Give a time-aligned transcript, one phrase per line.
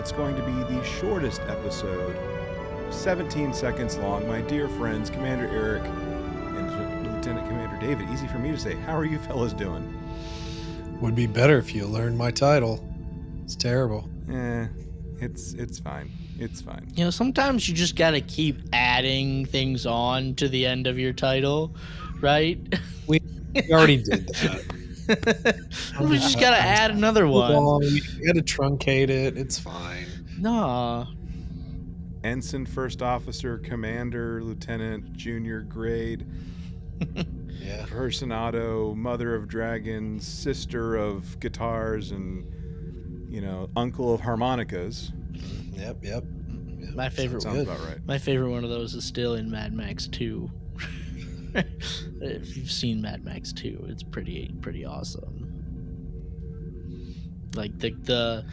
[0.00, 2.16] what's going to be the shortest episode,
[2.88, 8.08] 17 seconds long, my dear friends, Commander Eric and Lieutenant Commander David.
[8.08, 8.76] Easy for me to say.
[8.76, 9.84] How are you fellas doing?
[11.02, 12.82] Would be better if you learned my title.
[13.44, 14.08] It's terrible.
[14.32, 14.68] Eh,
[15.20, 16.10] it's it's fine.
[16.38, 16.90] It's fine.
[16.94, 21.12] You know, sometimes you just gotta keep adding things on to the end of your
[21.12, 21.74] title,
[22.22, 22.58] right?
[23.06, 23.20] We
[23.70, 24.64] already did that.
[26.00, 27.52] we just gotta add another one.
[27.52, 29.36] Well, you gotta truncate it.
[29.36, 30.06] It's fine.
[30.38, 31.06] Nah.
[32.22, 36.26] Ensign, First Officer, Commander, Lieutenant, Junior Grade,
[37.60, 37.84] Yeah.
[37.86, 42.44] Personado, Mother of Dragons, Sister of Guitars, and
[43.32, 45.12] you know, Uncle of Harmonicas.
[45.72, 45.98] Yep.
[46.02, 46.24] Yep.
[46.24, 46.94] Mm, yep.
[46.94, 47.68] My favorite Sounds good.
[47.68, 47.98] about right.
[48.06, 50.50] My favorite one of those is still in Mad Max 2.
[52.20, 55.50] if you've seen Mad Max 2, it's pretty pretty awesome.
[57.54, 58.44] Like the the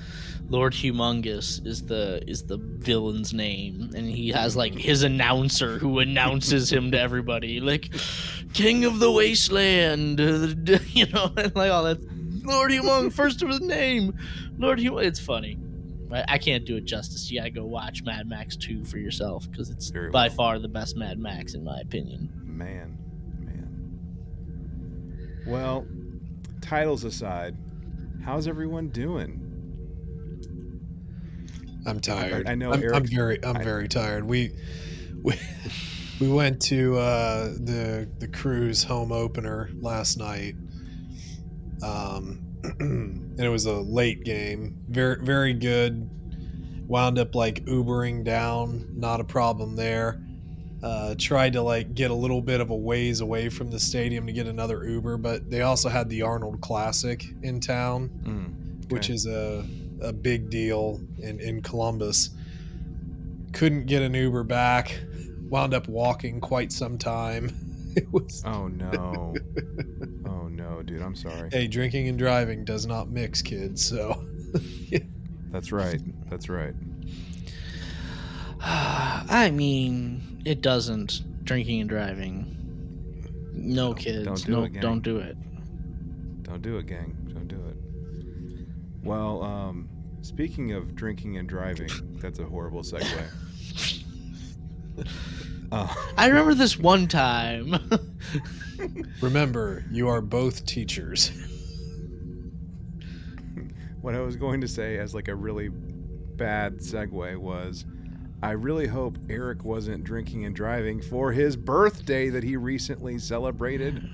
[0.50, 4.82] Lord Humongous is the is the villain's name, and he has like mm-hmm.
[4.82, 7.94] his announcer who announces him to everybody, like
[8.54, 10.20] King of the Wasteland,
[10.94, 12.00] you know, and like all that.
[12.44, 14.18] Lord Humong, first of his name,
[14.58, 15.04] Lord Humong.
[15.04, 15.58] It's funny.
[16.12, 17.30] I, I can't do it justice.
[17.30, 20.36] You gotta go watch Mad Max 2 for yourself because it's Very by well.
[20.36, 22.47] far the best Mad Max in my opinion.
[22.58, 22.98] Man,
[23.40, 23.70] man.
[25.46, 25.86] Well,
[26.60, 27.56] titles aside,
[28.26, 29.44] how's everyone doing?
[31.86, 32.48] I'm tired.
[32.48, 33.44] I know I'm, I'm very.
[33.46, 34.26] I'm I- very tired.
[34.26, 34.54] We
[35.22, 35.36] we
[36.20, 40.56] we went to uh, the the Crew's home opener last night.
[41.84, 42.44] Um,
[42.80, 44.84] and it was a late game.
[44.90, 46.10] Very very good.
[46.88, 48.88] Wound up like Ubering down.
[48.96, 50.24] Not a problem there.
[50.84, 54.28] Uh, tried to like get a little bit of a ways away from the stadium
[54.28, 59.10] to get another Uber, but they also had the Arnold Classic in town Mm, which
[59.10, 59.66] is a,
[60.02, 62.30] a big deal in, in Columbus.
[63.54, 65.00] Couldn't get an Uber back.
[65.50, 67.50] Wound up walking quite some time.
[67.98, 69.34] It was Oh no.
[70.28, 71.02] oh no, dude.
[71.02, 71.50] I'm sorry.
[71.52, 73.84] hey, drinking and driving does not mix, kids.
[73.84, 74.24] So
[75.52, 76.00] That's right.
[76.30, 76.76] That's right.
[78.62, 81.44] I mean, it doesn't.
[81.44, 82.54] Drinking and driving.
[83.54, 84.24] No, No, kids.
[84.26, 84.82] don't do no, it, gang.
[84.82, 85.38] don't do it.
[86.44, 87.16] Don't do it, gang.
[87.34, 87.76] Don't do it.
[89.04, 89.90] Well, um,
[90.22, 91.90] speaking of drinking and driving,
[92.22, 93.24] that's a horrible segue.
[95.70, 97.76] Uh, I remember this one time.
[99.22, 101.30] remember, you are both teachers.
[104.02, 107.84] what I was going to say as like a really bad segue was
[108.42, 114.08] I really hope Eric wasn't drinking and driving for his birthday that he recently celebrated.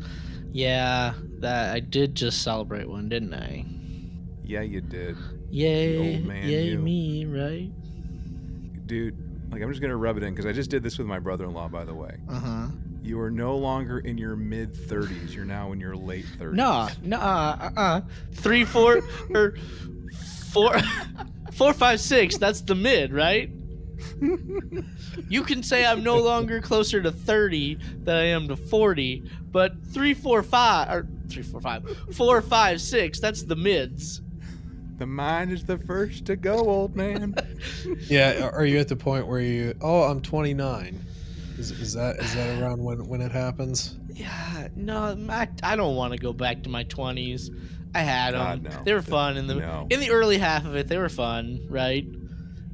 [0.52, 3.64] yeah, that I did just celebrate one, didn't I?
[4.42, 5.16] Yeah, you did.
[5.50, 6.78] Yay, old man yay you.
[6.78, 7.70] me, right?
[8.86, 9.16] Dude,
[9.52, 11.18] like I'm just going to rub it in cuz I just did this with my
[11.18, 12.16] brother-in-law by the way.
[12.28, 12.66] Uh huh.
[13.02, 15.34] You are no longer in your mid 30s.
[15.34, 16.52] You're now in your late 30s.
[16.52, 18.00] No, no, uh, uh,
[18.32, 19.02] three, four,
[19.34, 19.54] or
[20.50, 20.78] four,
[21.52, 22.36] four, five, six.
[22.36, 23.50] That's the mid, right?
[25.28, 29.72] You can say I'm no longer closer to 30 than I am to 40, but
[29.92, 33.20] three, four, five, or three, four, five, four, five, six.
[33.20, 34.22] That's the mids.
[34.98, 37.34] The mind is the first to go, old man.
[38.08, 39.74] Yeah, are you at the point where you?
[39.80, 41.00] Oh, I'm 29.
[41.58, 43.96] Is, is that is that around when when it happens?
[44.14, 47.50] Yeah, no, I, I don't want to go back to my 20s.
[47.94, 48.40] I had them.
[48.40, 48.82] God, no.
[48.84, 49.86] They were fun in the No.
[49.90, 50.88] in the early half of it.
[50.88, 52.06] They were fun, right?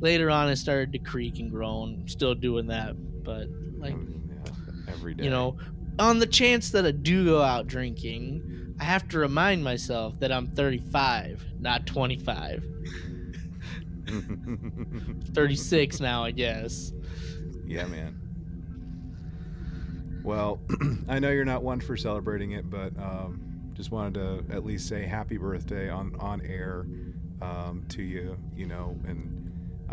[0.04, 2.02] Later on, it started to creak and groan.
[2.08, 3.48] Still doing that, but
[3.78, 5.24] like Yeah, every day.
[5.24, 5.56] you know,
[5.98, 10.30] on the chance that I do go out drinking, I have to remind myself that
[10.30, 12.64] I'm 35, not 25.
[15.32, 16.92] 36 now, I guess.
[17.66, 18.20] yeah, man.
[20.22, 20.60] Well,
[21.08, 24.14] I know you're not one for celebrating it, but um, just wanted
[24.48, 26.86] to at least say happy birthday on on air
[27.40, 28.36] um, to you.
[28.54, 29.43] You know, and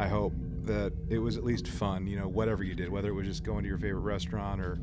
[0.02, 0.34] I hope
[0.64, 2.08] that it was at least fun.
[2.08, 4.80] You know, whatever you did, whether it was just going to your favorite restaurant or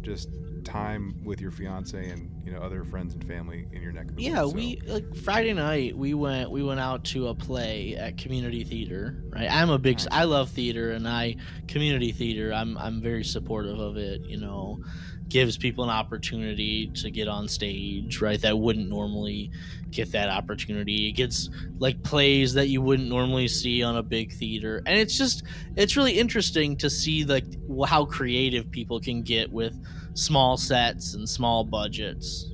[0.00, 0.28] just
[0.64, 4.16] time with your fiance and you know other friends and family in your neck of
[4.16, 4.50] the Yeah, woods.
[4.50, 8.64] So, we like Friday night we went we went out to a play at community
[8.64, 9.22] theater.
[9.28, 11.36] Right, I'm a big I love theater and I
[11.68, 12.52] community theater.
[12.52, 14.22] I'm I'm very supportive of it.
[14.22, 14.80] You know,
[15.28, 18.20] gives people an opportunity to get on stage.
[18.20, 19.50] Right, that wouldn't normally
[19.90, 21.08] get that opportunity.
[21.08, 25.16] It gets like plays that you wouldn't normally see on a big theater, and it's
[25.18, 25.42] just
[25.76, 27.44] it's really interesting to see like
[27.86, 29.74] how creative people can get with
[30.14, 32.46] small sets and small budgets.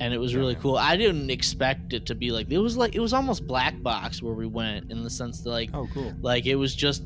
[0.00, 0.76] and it was really cool.
[0.76, 4.22] I didn't expect it to be like it was like it was almost black box
[4.22, 6.12] where we went in the sense that like Oh, cool.
[6.20, 7.02] like it was just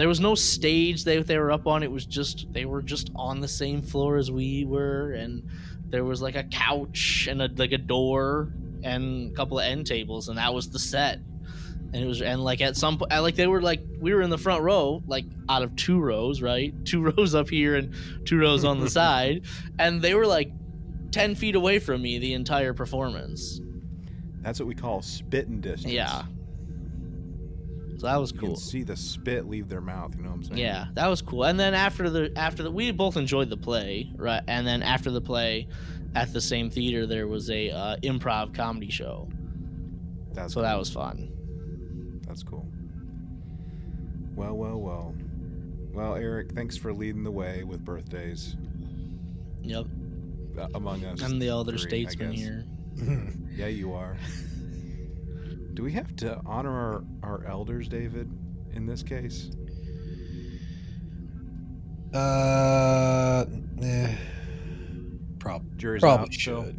[0.00, 1.82] there was no stage they they were up on.
[1.82, 5.46] It was just they were just on the same floor as we were, and
[5.90, 8.50] there was like a couch and a like a door
[8.82, 11.18] and a couple of end tables, and that was the set.
[11.92, 14.30] And it was and like at some point, like they were like we were in
[14.30, 16.72] the front row, like out of two rows, right?
[16.86, 17.94] Two rows up here and
[18.24, 19.42] two rows on the side,
[19.78, 20.50] and they were like
[21.10, 23.60] ten feet away from me the entire performance.
[24.40, 25.92] That's what we call spitting distance.
[25.92, 26.22] Yeah,
[28.00, 28.56] so that was You cool.
[28.56, 30.14] see the spit leave their mouth.
[30.16, 30.58] You know what I'm saying?
[30.58, 31.44] Yeah, that was cool.
[31.44, 34.42] And then after the after the we both enjoyed the play, right?
[34.48, 35.68] And then after the play,
[36.14, 39.28] at the same theater, there was a uh, improv comedy show.
[40.32, 40.62] That's So cool.
[40.68, 42.20] that was fun.
[42.26, 42.66] That's cool.
[44.34, 45.14] Well, well, well.
[45.92, 48.56] Well, Eric, thanks for leading the way with birthdays
[49.62, 49.86] Yep,
[50.58, 51.20] uh, among us.
[51.22, 52.64] I'm the elder three, statesman here.
[53.56, 54.16] Yeah, you are.
[55.74, 58.30] Do we have to honor our, our elders, David,
[58.72, 59.50] in this case?
[62.14, 63.44] uh,
[63.82, 64.14] eh,
[65.38, 66.64] prob- Jury's probably out still?
[66.64, 66.76] should.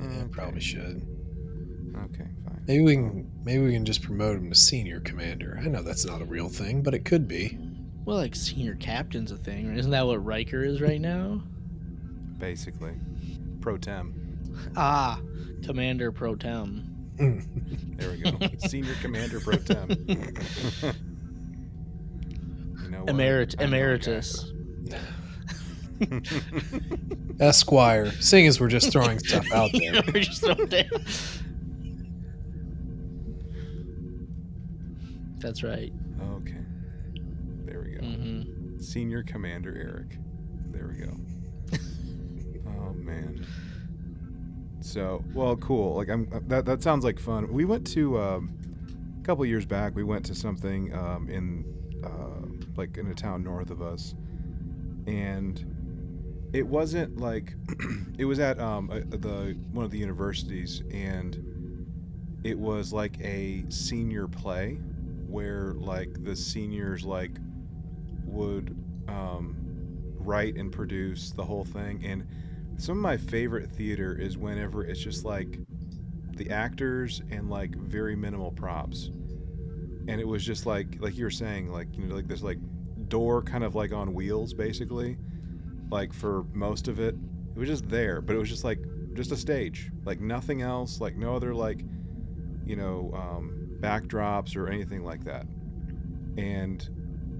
[0.00, 0.26] Yeah, Okay.
[0.30, 1.02] probably should.
[2.04, 2.62] Okay, fine.
[2.66, 5.58] Maybe we can maybe we can just promote him to senior commander.
[5.62, 7.58] I know that's not a real thing, but it could be.
[8.06, 11.42] Well, like senior captain's a thing, isn't that what Riker is right now?
[12.38, 12.94] Basically.
[13.60, 14.38] Pro tem.
[14.74, 15.20] Ah,
[15.62, 16.89] Commander Pro Tem.
[17.20, 18.32] There we go.
[18.66, 19.90] Senior Commander Pro Tem.
[20.08, 20.16] you
[22.90, 23.04] know?
[23.06, 23.68] Emerit- I know a guy.
[23.76, 24.52] emeritus.
[27.40, 28.10] Esquire.
[28.20, 30.00] Seeing as we're just throwing stuff out there.
[30.14, 30.88] We're just throwing down.
[35.38, 35.92] That's right.
[36.36, 36.56] Okay.
[37.66, 38.00] There we go.
[38.06, 40.16] hmm Senior Commander Eric.
[40.70, 41.12] There we go.
[42.66, 43.46] oh man.
[44.80, 45.94] So well, cool.
[45.94, 47.52] Like I'm that that sounds like fun.
[47.52, 48.58] We went to um,
[49.20, 49.94] a couple years back.
[49.94, 51.64] We went to something um, in
[52.04, 52.46] uh,
[52.76, 54.14] like in a town north of us,
[55.06, 57.54] and it wasn't like
[58.18, 61.46] it was at um, a, the one of the universities, and
[62.42, 64.78] it was like a senior play
[65.26, 67.32] where like the seniors like
[68.24, 68.76] would
[69.08, 69.56] um,
[70.18, 72.02] write and produce the whole thing.
[72.04, 72.26] And
[72.80, 75.58] some of my favorite theater is whenever it's just like
[76.32, 79.10] the actors and like very minimal props.
[80.08, 82.58] And it was just like like you were saying, like you know, like this like
[83.08, 85.18] door kind of like on wheels basically.
[85.90, 87.14] Like for most of it.
[87.54, 88.78] It was just there, but it was just like
[89.12, 89.90] just a stage.
[90.06, 91.84] Like nothing else, like no other like
[92.64, 95.46] you know, um, backdrops or anything like that.
[96.38, 96.88] And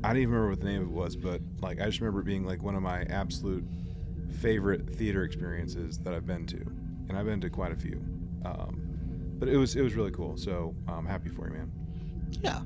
[0.05, 2.21] I don't even remember what the name of it was, but like I just remember
[2.21, 3.65] it being like one of my absolute
[4.31, 6.57] favorite theater experiences that I've been to,
[7.09, 8.03] and I've been to quite a few.
[8.45, 8.81] Um,
[9.39, 10.37] but it was it was really cool.
[10.37, 11.73] So I'm happy for you, man.
[12.43, 12.61] Yeah.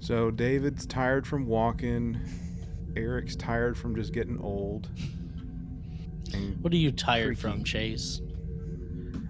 [0.00, 2.18] So David's tired from walking.
[2.96, 4.90] Eric's tired from just getting old.
[6.34, 7.56] And What are you tired Freaky.
[7.58, 8.20] from, Chase?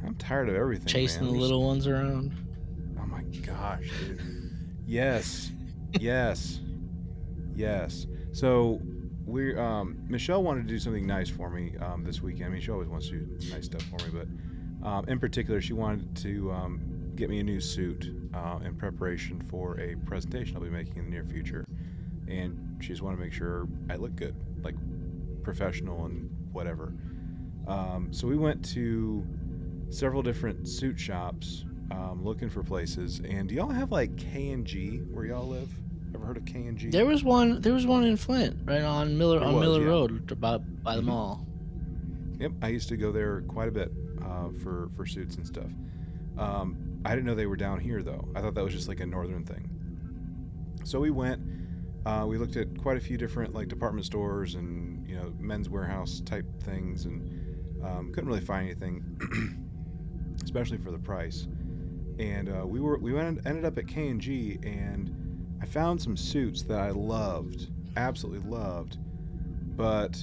[0.04, 0.86] I'm tired of everything.
[0.86, 1.32] Chasing man.
[1.34, 2.32] the little ones around?
[3.00, 4.20] Oh my gosh, dude.
[4.86, 5.50] yes,
[6.00, 6.60] yes,
[7.54, 8.06] yes.
[8.32, 8.80] So
[9.32, 12.46] we, um, Michelle wanted to do something nice for me um, this weekend.
[12.46, 15.60] I mean, she always wants to do nice stuff for me, but um, in particular,
[15.62, 20.56] she wanted to um, get me a new suit uh, in preparation for a presentation
[20.56, 21.64] I'll be making in the near future,
[22.28, 24.74] and she just wanted to make sure I look good, like
[25.42, 26.92] professional and whatever.
[27.66, 29.24] Um, so we went to
[29.88, 33.20] several different suit shops um, looking for places.
[33.26, 35.70] And do y'all have like K and G where y'all live?
[36.22, 36.88] Ever heard of K and G?
[36.88, 37.60] There was one.
[37.60, 39.88] There was one in Flint, right on Miller There on was, Miller yeah.
[39.88, 41.06] Road, about by the Mhm.
[41.06, 41.46] mall.
[42.38, 45.70] Yep, I used to go there quite a bit uh, for for suits and stuff.
[46.38, 48.28] Um, I didn't know they were down here though.
[48.36, 49.68] I thought that was just like a northern thing.
[50.84, 51.42] So we went.
[52.06, 55.68] Uh, we looked at quite a few different like department stores and you know Men's
[55.68, 59.02] Wearhouse type things, and um, couldn't really find anything,
[60.44, 61.48] especially for the price.
[62.20, 65.16] And uh, we were we went ended up at K and G, and
[65.62, 68.98] I found some suits that I loved, absolutely loved,
[69.76, 70.22] but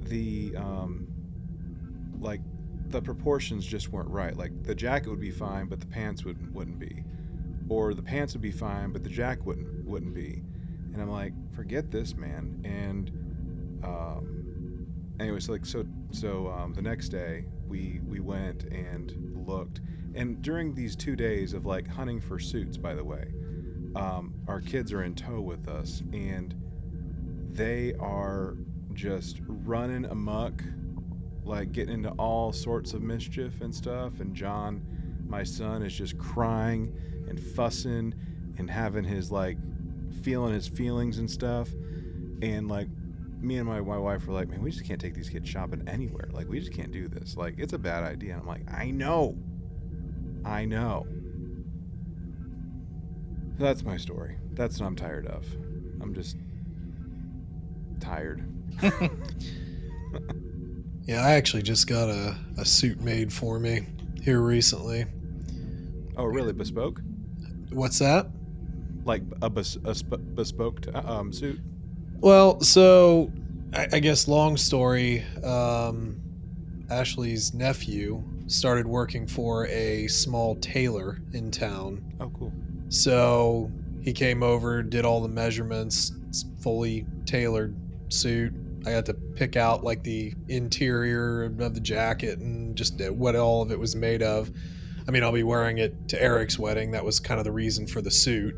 [0.00, 1.06] the um,
[2.20, 2.40] like
[2.88, 4.36] the proportions just weren't right.
[4.36, 7.04] Like the jacket would be fine, but the pants wouldn't wouldn't be,
[7.68, 10.42] or the pants would be fine, but the jacket wouldn't wouldn't be.
[10.92, 12.60] And I'm like, forget this, man.
[12.64, 13.10] And
[13.84, 14.86] um,
[15.20, 19.80] anyways, like so so um, the next day we we went and looked,
[20.16, 23.32] and during these two days of like hunting for suits, by the way,
[23.96, 26.54] um, our kids are in tow with us, and
[27.52, 28.56] they are
[28.94, 30.62] just running amok
[31.44, 34.20] like getting into all sorts of mischief and stuff.
[34.20, 34.82] And John,
[35.26, 36.94] my son, is just crying
[37.28, 38.14] and fussing
[38.58, 39.58] and having his like
[40.22, 41.68] feeling his feelings and stuff.
[42.42, 42.88] And like
[43.40, 45.82] me and my, my wife were like, man, we just can't take these kids shopping
[45.86, 46.28] anywhere.
[46.32, 47.36] Like, we just can't do this.
[47.36, 48.34] Like, it's a bad idea.
[48.34, 49.36] And I'm like, I know.
[50.44, 51.06] I know.
[53.58, 54.36] That's my story.
[54.54, 55.46] That's what I'm tired of.
[56.00, 56.36] I'm just
[58.00, 58.44] tired.
[61.04, 63.86] Yeah, I actually just got a, a suit made for me
[64.22, 65.04] here recently.
[66.16, 66.52] Oh, really?
[66.52, 67.00] Bespoke?
[67.70, 68.28] What's that?
[69.04, 71.58] Like a, bes- a sp- bespoke t- um, suit?
[72.20, 73.32] Well, so
[73.72, 75.24] I, I guess long story.
[75.42, 76.20] Um,
[76.88, 82.04] Ashley's nephew started working for a small tailor in town.
[82.20, 82.52] Oh, cool.
[82.92, 83.70] So
[84.02, 86.12] he came over, did all the measurements,
[86.60, 87.74] fully tailored
[88.12, 88.52] suit.
[88.84, 93.62] I got to pick out like the interior of the jacket and just what all
[93.62, 94.50] of it was made of.
[95.08, 96.90] I mean, I'll be wearing it to Eric's wedding.
[96.90, 98.54] That was kind of the reason for the suit.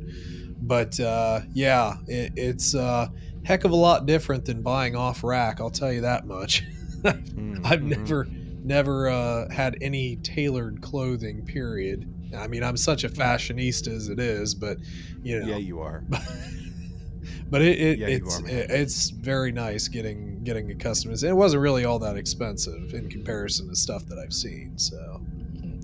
[0.62, 3.12] But uh, yeah, it, it's a
[3.44, 5.60] heck of a lot different than buying off rack.
[5.60, 6.64] I'll tell you that much.
[7.04, 7.98] Mm, I've mhm.
[7.98, 8.26] never
[8.64, 11.44] never uh, had any tailored clothing.
[11.44, 12.08] Period.
[12.36, 14.78] I mean, I'm such a fashionista as it is, but
[15.22, 16.04] you know, Yeah, you are.
[17.50, 21.22] but it, it Yeah, it's are, it, it's very nice getting getting accustomed.
[21.22, 24.76] It wasn't really all that expensive in comparison to stuff that I've seen.
[24.76, 25.20] So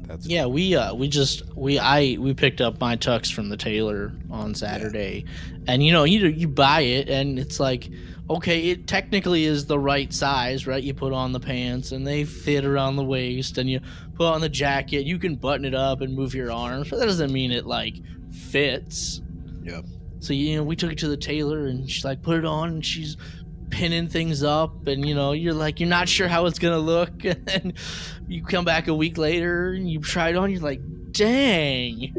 [0.06, 3.56] That's Yeah, we uh we just we I we picked up my tux from the
[3.56, 5.24] tailor on Saturday,
[5.66, 7.90] and you know you you buy it and it's like
[8.30, 12.24] okay it technically is the right size right you put on the pants and they
[12.24, 13.80] fit around the waist and you
[14.14, 17.06] put on the jacket you can button it up and move your arms but that
[17.06, 17.96] doesn't mean it like
[18.30, 19.20] fits.
[19.64, 19.84] Yep.
[20.20, 22.68] So you know we took it to the tailor and she's like put it on
[22.68, 23.16] and she's
[23.70, 27.24] pinning things up and you know you're like you're not sure how it's gonna look
[27.24, 27.72] and
[28.28, 30.80] you come back a week later and you try it on you're like
[31.12, 32.14] dang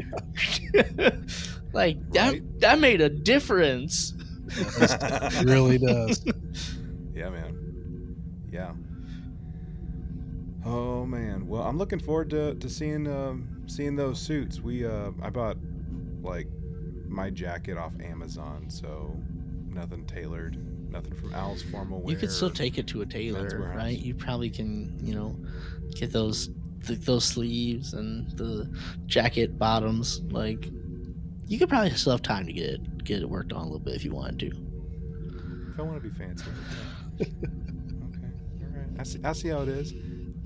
[1.72, 2.60] like that Right.
[2.60, 4.14] that made a difference
[5.44, 6.24] really does.
[7.14, 8.16] yeah, man.
[8.50, 8.72] Yeah.
[10.64, 11.46] Oh man.
[11.46, 14.60] Well, I'm looking forward to, to seeing um, seeing those suits.
[14.60, 15.56] We uh, I bought
[16.22, 16.46] like
[17.08, 19.16] my jacket off Amazon, so
[19.68, 20.56] nothing tailored,
[20.90, 22.12] nothing from Al's Formal Wear.
[22.12, 25.36] you could still take it to a tailor right you probably can you know
[25.94, 26.50] get those
[26.86, 28.70] th- those sleeves and the
[29.06, 30.68] jacket bottoms like
[31.52, 33.78] you could probably still have time to get it get it worked on a little
[33.78, 34.46] bit if you wanted to
[35.72, 36.46] If I want to be fancy.
[37.20, 37.30] Okay.
[37.30, 38.32] okay.
[38.62, 38.88] All right.
[38.98, 39.92] I see, I see how it is.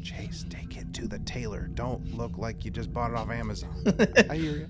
[0.03, 1.69] Chase, take it to the tailor.
[1.75, 3.85] Don't look like you just bought it off Amazon.
[4.31, 4.69] I hear you.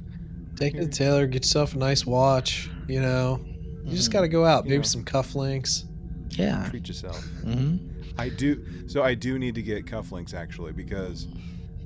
[0.56, 2.70] Take it to the tailor, get yourself a nice watch.
[2.86, 3.40] You know,
[3.84, 4.84] you just got to go out, You maybe know.
[4.84, 5.84] some cufflinks.
[6.30, 7.22] yeah Treat yourself.
[7.44, 7.76] hmm
[8.18, 8.88] I do.
[8.88, 11.26] So I do need to get cufflinks actually because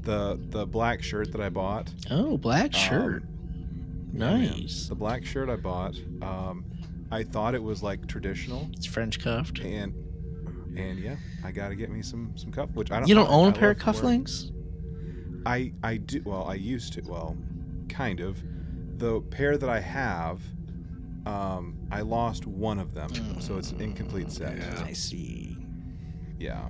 [0.03, 1.89] the the black shirt that I bought.
[2.11, 3.40] oh black shirt um, yeah, man.
[4.13, 5.97] Nice The black shirt I bought.
[6.23, 6.65] Um,
[7.11, 9.95] I thought it was like traditional, it's french cuffed and
[10.77, 12.71] and yeah, I got to get me some some cuff.
[12.75, 13.09] Which I don't.
[13.09, 14.53] you don't I- own I a pair of love to cufflinks
[15.47, 16.23] I I do.
[16.25, 17.03] Well, I used to.
[17.03, 17.37] Well,
[17.89, 18.43] kind of.
[18.99, 20.43] The pair that I have,
[21.25, 24.59] um, I lost one of them, so it's an incomplete set.
[24.59, 24.85] Yeah.
[24.85, 25.57] i see
[26.39, 26.69] Yeah.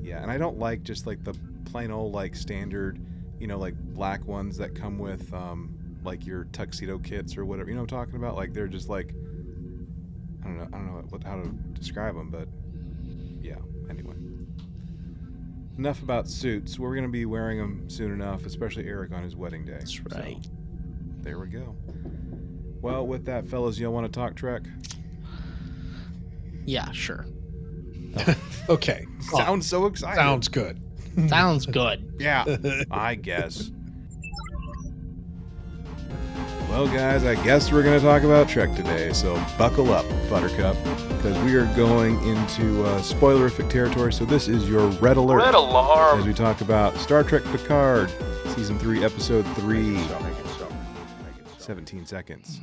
[0.00, 1.34] Yeah, and I don't like just like the
[1.66, 2.98] plain old like standard,
[3.42, 7.68] you know, like black ones that come with um like your tuxedo kits or whatever.
[7.68, 8.36] You know what I'm talking about?
[8.36, 9.12] Like they're just like
[10.42, 12.48] I don't know, I don't know what how to describe them, but
[13.42, 13.56] yeah.
[13.90, 14.14] Anyway.
[15.78, 16.78] Enough about suits.
[16.78, 19.72] We're going to be wearing them soon enough, especially Eric on his wedding day.
[19.72, 20.46] That's So, right.
[21.22, 21.74] there we go.
[22.82, 24.62] Well, with that, fellas, y'all want to talk Trek?
[26.64, 27.26] yeah sure
[28.68, 30.16] Okay, Sounds so excited.
[30.16, 30.80] sounds good.
[31.28, 32.44] sounds good Yeah.
[32.90, 33.70] I guess.
[36.68, 40.74] Well, guys, I guess we're going to talk about Trek today, so buckle up, Buttercup,
[41.08, 44.10] because we are going into uh, spoilerific territory.
[44.10, 46.20] So this is your red alert Red alarm.
[46.20, 48.10] as we talk about Star Trek Picard,
[48.54, 50.02] season three, episode three.
[51.58, 52.60] 17 seconds.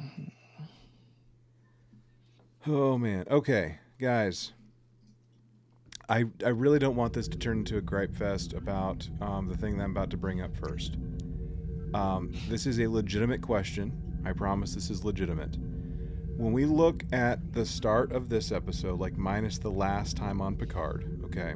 [2.65, 3.25] Oh man.
[3.29, 4.53] Okay, guys.
[6.09, 9.55] I I really don't want this to turn into a gripe fest about um, the
[9.55, 10.97] thing that I'm about to bring up first.
[11.93, 14.21] Um, this is a legitimate question.
[14.25, 15.57] I promise this is legitimate.
[16.37, 20.55] When we look at the start of this episode, like minus the last time on
[20.55, 21.55] Picard, okay,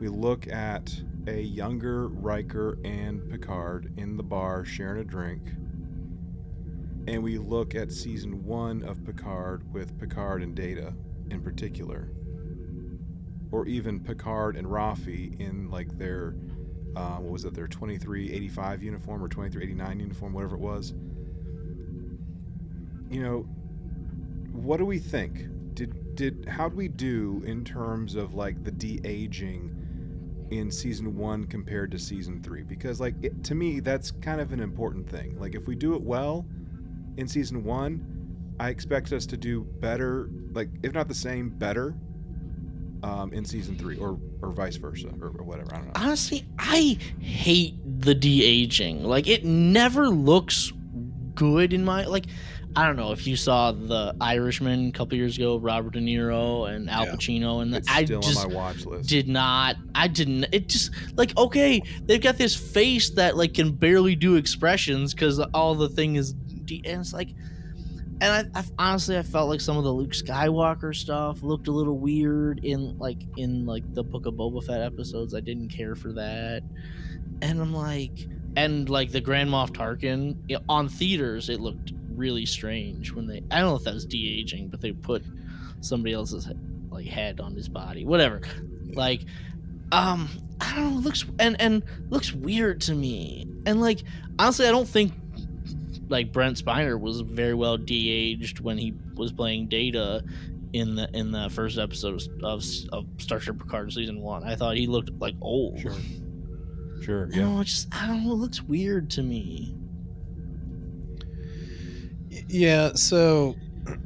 [0.00, 0.94] we look at
[1.26, 5.42] a younger Riker and Picard in the bar sharing a drink
[7.08, 10.92] and we look at season one of Picard with Picard and Data
[11.30, 12.10] in particular,
[13.50, 16.34] or even Picard and Raffi in like their
[16.96, 20.94] uh, what was it their 2385 uniform or 2389 uniform whatever it was.
[23.10, 23.38] You know
[24.52, 25.46] what do we think?
[25.74, 29.74] Did did how do we do in terms of like the de-aging
[30.50, 32.62] in season one compared to season three?
[32.62, 35.38] Because like it, to me that's kind of an important thing.
[35.38, 36.46] Like if we do it well
[37.18, 41.94] in season one i expect us to do better like if not the same better
[43.02, 46.46] um, in season three or or vice versa or, or whatever i don't know Honestly,
[46.58, 49.04] I hate the de aging.
[49.04, 50.72] Like it never looks
[51.34, 52.26] good in my like.
[52.76, 56.68] I don't know if you saw the Irishman a couple years ago, Robert De Niro
[56.72, 57.12] and Al Yeah.
[57.14, 59.76] Pacino, and the, it's I just on my watch list did not.
[59.94, 60.46] I didn't.
[60.52, 65.40] It just like okay, they've got this face that like can barely do expressions because
[65.54, 67.30] all the thing is, de- and it's like,
[68.20, 71.72] and I, I honestly I felt like some of the Luke Skywalker stuff looked a
[71.72, 75.34] little weird in like in like the Book of Boba Fett episodes.
[75.34, 76.62] I didn't care for that,
[77.42, 82.46] and I'm like, and like the Grand Moff Tarkin i- on theaters, it looked really
[82.46, 83.42] strange when they.
[83.50, 85.22] I don't know if that was de aging, but they put
[85.80, 86.48] somebody else's
[86.90, 88.40] like head on his body, whatever.
[88.94, 89.20] Like,
[89.92, 90.28] um,
[90.60, 91.00] I don't know.
[91.00, 93.46] Looks and and looks weird to me.
[93.66, 94.02] And like
[94.38, 95.12] honestly, I don't think
[96.08, 100.24] like Brent Spiner was very well de-aged when he was playing Data
[100.72, 102.62] in the in the first episode of,
[102.92, 104.44] of Starship Picard season one.
[104.44, 105.80] I thought he looked like old.
[105.80, 105.94] Sure.
[107.02, 108.32] sure yeah it just I don't know.
[108.32, 109.74] It looks weird to me.
[112.48, 113.56] Yeah, so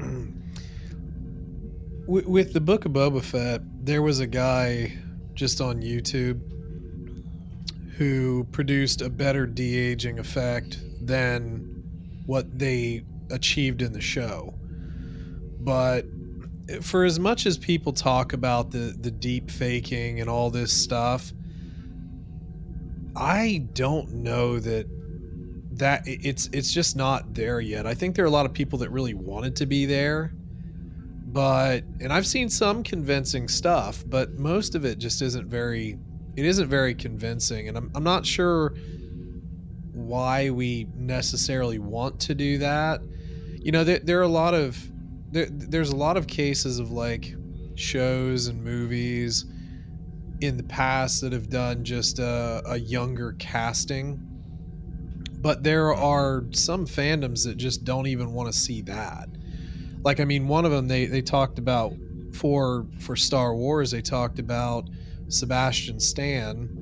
[2.07, 4.97] with, with the Book of Boba Fett, there was a guy
[5.35, 6.41] just on YouTube
[7.97, 11.72] who produced a better de aging effect than
[12.27, 14.55] what they achieved in the show.
[15.61, 16.07] But
[16.81, 21.33] for as much as people talk about the, the deep faking and all this stuff,
[23.15, 24.87] I don't know that
[25.79, 27.87] that it's it's just not there yet.
[27.87, 30.33] I think there are a lot of people that really wanted to be there,
[31.27, 35.99] but and I've seen some convincing stuff, but most of it just isn't very
[36.37, 38.75] it isn't very convincing and I'm I'm not sure
[40.13, 43.01] why we necessarily want to do that.
[43.63, 44.77] You know, there, there are a lot of
[45.31, 47.35] there, there's a lot of cases of like
[47.77, 49.47] shows and movies
[50.43, 54.21] in the past that have done just a, a younger casting.
[55.39, 59.31] But there are some fandoms that just don't even want to see that.
[60.05, 61.95] Like i mean one of them they, they talked about
[62.35, 64.91] for for star wars they talked about
[65.29, 66.82] sebastian stan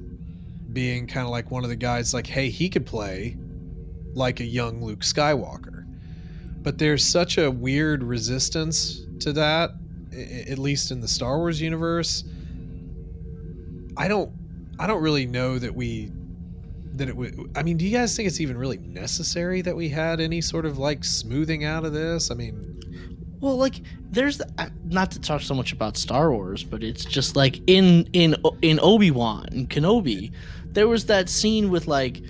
[0.73, 3.37] being kind of like one of the guys like hey he could play
[4.15, 5.87] like a young luke skywalker.
[6.63, 9.71] But there's such a weird resistance to that
[10.49, 12.25] at least in the star wars universe.
[13.97, 14.33] I don't
[14.79, 16.11] i don't really know that we
[16.95, 19.89] that it would i mean do you guys think it's even really necessary that we
[19.89, 22.31] had any sort of like smoothing out of this?
[22.31, 22.81] I mean
[23.41, 23.81] Well, like
[24.11, 27.61] there's the, uh, not to talk so much about Star Wars, but it's just like
[27.67, 30.33] in in in Obi Wan and Kenobi,
[30.73, 32.21] there was that scene with like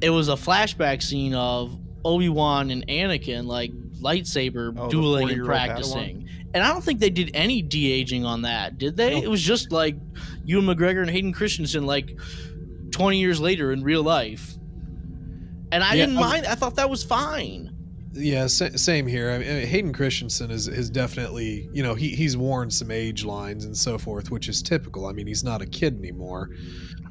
[0.00, 5.44] it was a flashback scene of Obi Wan and Anakin like lightsaber Oh, dueling and
[5.44, 6.28] practicing.
[6.54, 9.10] And I don't think they did any de aging on that, did they?
[9.14, 9.24] Nope.
[9.24, 9.96] It was just like
[10.44, 12.18] Ewan McGregor and Hayden Christensen like
[12.90, 14.54] 20 years later in real life.
[15.70, 16.46] And I Yeah, didn't I- mind.
[16.46, 17.70] I thought that was fine.
[18.12, 19.30] Yeah sa- same here.
[19.30, 23.64] I mean, hayden christensen is, is definitely you know he, he's worn some age lines
[23.64, 25.06] and so forth which is typical.
[25.06, 26.50] I mean he's not a kid anymore.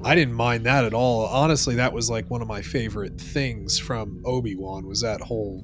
[0.03, 1.25] I didn't mind that at all.
[1.27, 5.63] Honestly that was like one of my favorite things from obi-wan was that whole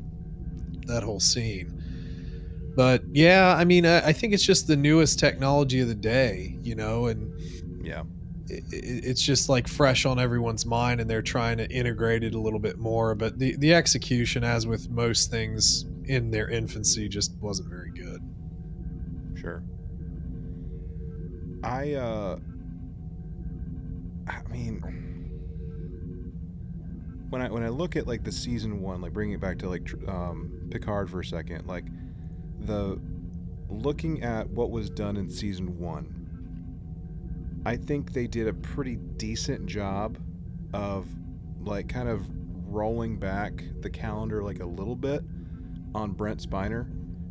[0.88, 1.72] that whole scene.
[2.76, 6.58] But yeah i mean I, I think it's just the newest technology of the day
[6.62, 7.34] you know and
[7.86, 8.04] yeah
[8.72, 12.60] it's just like fresh on everyone's mind and they're trying to integrate it a little
[12.60, 17.68] bit more but the, the execution as with most things in their infancy just wasn't
[17.70, 18.22] very good
[19.46, 19.64] Sure.
[21.64, 22.40] I uh
[24.28, 24.82] I mean
[27.30, 29.70] when I when I look at like the season 1 like bringing it back to
[29.70, 31.86] like um Picard for a second like
[32.62, 33.00] the
[33.70, 36.25] looking at what was done in season 1
[37.66, 40.18] I think they did a pretty decent job
[40.74, 41.08] of
[41.62, 42.26] like kind of
[42.68, 45.24] rolling back the calendar like a little bit
[45.94, 46.88] on Brent Spiner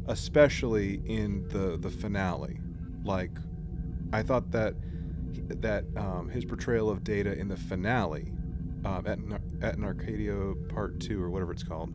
[0.07, 2.61] especially in the the finale.
[3.05, 3.31] Like,
[4.13, 4.75] I thought that
[5.61, 8.33] that um, his portrayal of Data in the finale
[8.85, 9.19] um, at
[9.63, 11.95] at Narcadia Part Two or whatever it's called,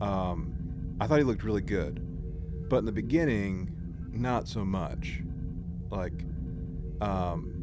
[0.00, 3.70] um, I thought he looked really good, but in the beginning,
[4.12, 5.20] not so much.
[5.90, 6.24] Like,
[7.00, 7.53] Um,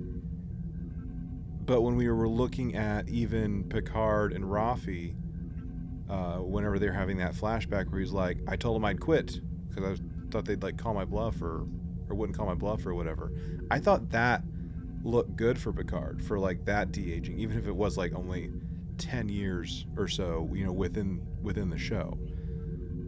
[1.71, 5.15] but when we were looking at even Picard and Raffi,
[6.09, 10.01] uh, whenever they're having that flashback where he's like, "I told him I'd quit because
[10.01, 11.65] I thought they'd like call my bluff or
[12.09, 13.31] or wouldn't call my bluff or whatever,"
[13.71, 14.43] I thought that
[15.05, 18.51] looked good for Picard for like that de aging, even if it was like only
[18.97, 22.17] ten years or so, you know, within within the show.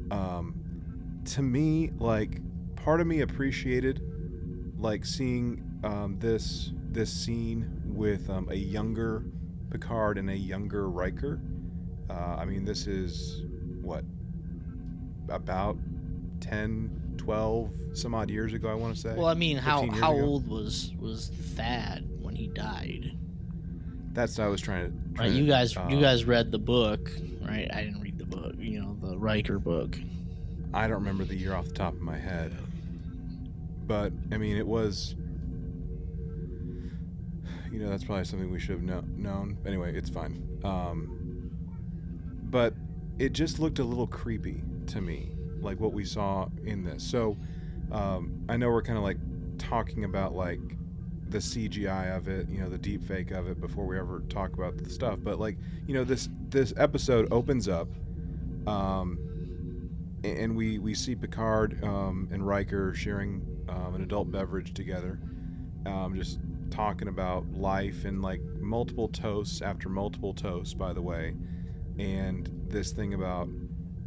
[0.09, 0.55] Um,
[1.25, 2.39] to me, like
[2.77, 4.01] part of me appreciated
[4.79, 9.23] like seeing um, this this scene with um, a younger
[9.69, 11.39] Picard and a younger Riker.
[12.09, 13.43] Uh, I mean, this is
[13.81, 14.03] what
[15.29, 15.77] about
[16.41, 18.69] 10, 12, some odd years ago.
[18.69, 19.13] I want to say.
[19.15, 20.25] Well, I mean, how how ago?
[20.25, 23.17] old was was Thad when he died?
[24.13, 24.97] That's what I was trying to.
[24.97, 27.67] Right, trying you to, guys uh, you guys read the book, right?
[27.73, 28.55] I didn't read the book.
[28.57, 29.97] You know, the Riker book.
[30.73, 32.55] I don't remember the year off the top of my head,
[33.87, 35.15] but I mean, it was.
[37.73, 39.57] You know, that's probably something we should have kno- known.
[39.65, 40.47] Anyway, it's fine.
[40.63, 41.49] Um,
[42.43, 42.75] but
[43.17, 47.03] it just looked a little creepy to me, like what we saw in this.
[47.03, 47.35] So
[47.91, 49.17] um, I know we're kind of like
[49.57, 50.59] talking about like
[51.29, 54.53] the CGI of it, you know, the deep fake of it before we ever talk
[54.53, 55.17] about the stuff.
[55.23, 55.57] But like,
[55.87, 57.87] you know, this this episode opens up.
[58.67, 59.17] Um,
[60.23, 65.19] and we we see Picard um, and Riker sharing um, an adult beverage together,
[65.85, 66.39] um, just
[66.73, 71.35] talking about life and like multiple toasts after multiple toasts, by the way,
[71.99, 73.47] and this thing about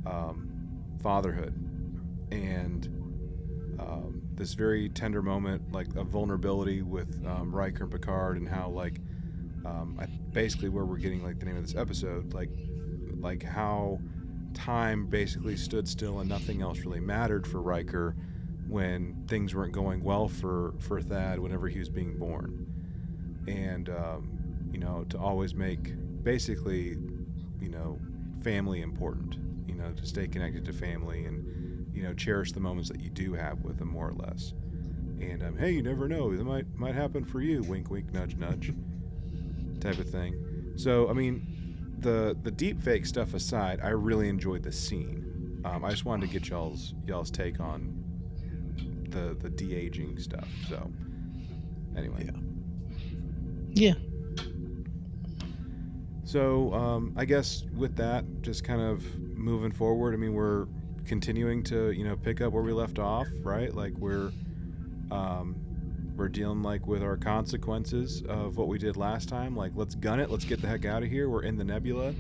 [0.05, 0.51] um,
[1.01, 1.55] fatherhood
[2.33, 2.87] and
[3.79, 8.69] um, this very tender moment, like a vulnerability with um, Riker and Picard, and how
[8.69, 9.01] like
[9.65, 12.51] um, I, basically where we're getting like the name of this episode, like
[13.21, 14.01] like how
[14.55, 18.17] time basically stood still and nothing else really mattered for Riker
[18.69, 22.67] when things weren't going well for for Thad whenever he was being born,
[23.47, 26.97] and um, you know to always make basically
[27.61, 27.99] you know
[28.43, 32.91] family important, you know to stay connected to family and you know cherish the moments
[32.91, 34.53] that you do have with them more or less.
[35.21, 37.63] And um, hey, you never know, that might might happen for you.
[37.63, 38.73] Wink, wink, nudge, nudge,
[39.81, 40.73] type of thing.
[40.77, 45.63] So I mean, the the deep fake stuff aside, I really enjoyed the scene.
[45.65, 47.96] Um, I just wanted to get y'all's y'all's take on
[49.11, 50.49] the the de aging stuff.
[50.69, 50.91] So
[51.97, 52.29] anyway,
[53.73, 53.95] Yeah.
[53.95, 53.95] yeah.
[56.25, 60.15] so um, I guess with that, just kind of moving forward.
[60.15, 60.67] I mean, we're
[61.07, 63.73] continuing to you know pick up where we left off, right?
[63.75, 64.33] Like we're
[65.11, 65.55] um,
[66.17, 69.55] we're dealing like with our consequences of what we did last time.
[69.57, 70.31] Like let's gun it.
[70.31, 71.29] Let's get the heck out of here.
[71.29, 72.13] We're in the nebula,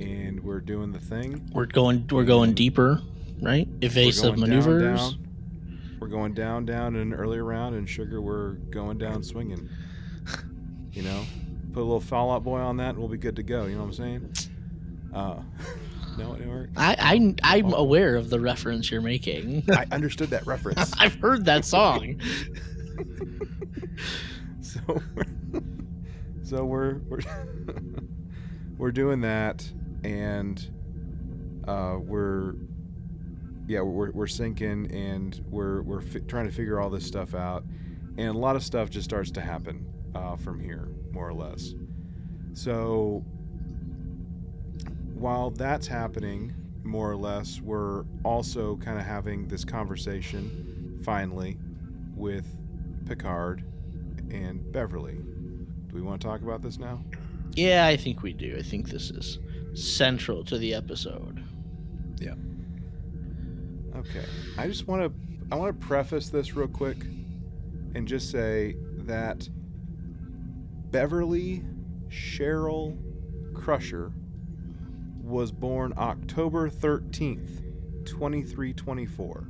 [0.00, 1.46] and we're doing the thing.
[1.52, 3.02] We're going we're going deeper,
[3.40, 3.68] right?
[3.82, 5.00] Evasive We're down, maneuvers.
[5.12, 5.26] down.
[6.02, 9.68] We're going down, down in an earlier round, and sugar, we're going down swinging.
[10.92, 11.24] You know,
[11.72, 13.64] put a little Fall Out Boy on that, and we'll be good to go.
[13.64, 14.34] You know what I'm saying?
[15.14, 15.40] Uh,
[16.18, 16.68] no, it.
[16.76, 19.64] I, I I'm aware of the reference you're making.
[19.70, 20.92] I understood that reference.
[20.98, 22.20] I've heard that song.
[24.60, 25.62] so, we're,
[26.42, 27.20] so we're we're
[28.76, 29.66] we're doing that,
[30.04, 30.62] and
[31.66, 32.52] uh, we're
[33.66, 37.64] yeah we're we're sinking, and we're we're fi- trying to figure all this stuff out,
[38.18, 41.74] and a lot of stuff just starts to happen uh, from here, more or less.
[42.54, 43.24] So
[45.14, 51.58] while that's happening, more or less, we're also kind of having this conversation finally
[52.16, 52.46] with
[53.06, 53.64] Picard
[54.30, 55.14] and Beverly.
[55.14, 57.02] Do we want to talk about this now?
[57.54, 58.56] Yeah, I think we do.
[58.58, 59.38] I think this is
[59.74, 61.44] central to the episode.
[63.96, 64.24] Okay.
[64.58, 65.12] I just want to
[65.50, 66.98] I want to preface this real quick
[67.94, 69.48] and just say that
[70.90, 71.62] Beverly
[72.08, 72.96] Cheryl
[73.54, 74.12] Crusher
[75.22, 77.62] was born October 13th,
[78.06, 79.46] 2324.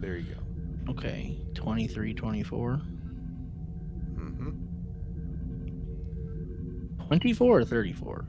[0.00, 0.92] There you go.
[0.92, 2.80] Okay, 23, 24.
[4.14, 4.56] Mhm.
[7.06, 8.24] 24 or 34?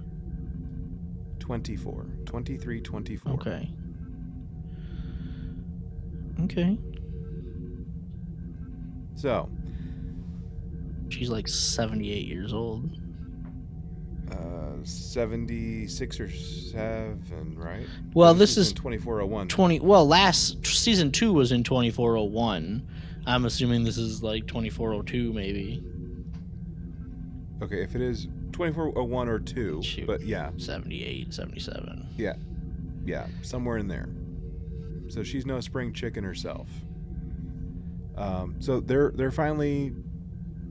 [1.39, 2.06] 24.
[2.25, 3.34] 23 24.
[3.34, 3.73] Okay.
[6.43, 6.78] Okay.
[9.15, 9.50] So,
[11.10, 12.89] She's like 78 years old.
[14.32, 17.88] uh 76 or 7, right?
[18.13, 19.47] Well, No, this is 2401.
[19.47, 22.88] 20 well last season 2 was in 2401
[23.26, 25.82] i'm assuming this is like 2402 maybe
[27.62, 30.06] Okay, if it is 2401 or 2, Shoot.
[30.06, 32.36] but yeah, 78 77 Yeah.
[33.06, 34.08] yeah, somewhere in there.
[35.10, 36.70] So she's no spring chicken herself.
[38.15, 39.93] Um, so they're they're finally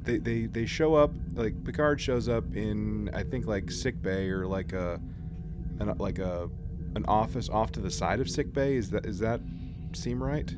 [0.02, 4.28] they, they they show up like Picard shows up in I think like sick bay
[4.28, 5.00] or like a
[5.80, 6.48] an, like a
[6.94, 8.76] an office off to the side of sick bay.
[8.76, 9.40] Is that is that
[9.92, 10.52] seem right?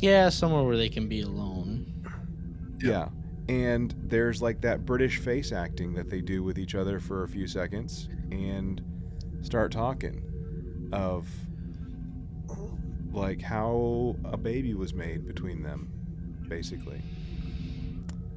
[0.00, 1.86] Yeah, somewhere where they can be alone.
[2.82, 3.08] Yeah.
[3.48, 7.28] And there's like that British face acting that they do with each other for a
[7.28, 8.80] few seconds and
[9.42, 10.22] start talking
[10.92, 11.28] of
[13.12, 15.88] like how a baby was made between them,
[16.48, 17.02] basically.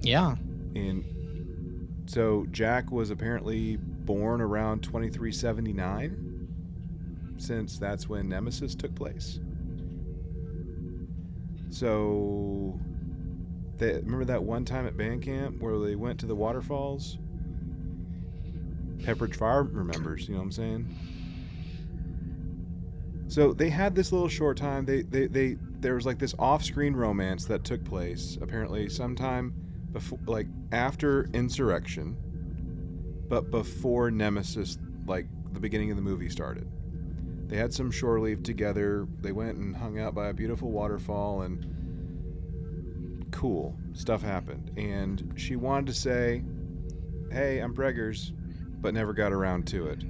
[0.01, 0.35] Yeah.
[0.75, 1.03] And
[2.05, 6.47] so Jack was apparently born around 2379,
[7.37, 9.39] since that's when Nemesis took place.
[11.69, 12.79] So,
[13.77, 17.17] they, remember that one time at band camp where they went to the waterfalls?
[18.97, 20.95] Pepperidge Farm remembers, you know what I'm saying?
[23.33, 24.85] So they had this little short time.
[24.85, 29.55] They, they, they, there was like this off-screen romance that took place apparently sometime
[29.91, 32.15] before, like after Insurrection,
[33.27, 36.69] but before Nemesis, like the beginning of the movie started.
[37.47, 39.07] They had some shore leave together.
[39.21, 44.77] They went and hung out by a beautiful waterfall, and cool stuff happened.
[44.77, 46.43] And she wanted to say,
[47.31, 48.31] "Hey, I'm preggers,"
[48.79, 50.03] but never got around to it.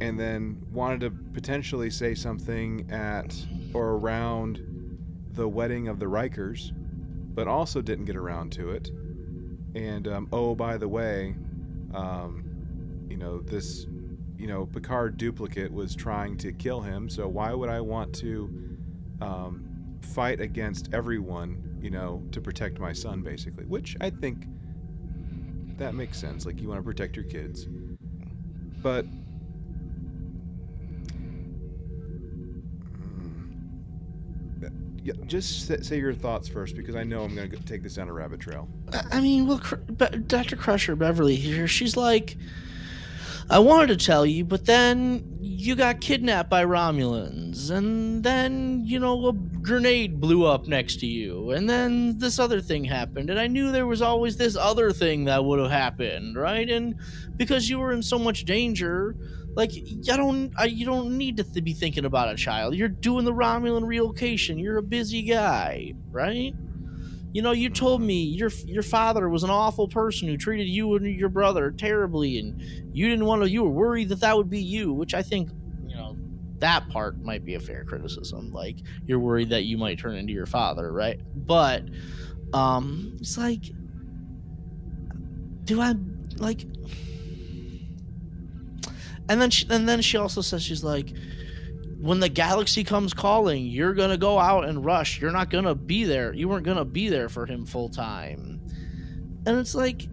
[0.00, 3.34] And then wanted to potentially say something at
[3.72, 4.60] or around
[5.32, 6.72] the wedding of the Rikers,
[7.34, 8.90] but also didn't get around to it.
[9.74, 11.34] And um, oh, by the way,
[11.94, 12.44] um,
[13.08, 13.86] you know this,
[14.38, 17.08] you know Picard duplicate was trying to kill him.
[17.08, 18.78] So why would I want to
[19.20, 23.64] um, fight against everyone, you know, to protect my son, basically?
[23.64, 24.46] Which I think
[25.78, 26.46] that makes sense.
[26.46, 27.66] Like you want to protect your kids,
[28.82, 29.04] but
[35.26, 38.08] just sa- say your thoughts first because I know I'm going to take this down
[38.08, 38.68] a rabbit trail.
[39.10, 39.60] I mean, well,
[40.26, 40.56] Dr.
[40.56, 42.36] Crusher Beverly here, she's like,
[43.48, 48.98] I wanted to tell you, but then you got kidnapped by Romulans, and then, you
[48.98, 53.38] know, a grenade blew up next to you, and then this other thing happened, and
[53.38, 56.68] I knew there was always this other thing that would have happened, right?
[56.68, 56.96] And
[57.36, 59.14] because you were in so much danger,
[59.56, 62.76] like you don't, I, you don't need to th- be thinking about a child.
[62.76, 64.58] You're doing the Romulan relocation.
[64.58, 66.54] You're a busy guy, right?
[67.32, 70.94] You know, you told me your your father was an awful person who treated you
[70.94, 72.62] and your brother terribly, and
[72.94, 73.50] you didn't want to.
[73.50, 75.50] You were worried that that would be you, which I think,
[75.86, 76.16] you know,
[76.60, 78.52] that part might be a fair criticism.
[78.52, 81.20] Like you're worried that you might turn into your father, right?
[81.34, 81.82] But,
[82.54, 83.64] um, it's like,
[85.64, 85.94] do I
[86.36, 86.64] like?
[89.28, 91.12] And then she, and then she also says she's like,
[91.98, 95.20] when the galaxy comes calling, you're gonna go out and rush.
[95.20, 96.32] You're not gonna be there.
[96.32, 98.60] You weren't gonna be there for him full time.
[99.46, 100.06] And it's like,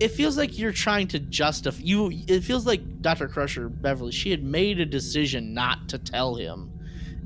[0.00, 2.12] it feels like you're trying to justify you.
[2.26, 3.28] It feels like Dr.
[3.28, 4.12] Crusher Beverly.
[4.12, 6.70] She had made a decision not to tell him,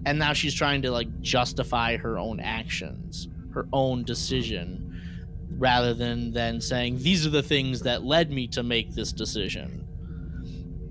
[0.06, 4.86] and now she's trying to like justify her own actions, her own decision,
[5.58, 9.86] rather than than saying these are the things that led me to make this decision.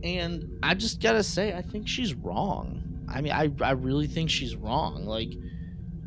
[0.04, 3.06] And I just gotta say, I think she's wrong.
[3.08, 5.06] I mean, I, I really think she's wrong.
[5.06, 5.34] Like,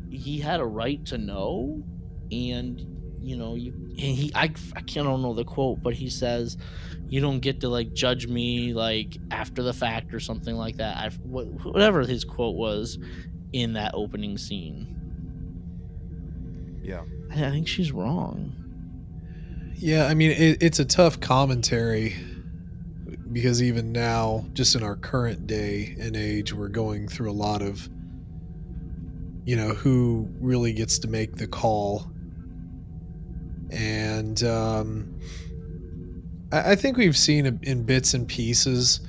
[0.09, 1.83] he had a right to know,
[2.31, 2.79] and
[3.21, 4.43] you know, you and he I
[4.75, 6.57] I can't don't know the quote, but he says,
[7.07, 10.97] "You don't get to like judge me like after the fact or something like that."
[10.97, 12.99] I whatever his quote was
[13.53, 14.93] in that opening scene.
[16.83, 17.03] Yeah.
[17.31, 18.55] I, I think she's wrong.
[19.75, 22.15] Yeah, I mean, it, it's a tough commentary
[23.33, 27.61] because even now, just in our current day and age, we're going through a lot
[27.61, 27.89] of,
[29.45, 32.11] you know, who really gets to make the call.
[33.71, 35.19] And um,
[36.51, 39.01] I, I think we've seen in bits and pieces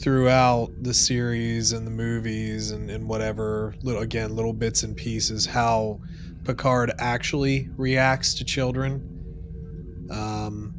[0.00, 5.44] throughout the series and the movies and, and whatever, little, again, little bits and pieces,
[5.44, 6.00] how
[6.44, 10.06] Picard actually reacts to children.
[10.10, 10.77] Um,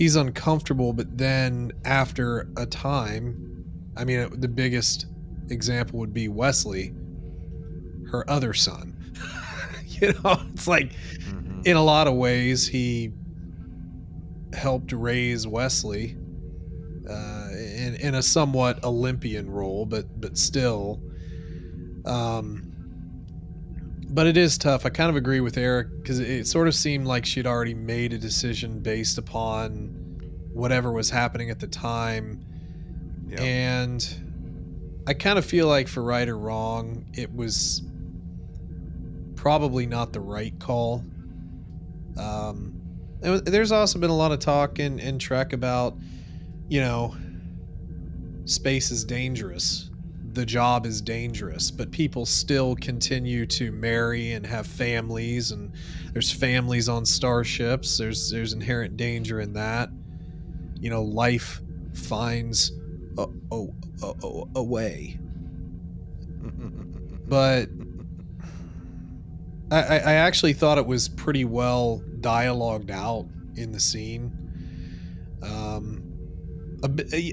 [0.00, 3.36] he's uncomfortable, but then after a time,
[3.98, 5.04] I mean, the biggest
[5.50, 6.94] example would be Wesley,
[8.10, 8.96] her other son.
[10.00, 10.92] you know, it's like
[11.28, 11.66] Mhm.
[11.66, 13.12] in a lot of ways he
[14.54, 16.16] helped raise Wesley
[17.08, 21.02] uh, in in a somewhat Olympian role, but but still.
[22.06, 22.69] Um,
[24.10, 24.84] but it is tough.
[24.86, 27.74] I kind of agree with Eric because it, it sort of seemed like she'd already
[27.74, 29.96] made a decision based upon
[30.52, 32.44] whatever was happening at the time,
[33.28, 33.40] Yeah.
[33.40, 37.82] and I kind of feel like for right or wrong, it was
[39.36, 41.02] probably not the right call
[42.18, 42.74] Um,
[43.22, 45.96] there's also been a lot of talk in, in Trek about,
[46.68, 47.14] you know,
[48.46, 49.89] space is dangerous.
[50.32, 55.72] The job is dangerous, but people still continue to marry and have families, and
[56.12, 57.98] there's families on starships.
[57.98, 59.90] There's there's inherent danger in that.
[60.78, 61.60] You know, life
[61.94, 62.72] finds
[63.18, 63.66] a, a,
[64.02, 65.18] a, a way.
[67.26, 67.68] But
[69.70, 74.32] I, I actually thought it was pretty well dialogued out in the scene.
[75.42, 76.02] Um,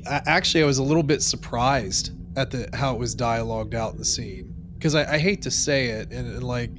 [0.06, 3.98] actually, I was a little bit surprised at the how it was dialogued out in
[3.98, 6.70] the scene because I, I, hate to say it and, and like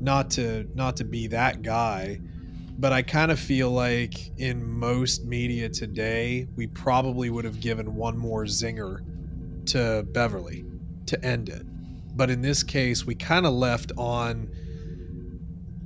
[0.00, 2.20] not to not to be that guy,
[2.78, 7.94] but I kind of feel like in most media today, we probably would have given
[7.94, 9.00] one more zinger
[9.66, 10.64] to Beverly
[11.06, 11.62] to end it.
[12.16, 14.50] But in this case, we kind of left on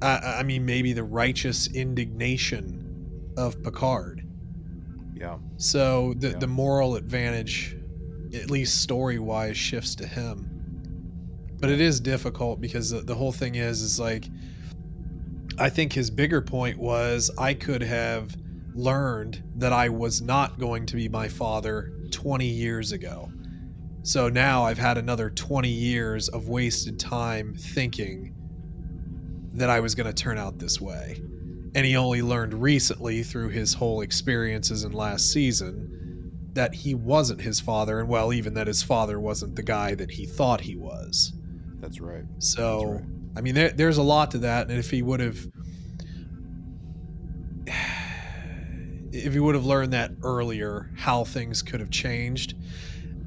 [0.00, 4.26] I, I mean, maybe the righteous indignation of Picard.
[5.14, 5.38] Yeah.
[5.56, 6.38] So the yeah.
[6.38, 7.76] the moral advantage,
[8.34, 10.50] at least story wise, shifts to him.
[11.60, 14.26] But it is difficult because the, the whole thing is is like
[15.58, 18.34] I think his bigger point was I could have
[18.74, 23.30] learned that I was not going to be my father 20 years ago.
[24.02, 28.34] So now I've had another 20 years of wasted time thinking
[29.52, 31.20] that I was going to turn out this way.
[31.76, 36.03] And he only learned recently through his whole experiences in last season
[36.54, 40.10] that he wasn't his father, and well, even that his father wasn't the guy that
[40.10, 41.32] he thought he was.
[41.80, 42.24] That's right.
[42.38, 43.10] So, That's right.
[43.36, 45.46] I mean, there, there's a lot to that, and if he would have,
[49.12, 52.54] if he would have learned that earlier, how things could have changed,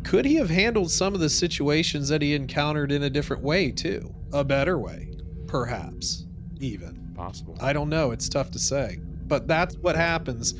[0.04, 3.72] could he have handled some of the situations that he encountered in a different way
[3.72, 5.12] too, a better way?
[5.48, 6.26] Perhaps,
[6.60, 7.12] even.
[7.13, 7.58] Possible.
[7.60, 8.12] I don't know.
[8.12, 9.00] It's tough to say.
[9.26, 10.54] But that's what happens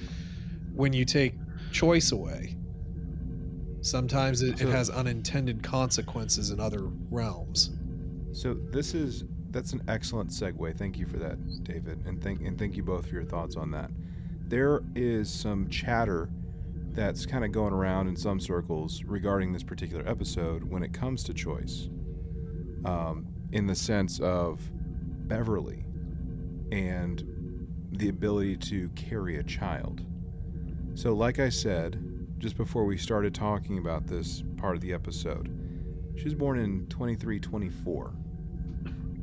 [0.74, 1.36] when you take
[1.72, 2.56] choice away.
[3.82, 7.72] Sometimes it, so, it has unintended consequences in other realms.
[8.34, 10.78] So this is that's an excellent segue.
[10.78, 13.72] Thank you for that, David, and thank and thank you both for your thoughts on
[13.72, 13.90] that.
[14.48, 16.30] There is some chatter
[16.92, 21.24] that's kind of going around in some circles regarding this particular episode when it comes
[21.26, 21.90] to choice,
[22.86, 24.60] um, in the sense of
[25.28, 25.86] Beverly
[26.72, 30.02] and the ability to carry a child.
[30.98, 35.48] So, like I said, just before we started talking about this part of the episode,
[36.18, 38.16] she was born in 2324.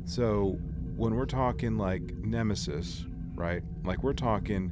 [0.05, 0.57] So,
[0.95, 3.61] when we're talking like Nemesis, right?
[3.83, 4.71] Like we're talking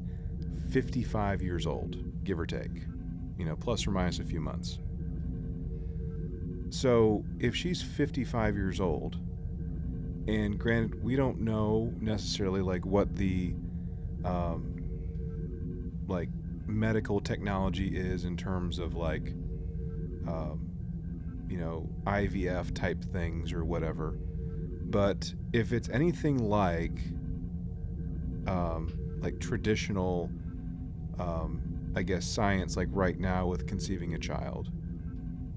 [0.71, 2.71] 55 years old, give or take,
[3.37, 4.79] you know, plus or minus a few months.
[6.69, 9.17] So, if she's 55 years old
[10.29, 13.53] and granted we don't know necessarily like what the
[14.23, 14.73] um,
[16.07, 16.29] like
[16.65, 19.33] medical technology is in terms of like
[20.27, 20.69] um,
[21.47, 24.17] you know ivf type things or whatever
[24.85, 26.99] but if it's anything like
[28.47, 30.29] um, like traditional
[31.19, 31.61] um,
[31.95, 34.71] i guess science like right now with conceiving a child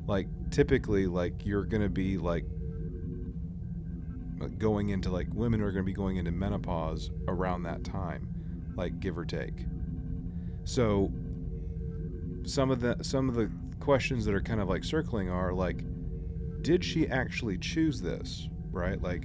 [0.07, 2.45] like typically like you're gonna be like
[4.59, 8.29] going into like women are going to be going into menopause around that time,
[8.77, 9.65] like give or take.
[10.67, 11.13] So
[12.45, 15.85] some of the some of the questions that are kind of like circling are like
[16.63, 19.01] did she actually choose this, right?
[19.01, 19.25] Like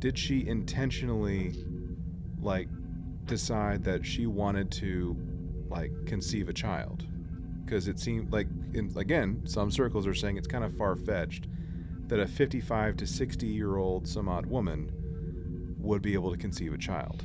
[0.00, 1.64] did she intentionally
[2.40, 2.68] like
[3.26, 5.16] decide that she wanted to
[5.68, 7.06] like conceive a child?
[7.64, 11.46] Because it seemed like in, again, some circles are saying it's kind of far fetched
[12.08, 14.90] that a 55 to 60 year old some odd woman
[15.78, 17.24] would be able to conceive a child.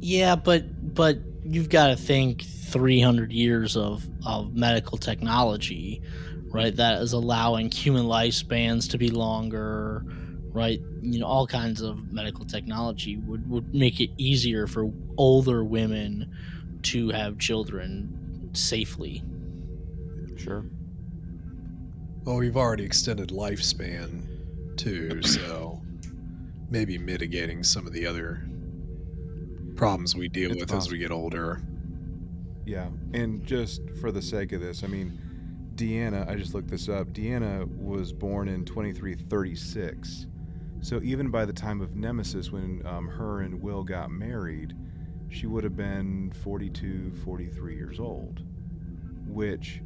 [0.00, 6.02] Yeah, but but you've got to think 300 years of of medical technology,
[6.52, 6.74] right?
[6.74, 10.04] That is allowing human lifespans to be longer,
[10.52, 10.80] right?
[11.00, 16.32] You know, all kinds of medical technology would would make it easier for older women
[16.82, 19.22] to have children safely.
[20.36, 20.64] Sure.
[22.24, 24.26] Well, we've already extended lifespan
[24.76, 25.82] too, so
[26.70, 28.46] maybe mitigating some of the other
[29.80, 30.86] problems we deal it's with possible.
[30.86, 31.62] as we get older.
[32.66, 35.18] Yeah, and just for the sake of this, I mean,
[35.74, 37.08] Deanna, I just looked this up.
[37.08, 40.26] Deanna was born in 2336.
[40.82, 44.76] So even by the time of Nemesis, when um, her and Will got married,
[45.30, 48.42] she would have been 42, 43 years old,
[49.26, 49.80] which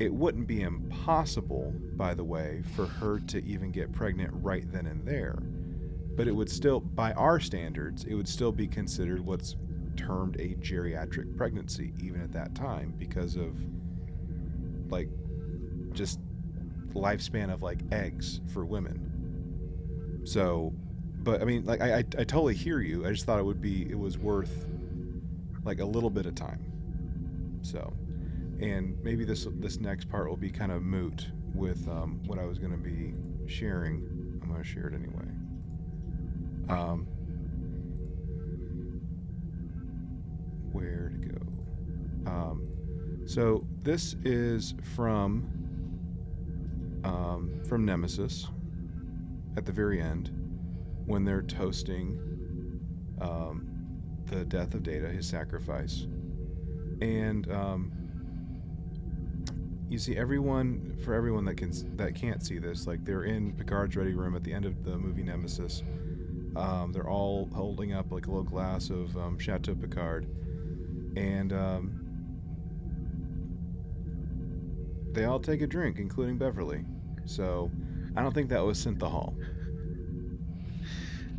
[0.00, 4.86] it wouldn't be impossible, by the way, for her to even get pregnant right then
[4.86, 5.38] and there.
[6.16, 9.56] But it would still, by our standards, it would still be considered what's
[9.96, 13.56] termed a geriatric pregnancy, even at that time, because of
[14.90, 15.08] like
[15.92, 16.20] just
[16.92, 20.22] lifespan of like eggs for women.
[20.24, 20.72] So,
[21.22, 23.06] but I mean, like I, I, I totally hear you.
[23.06, 24.66] I just thought it would be it was worth
[25.64, 27.60] like a little bit of time.
[27.62, 27.92] So,
[28.60, 32.44] and maybe this this next part will be kind of moot with um, what I
[32.44, 33.14] was going to be
[33.46, 34.38] sharing.
[34.42, 35.24] I'm going to share it anyway.
[36.68, 37.06] Um,
[40.72, 42.30] where to go?
[42.30, 42.68] Um,
[43.26, 45.50] so this is from
[47.04, 48.48] um, from Nemesis
[49.56, 50.30] at the very end
[51.06, 52.18] when they're toasting
[53.20, 53.68] um,
[54.26, 56.06] the death of Data, his sacrifice,
[57.00, 57.92] and um,
[59.88, 63.96] you see everyone for everyone that can that can't see this, like they're in Picard's
[63.96, 65.82] ready room at the end of the movie Nemesis.
[66.56, 70.26] Um, they're all holding up like a little glass of um, Chateau Picard,
[71.16, 72.00] and um,
[75.12, 76.84] they all take a drink, including Beverly.
[77.24, 77.70] So
[78.16, 79.34] I don't think that was synthahol.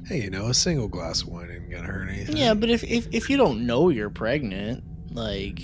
[0.05, 2.37] Hey, you know, a single glass of wine ain't gonna hurt anything.
[2.37, 5.61] Yeah, but if, if if you don't know you're pregnant, like,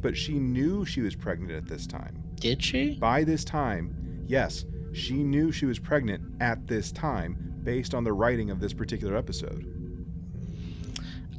[0.00, 2.22] But she knew she was pregnant at this time.
[2.36, 2.94] did she?
[2.94, 8.12] By this time, yes, she knew she was pregnant at this time based on the
[8.12, 9.66] writing of this particular episode.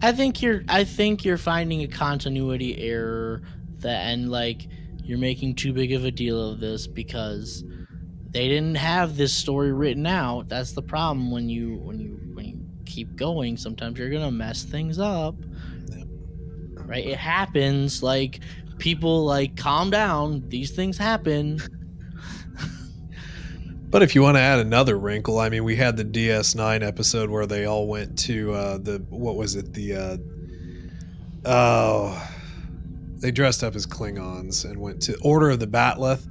[0.02, 3.42] I think you're I think you're finding a continuity error
[3.80, 4.68] that and like
[5.04, 7.64] you're making too big of a deal of this because
[8.32, 10.50] they didn't have this story written out.
[10.50, 14.32] That's the problem when you when you when you keep going, sometimes you're going to
[14.32, 15.36] mess things up.
[16.86, 17.06] Right?
[17.06, 18.42] It happens like
[18.78, 20.44] people like calm down.
[20.50, 21.60] These things happen.
[23.94, 27.30] But if you want to add another wrinkle, I mean, we had the DS9 episode
[27.30, 29.72] where they all went to uh, the what was it?
[29.72, 30.18] The uh,
[31.46, 32.30] oh,
[33.20, 36.26] they dressed up as Klingons and went to Order of the Bat'leth,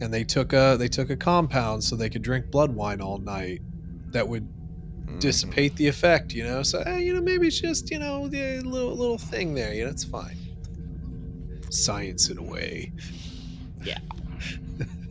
[0.00, 3.18] and they took a they took a compound so they could drink blood wine all
[3.18, 3.62] night.
[4.08, 4.48] That would
[5.04, 5.18] Mm-hmm.
[5.18, 6.64] dissipate the effect, you know.
[6.64, 9.72] So eh, you know, maybe it's just you know the little little thing there.
[9.72, 10.36] You know, it's fine.
[11.70, 12.90] Science in a way.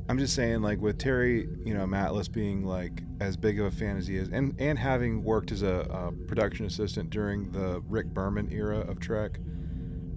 [0.09, 3.71] I'm just saying, like with Terry, you know, Matalas being like as big of a
[3.71, 7.81] fan as he is, and and having worked as a, a production assistant during the
[7.87, 9.39] Rick Berman era of Trek,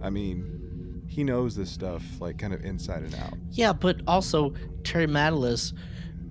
[0.03, 3.35] I mean, he knows this stuff like kind of inside and out.
[3.53, 5.73] Yeah, but also Terry Matalas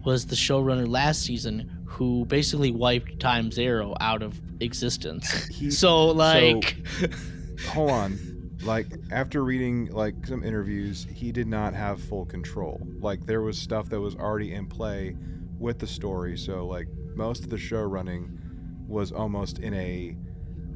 [0.03, 5.32] was the showrunner last season who basically wiped Time Zero out of existence.
[5.47, 6.86] He, So like
[7.70, 8.20] hold on,
[8.66, 12.82] like after reading like some interviews, he did not have full control.
[12.99, 15.16] Like there was stuff that was already in play
[15.59, 18.39] with the story, so like most of the show running
[18.88, 20.16] was almost in a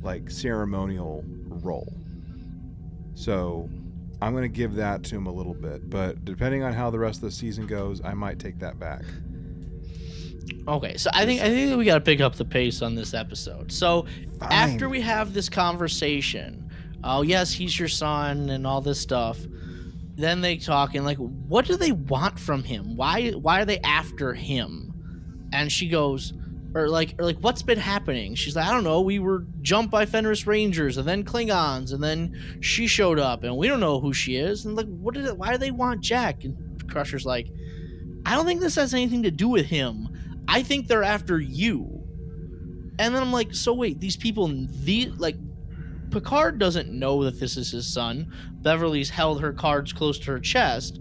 [0.01, 1.91] like ceremonial role.
[3.15, 3.69] So
[4.21, 6.99] I'm going to give that to him a little bit, but depending on how the
[6.99, 9.03] rest of the season goes, I might take that back.
[10.67, 13.13] Okay, so I think I think we got to pick up the pace on this
[13.13, 13.71] episode.
[13.71, 14.05] So
[14.41, 16.58] after we have this conversation,
[17.03, 19.39] oh yes, he's your son and all this stuff.
[20.15, 22.95] Then they talk and like, what do they want from him?
[22.95, 24.93] Why why are they after him?
[25.53, 26.33] And she goes,
[26.75, 28.35] or like or like what's been happening?
[28.35, 29.01] She's like, I don't know.
[29.01, 33.55] We were jumped by Fenris Rangers and then Klingons and then she showed up and
[33.57, 34.65] we don't know who she is.
[34.65, 35.37] And like, what did it?
[35.37, 36.43] Why do they want Jack?
[36.43, 37.47] And Crusher's like,
[38.25, 40.43] I don't think this has anything to do with him.
[40.47, 42.03] I think they're after you.
[42.99, 44.47] And then I'm like, so wait, these people,
[44.83, 45.37] the like,
[46.11, 48.31] Picard doesn't know that this is his son.
[48.61, 50.99] Beverly's held her cards close to her chest,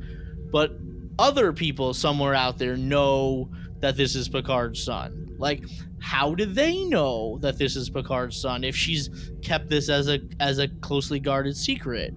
[0.51, 0.79] but
[1.19, 3.51] other people somewhere out there know
[3.81, 5.35] that this is Picard's son.
[5.39, 5.65] Like,
[6.01, 10.21] how do they know that this is Picard's son if she's kept this as a
[10.41, 12.15] as a closely guarded secret?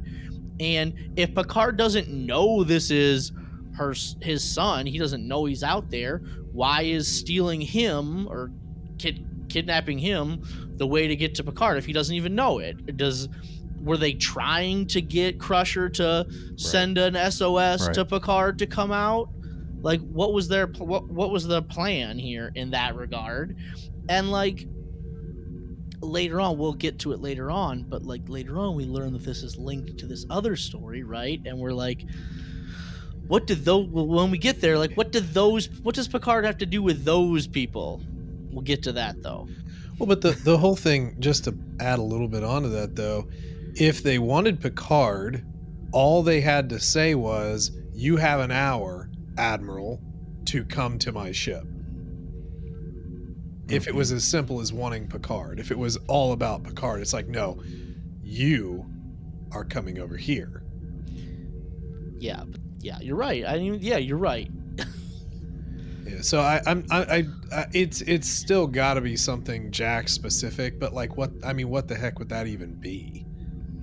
[0.60, 3.32] And if Picard doesn't know this is
[3.76, 6.20] her his son, he doesn't know he's out there.
[6.52, 8.52] Why is stealing him or
[8.98, 10.44] kid, kidnapping him
[10.82, 12.98] the way to get to Picard if he doesn't even know it?
[12.98, 13.30] Does
[13.84, 16.26] were they trying to get Crusher to
[16.56, 17.94] send an SOS Right.
[17.94, 19.30] to Picard to come out?
[19.84, 23.56] Like what was their what what was the plan here in that regard?
[24.10, 24.68] And like
[26.02, 29.24] later on we'll get to it later on but like later on we learn that
[29.24, 32.04] this is linked to this other story right and we're like
[33.28, 36.58] what did those when we get there like what did those what does picard have
[36.58, 38.02] to do with those people
[38.52, 39.48] we'll get to that though
[39.98, 43.28] Well, but the the whole thing, just to add a little bit onto that, though,
[43.76, 45.46] if they wanted Picard,
[45.92, 50.02] all they had to say was, "You have an hour, Admiral,
[50.46, 51.66] to come to my ship."
[53.72, 57.14] if it was as simple as wanting Picard, if it was all about Picard, it's
[57.14, 57.62] like, no,
[58.22, 58.86] you
[59.52, 60.64] are coming over here.
[62.20, 63.46] Yeah, but yeah, you're right.
[63.46, 64.50] I mean, yeah, you're right.
[66.12, 70.10] Yeah, so I, I'm, I, I, I it's, it's still got to be something Jack
[70.10, 71.32] specific, but like, what?
[71.44, 73.26] I mean, what the heck would that even be?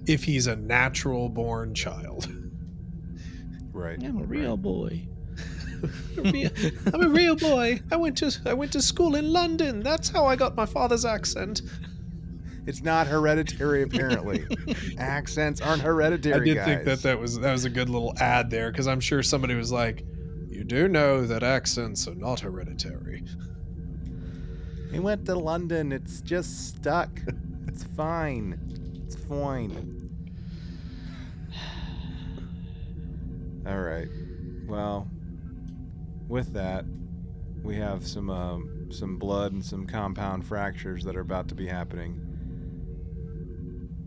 [0.06, 2.28] If he's a natural born child,
[3.78, 4.02] Right.
[4.02, 5.06] I'm a real boy.
[6.18, 7.80] I'm a real boy.
[7.92, 9.84] I went to, I went to school in London.
[9.84, 11.62] That's how I got my father's accent.
[12.66, 14.44] It's not hereditary, apparently.
[14.98, 16.50] Accents aren't hereditary.
[16.50, 19.00] I did think that that was that was a good little ad there because I'm
[19.00, 20.04] sure somebody was like,
[20.58, 23.22] "You do know that accents are not hereditary."
[24.90, 25.92] He went to London.
[25.92, 27.10] It's just stuck.
[27.68, 28.58] It's fine.
[29.06, 30.10] It's fine.
[33.64, 34.08] All right.
[34.66, 35.08] Well,
[36.26, 36.84] with that,
[37.62, 41.68] we have some um, some blood and some compound fractures that are about to be
[41.68, 42.20] happening.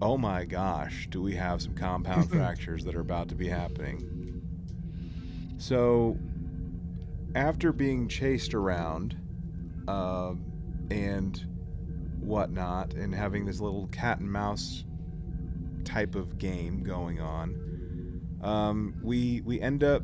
[0.01, 4.21] Oh my gosh, do we have some compound fractures that are about to be happening?
[5.57, 6.17] So,
[7.35, 9.17] after being chased around,
[9.87, 10.45] um,
[10.89, 11.45] and
[12.19, 14.83] whatnot, and having this little cat and mouse
[15.83, 20.03] type of game going on, um, we we end up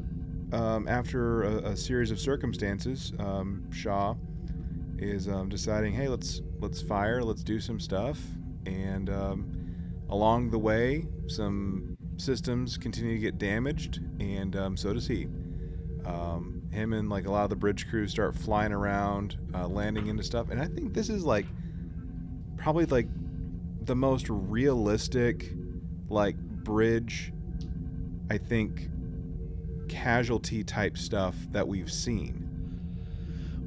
[0.52, 3.14] um, after a, a series of circumstances.
[3.20, 4.16] Um, Shaw
[4.98, 8.20] is um, deciding, hey, let's let's fire, let's do some stuff,
[8.66, 9.52] and um,
[10.10, 15.28] along the way, some systems continue to get damaged, and so does he.
[16.06, 20.08] Um, him and like a lot of the bridge crew start flying around, uh, landing
[20.08, 21.46] into stuff, and I think this is like
[22.58, 23.08] probably like
[23.86, 25.54] the most realistic
[26.10, 27.34] like bridge.
[28.30, 28.90] I think
[29.88, 32.47] casualty type stuff that we've seen.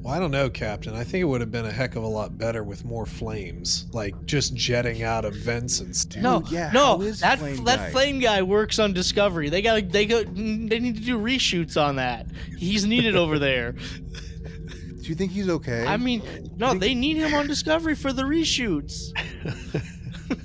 [0.03, 0.95] Well, I don't know, Captain.
[0.95, 3.87] I think it would have been a heck of a lot better with more flames,
[3.93, 6.23] like just jetting out of vents and stuff.
[6.23, 7.91] no, yeah, no, that Flame that Guy?
[7.91, 9.51] flame guy works on Discovery.
[9.51, 12.27] They got they go they need to do reshoots on that.
[12.57, 13.73] He's needed over there.
[13.73, 15.85] Do you think he's okay?
[15.87, 16.23] I mean,
[16.57, 19.11] no, they need him on Discovery for the reshoots.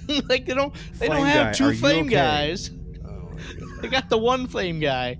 [0.29, 2.15] like they don't they Flame don't have Guy, two are flame okay?
[2.15, 2.71] guys.
[3.07, 3.29] Oh.
[3.81, 5.17] They got the one flame guy.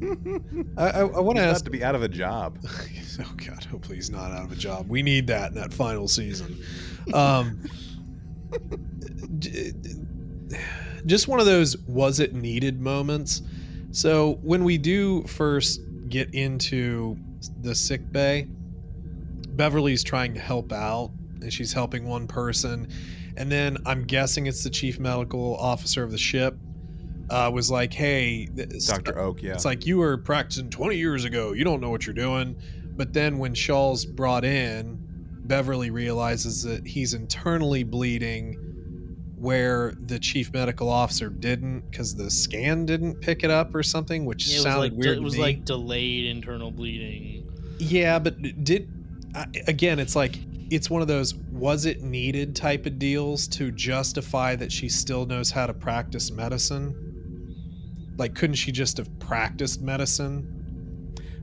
[0.76, 1.64] I, I, I want to about ask.
[1.64, 2.58] to be out of a job.
[3.20, 4.88] oh God, hopefully he's not out of a job.
[4.88, 6.62] We need that in that final season.
[7.14, 7.60] Um,
[11.06, 13.42] just one of those was it needed moments.
[13.92, 17.16] So when we do first get into
[17.62, 18.48] the sick bay,
[19.50, 22.88] Beverly's trying to help out, and she's helping one person,
[23.36, 26.56] and then I'm guessing it's the chief medical officer of the ship.
[27.28, 28.46] Uh, was like, hey,
[28.86, 29.18] Dr.
[29.18, 29.54] Oak, yeah.
[29.54, 31.54] it's like you were practicing 20 years ago.
[31.54, 32.54] You don't know what you're doing.
[32.96, 34.98] But then when Shaw's brought in,
[35.44, 38.62] Beverly realizes that he's internally bleeding
[39.36, 44.24] where the chief medical officer didn't because the scan didn't pick it up or something,
[44.24, 45.18] which Yeah, was sounded like weird.
[45.18, 47.46] it was like delayed internal bleeding.
[47.78, 48.88] yeah, but did
[49.34, 49.98] I again?
[49.98, 50.38] It's like
[50.70, 55.26] it's one of those was it needed type of deals to justify that she still
[55.26, 57.02] knows how to practice medicine.
[58.16, 60.55] Like, couldn't she just have practiced medicine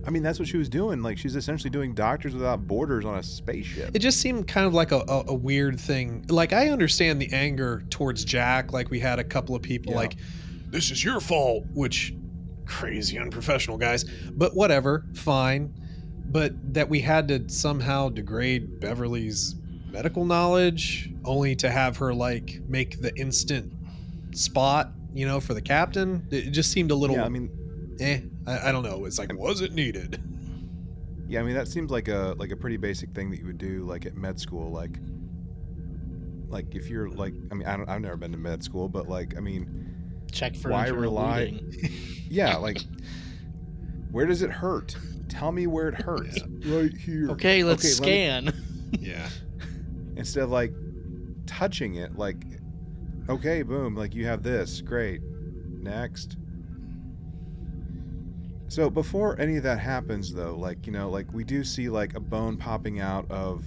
[0.06, 1.02] I mean, that's what she was doing.
[1.02, 3.92] Like, she's essentially doing Doctors Without Borders on a spaceship.
[3.94, 6.26] It just seemed kind of like a, a, a weird thing.
[6.30, 8.74] Like I understand the anger towards Jack.
[8.74, 10.00] Like we had a couple of people Yeah.
[10.00, 10.16] like,
[10.70, 12.14] "This is your fault," which
[12.66, 14.04] crazy unprofessional guys.
[14.32, 15.74] But whatever, fine.
[16.26, 19.56] But that we had to somehow degrade Beverly's
[19.92, 23.72] medical knowledge only to have her like make the instant
[24.32, 26.28] spot, you know, for the captain.
[26.32, 27.50] It just seemed a little yeah, I mean,
[28.00, 28.22] eh.
[28.48, 29.06] I, I don't know.
[29.06, 30.22] It's like, was it needed?
[31.28, 33.58] yeah, I mean that seems like a like a pretty basic thing that you would
[33.58, 34.72] do like at med school.
[34.72, 34.98] Like,
[36.50, 39.08] like if you're like, I mean, I don't, I've never been to med school, but
[39.10, 39.90] like, I mean,
[40.32, 41.92] Check for Why internal rely- bleeding.
[42.30, 42.80] yeah, like,
[44.12, 44.96] where does it hurt?
[45.30, 46.40] Tell me where it hurts.
[46.66, 47.30] Right here.
[47.32, 48.64] Okay, let's Okay, let me- scan.
[49.02, 49.28] Yeah.
[50.16, 50.72] instead of like
[51.48, 52.38] touching it like
[53.28, 55.22] okay boom like you have this great
[55.82, 56.38] next
[58.74, 62.16] so before any of that happens though like you know like we do see like
[62.16, 63.64] a bone popping out of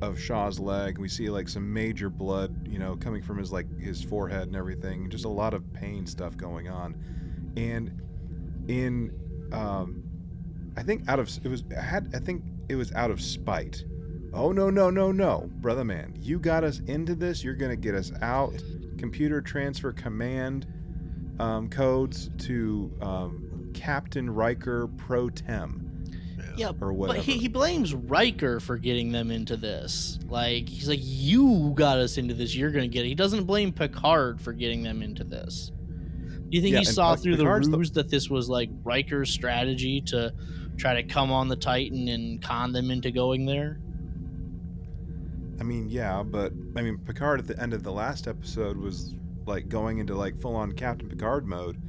[0.00, 3.66] of Shaw's leg we see like some major blood you know coming from his like
[3.78, 6.96] his forehead and everything just a lot of pain stuff going on
[7.56, 8.02] and
[8.66, 9.14] in
[9.52, 10.02] um
[10.76, 13.84] I think out of it was I had I think it was out of spite
[14.34, 16.14] Oh no no no no, brother man!
[16.18, 17.44] You got us into this.
[17.44, 18.54] You're gonna get us out.
[18.96, 20.66] Computer transfer command
[21.38, 23.41] um, codes to um,
[23.74, 25.88] Captain Riker Pro Tem.
[26.56, 30.18] Yeah, or but he, he blames Riker for getting them into this.
[30.28, 32.54] Like he's like, you got us into this.
[32.54, 33.08] You're gonna get it.
[33.08, 35.72] He doesn't blame Picard for getting them into this.
[36.50, 38.68] Do you think Yeah, he saw through Picard's the the- ruse that this was like
[38.84, 40.34] Riker's strategy to
[40.76, 43.80] try to come on the Titan and con them into going there?
[45.58, 49.14] I mean, yeah, but I mean, Picard at the end of the last episode was
[49.46, 51.80] like going into like full on Captain Picard mode,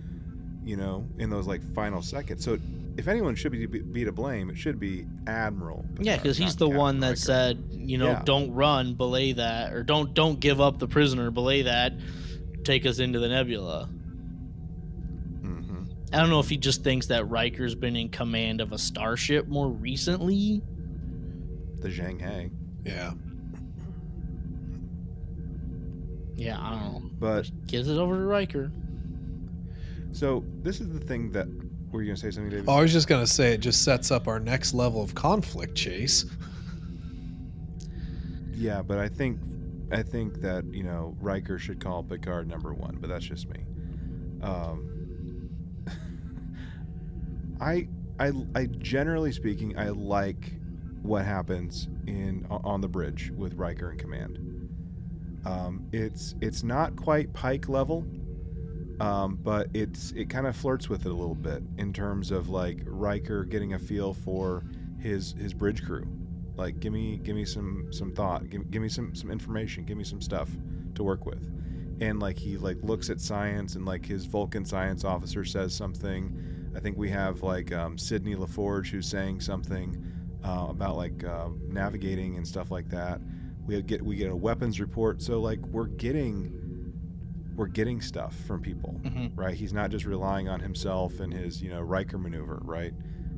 [0.66, 2.44] you know, in those like final seconds.
[2.44, 2.58] So
[2.98, 5.84] if anyone should be, be to blame, it should be Admiral.
[6.00, 7.20] yeah, because he's the Captain one that Riker.
[7.20, 8.22] said, you know, Yeah.
[8.24, 11.94] don't run, belay that, or don't don't give up the prisoner, belay that,
[12.64, 13.90] take us into the nebula.
[15.42, 15.88] Mhm.
[16.14, 19.48] I don't know if he just thinks that Riker's been in command of a starship
[19.48, 20.62] more recently.
[21.82, 22.50] the Zhang He.
[22.90, 23.12] Yeah.
[26.36, 27.10] Yeah, I don't know.
[27.20, 28.72] But Gives it over to Riker.
[30.14, 31.48] So this is the thing that
[31.92, 32.66] were you gonna say something, David?
[32.68, 35.76] Oh, I was just gonna say it just sets up our next level of conflict,
[35.76, 36.26] Chase.
[38.54, 39.40] Yeah, but I think
[39.92, 43.66] I think that you know Riker should call Picard number one, but that's just me.
[44.42, 45.50] Um,
[47.62, 47.88] I
[48.20, 50.54] I I generally speaking, I like
[51.02, 54.40] what happens in on the bridge with Riker in command.
[55.46, 58.06] Um, it's it's not quite Pike level,
[59.00, 62.50] um, but it's it kind of flirts with it a little bit in terms of
[62.50, 64.64] like Riker getting a feel for
[65.00, 66.08] his his bridge crew.
[66.56, 69.98] Like, give me give me some some thought, give, give me some some information, give
[69.98, 70.50] me some stuff
[70.96, 71.50] to work with.
[72.02, 76.72] And like he like looks at science and like his Vulcan science officer says something.
[76.76, 80.04] I think we have like um, Sydney LaForge who's saying something
[80.44, 83.22] uh, about like uh, navigating and stuff like that.
[83.66, 86.63] We get we get a weapons report, so like we're getting
[87.56, 89.32] we're getting stuff from people, Mhm.
[89.36, 89.54] right?
[89.56, 92.94] He's not just relying on himself and his you know Riker maneuver, right?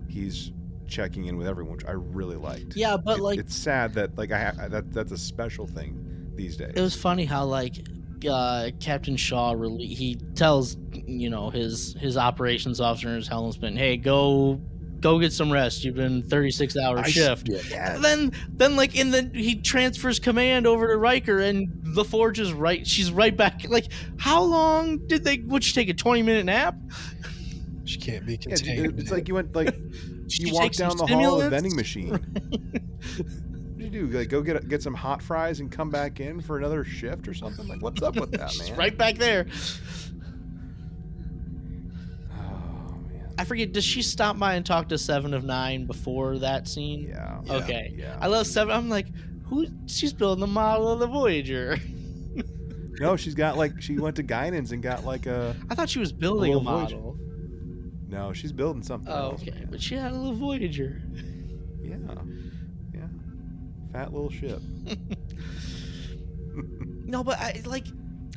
[0.07, 0.51] He's
[0.87, 2.75] checking in with everyone, which I really liked.
[2.75, 6.31] Yeah, but It- like it's sad that like I ha- that that's a special thing
[6.35, 6.73] these days.
[6.75, 7.87] it was funny how like
[8.29, 13.75] uh, Captain Shaw really he tells you know his his operations officer and his helmsman,
[13.75, 14.59] hey, go
[15.01, 15.83] go get some rest.
[15.83, 17.47] You've been 36 hour I s- shift.
[17.49, 22.39] yeah, Then, then, like in the he transfers command over to Riker, and La Forge
[22.39, 22.85] is right.
[22.85, 23.61] She's right back.
[23.69, 23.87] Like,
[24.17, 25.37] how long did they?
[25.39, 26.75] Would she take a twenty minute nap?
[27.85, 28.83] She can't be yeah, contained.
[28.83, 31.49] dude, it's like you went like you she walk down the hall of stimulants?
[31.51, 32.09] vending machine.
[33.17, 34.07] what do you do?
[34.07, 37.33] Like go get get some hot fries and come back in for another shift or
[37.33, 37.67] something?
[37.67, 38.79] Like what's up with that, She's man?
[38.79, 39.45] right back there.
[43.37, 43.73] I forget.
[43.73, 47.07] Does she stop by and talk to Seven of Nine before that scene?
[47.09, 47.41] Yeah.
[47.43, 47.53] Yeah.
[47.55, 47.93] Okay.
[47.97, 48.17] Yeah.
[48.21, 48.73] I love Seven.
[48.75, 49.07] I'm like,
[49.45, 49.67] who?
[49.87, 51.77] She's building the model of the Voyager.
[52.97, 55.53] No, she's got like she went to Guinan's and got like a.
[55.69, 56.95] I thought she was building a little Voyager.
[56.95, 57.17] model.
[58.07, 59.41] No, she's building something Oh, else.
[59.41, 59.51] okay.
[59.51, 59.67] man.
[59.69, 61.01] But she had a little Voyager.
[61.81, 61.97] Yeah.
[62.93, 63.07] Yeah.
[63.91, 64.61] Fat little ship.
[67.05, 67.85] No, but I like,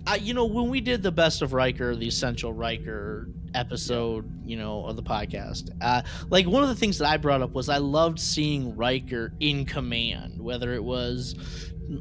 [0.07, 4.57] I you know when we did the best of Riker, the essential Riker episode, you
[4.57, 5.71] know, of the podcast.
[5.81, 9.33] Uh, like one of the things that I brought up was I loved seeing Riker
[9.41, 11.35] in command, whether it was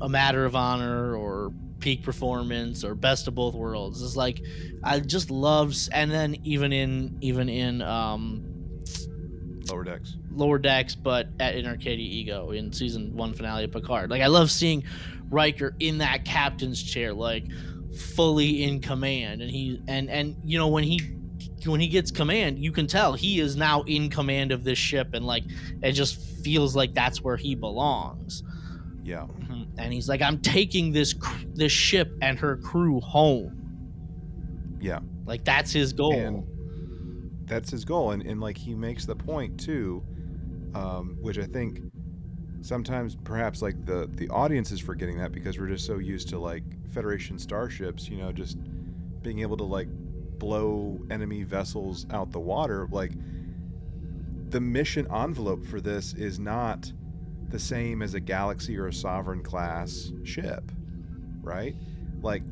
[0.01, 4.01] a matter of honor or peak performance or best of both worlds.
[4.01, 4.41] It's like
[4.83, 8.53] I just loved, and then even in even in um
[9.69, 10.15] Lower decks.
[10.31, 14.09] lower decks, but at in Arcadia Ego in season one finale of Picard.
[14.09, 14.85] Like I love seeing
[15.29, 17.45] Riker in that captain's chair, like
[18.15, 21.01] fully in command, and he and and you know when he
[21.67, 25.09] when he gets command, you can tell he is now in command of this ship,
[25.13, 25.43] and like
[25.83, 28.43] it just feels like that's where he belongs.
[29.03, 29.27] Yeah.
[29.77, 31.15] And he's like, I'm taking this
[31.53, 34.77] this ship and her crew home.
[34.81, 34.99] Yeah.
[35.25, 36.13] Like that's his goal.
[36.13, 36.43] And
[37.45, 38.11] that's his goal.
[38.11, 40.03] And, and like he makes the point too,
[40.73, 41.79] um, which I think
[42.61, 46.39] sometimes perhaps like the, the audience is forgetting that because we're just so used to
[46.39, 48.57] like Federation starships, you know, just
[49.21, 49.87] being able to like
[50.39, 52.87] blow enemy vessels out the water.
[52.91, 53.11] Like
[54.49, 56.91] the mission envelope for this is not
[57.49, 60.71] the same as a Galaxy or a Sovereign class ship,
[61.41, 61.75] right?
[62.21, 62.43] Like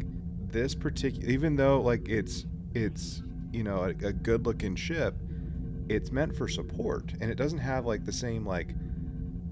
[0.51, 5.15] this particular, even though like it's it's you know a, a good looking ship,
[5.89, 8.73] it's meant for support, and it doesn't have like the same like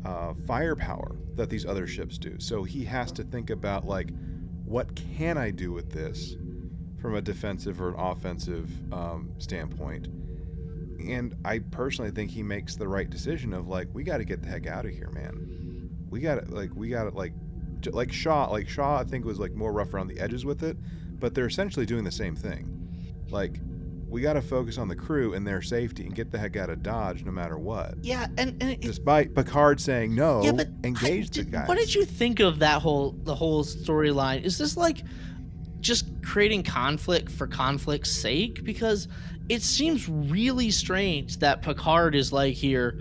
[0.06, 2.40] uh, firepower that these other ships do.
[2.40, 4.10] So he has to think about like,
[4.66, 6.36] what can I do with this
[7.04, 10.08] from a defensive or an offensive um, standpoint?
[11.06, 14.42] And I personally think he makes the right decision of like, we got to get
[14.42, 15.90] the heck out of here, man.
[16.10, 17.34] We got to like, we got to like,
[17.82, 20.64] j- like Shaw, like Shaw, I think was like more rough around the edges with
[20.64, 20.78] it,
[21.20, 22.70] but they're essentially doing the same thing.
[23.30, 23.60] Like,
[24.08, 26.70] we got to focus on the crew and their safety and get the heck out
[26.70, 27.96] of Dodge no matter what.
[28.02, 31.68] Yeah, and, and it, Despite Picard saying no, yeah, but engage I- the guys.
[31.68, 34.44] What did you think of that whole the whole storyline?
[34.44, 35.02] Is this like
[36.34, 38.64] creating conflict for conflict's sake?
[38.64, 39.08] Because
[39.50, 43.00] it seems really strange that Picard is like here.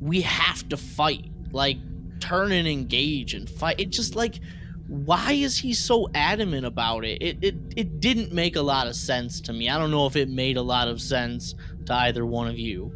[0.00, 1.76] We have to fight, like
[2.18, 3.78] turn and engage and fight.
[3.78, 4.40] It just like.
[4.88, 7.20] Why is he so adamant about it?
[7.20, 7.54] It, it?
[7.76, 9.68] it didn't make a lot of sense to me.
[9.68, 11.54] I don't know if it made a lot of sense
[11.84, 12.90] to either one of you.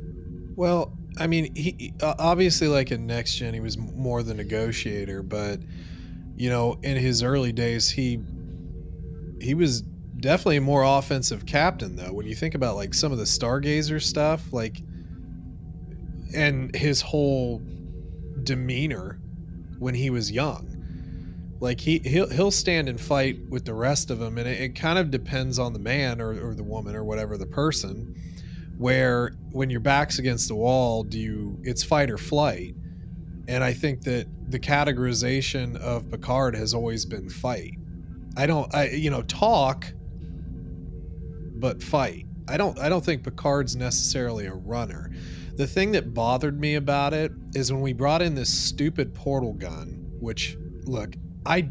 [0.56, 5.60] Well, I mean, he obviously like in next gen he was more the negotiator, but
[6.34, 8.20] you know, in his early days he
[9.42, 12.12] he was definitely a more offensive captain though.
[12.12, 14.80] When you think about like some of the Stargazer stuff, like
[16.34, 17.62] and his whole
[18.42, 19.20] demeanor
[19.78, 20.68] when he was young.
[21.60, 24.74] Like he he'll he'll stand and fight with the rest of them, and it, it
[24.74, 28.16] kind of depends on the man or, or the woman or whatever the person
[28.78, 32.74] where when your back's against the wall do you it's fight or flight
[33.46, 37.74] and i think that the categorization of picard has always been fight
[38.36, 39.92] i don't i you know talk
[41.56, 42.26] but fight.
[42.48, 45.10] I don't i don't think picard's necessarily a runner.
[45.54, 49.52] The thing that bothered me about it is when we brought in this stupid portal
[49.52, 51.14] gun which look
[51.46, 51.70] i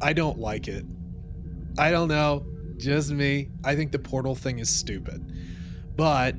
[0.00, 0.84] i don't like it.
[1.78, 2.44] I don't know
[2.78, 3.48] just me.
[3.64, 5.32] I think the portal thing is stupid.
[5.96, 6.36] But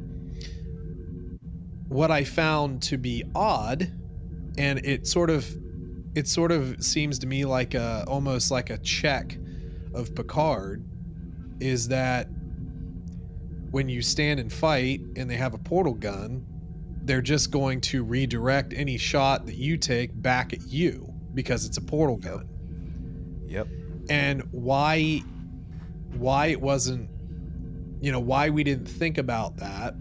[1.88, 3.92] what I found to be odd,
[4.58, 5.48] and it sort of
[6.18, 9.38] it sort of seems to me like a almost like a check
[9.94, 10.84] of Picard,
[11.60, 12.28] is that
[13.70, 16.44] when you stand and fight and they have a portal gun,
[17.04, 21.78] they're just going to redirect any shot that you take back at you because it's
[21.78, 22.50] a portal gun
[23.48, 23.68] Yep.
[24.10, 25.20] and why
[26.14, 27.12] why it wasn't
[28.02, 29.94] you know why we didn't think about that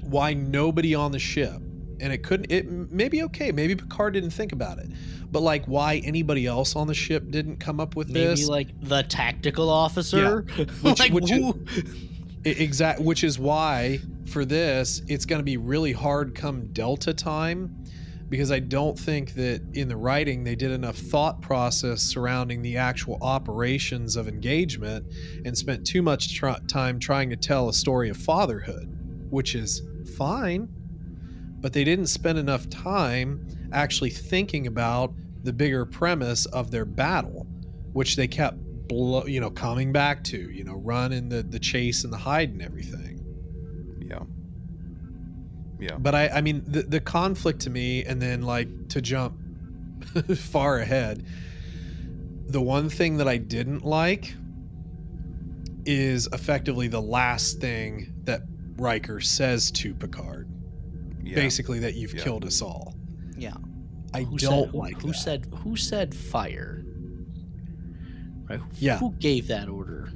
[0.00, 1.60] why nobody on the ship
[2.00, 4.88] and it couldn't it may be okay maybe picard didn't think about it
[5.30, 8.48] but like why anybody else on the ship didn't come up with this Maybe this
[8.48, 10.42] like the tactical officer.
[10.82, 11.58] Which- like which- who?
[12.44, 17.74] exact which is why for this it's going to be really hard come delta time
[18.28, 22.76] because i don't think that in the writing they did enough thought process surrounding the
[22.76, 25.06] actual operations of engagement
[25.46, 28.90] and spent too much tr- time trying to tell a story of fatherhood
[29.30, 29.80] which is
[30.18, 30.68] fine
[31.64, 33.42] but they didn't spend enough time
[33.72, 37.46] actually thinking about the bigger premise of their battle
[37.94, 41.58] which they kept blow, you know coming back to you know run in the the
[41.58, 43.18] chase and the hide and everything
[44.06, 44.24] Yeah.
[45.80, 45.96] Yeah.
[45.96, 49.34] but i i mean the the conflict to me and then like to jump
[50.36, 51.24] far ahead
[52.46, 54.34] the one thing that i didn't like
[55.86, 58.42] is effectively the last thing that
[58.76, 60.48] Riker says to Picard
[61.24, 61.34] Yeah.
[61.34, 62.22] basically that you've Yeah.
[62.22, 62.94] killed us all
[63.36, 63.54] Yeah.
[64.12, 65.14] i Who don't said, like who that.
[65.16, 66.84] said who said fire?
[68.48, 68.58] Right.
[68.60, 68.98] Who, Yeah.
[68.98, 70.10] Who gave that order?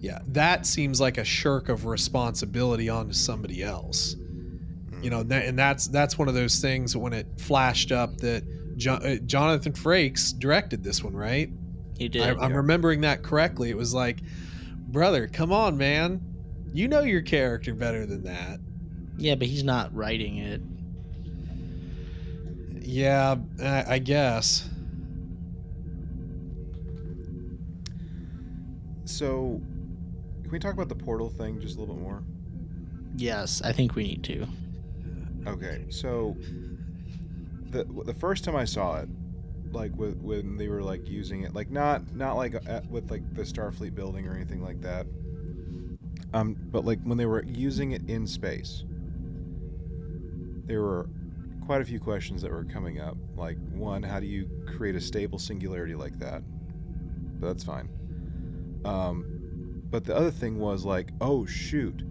[0.00, 4.14] Yeah, that seems like a shirk of responsibility onto somebody else.
[4.90, 5.04] Mm.
[5.04, 8.44] You know, that, and that's that's one of those things when it flashed up that
[8.76, 11.50] jo- uh, Jonathan Frakes directed this one, right?
[11.98, 12.22] He did.
[12.22, 12.56] I, I'm yeah.
[12.58, 13.70] remembering that correctly.
[13.70, 14.20] It was like,
[14.88, 16.20] brother, come on, man,
[16.72, 18.60] you know your character better than that.
[19.18, 20.60] Yeah, but he's not writing it.
[22.80, 24.68] Yeah, I, I guess.
[29.04, 29.60] So,
[30.42, 32.22] can we talk about the portal thing just a little bit more?
[33.16, 34.46] Yes, I think we need to.
[35.46, 36.36] Okay, so
[37.70, 39.08] the the first time I saw it,
[39.72, 43.22] like with when they were like using it, like not not like at, with like
[43.34, 45.06] the Starfleet building or anything like that,
[46.32, 48.84] um, but like when they were using it in space,
[50.68, 51.08] there were
[51.66, 53.16] quite a few questions that were coming up.
[53.36, 56.42] Like one, how do you create a stable singularity like that?
[57.40, 57.88] But that's fine.
[58.84, 62.04] Um, but the other thing was like, oh shoot,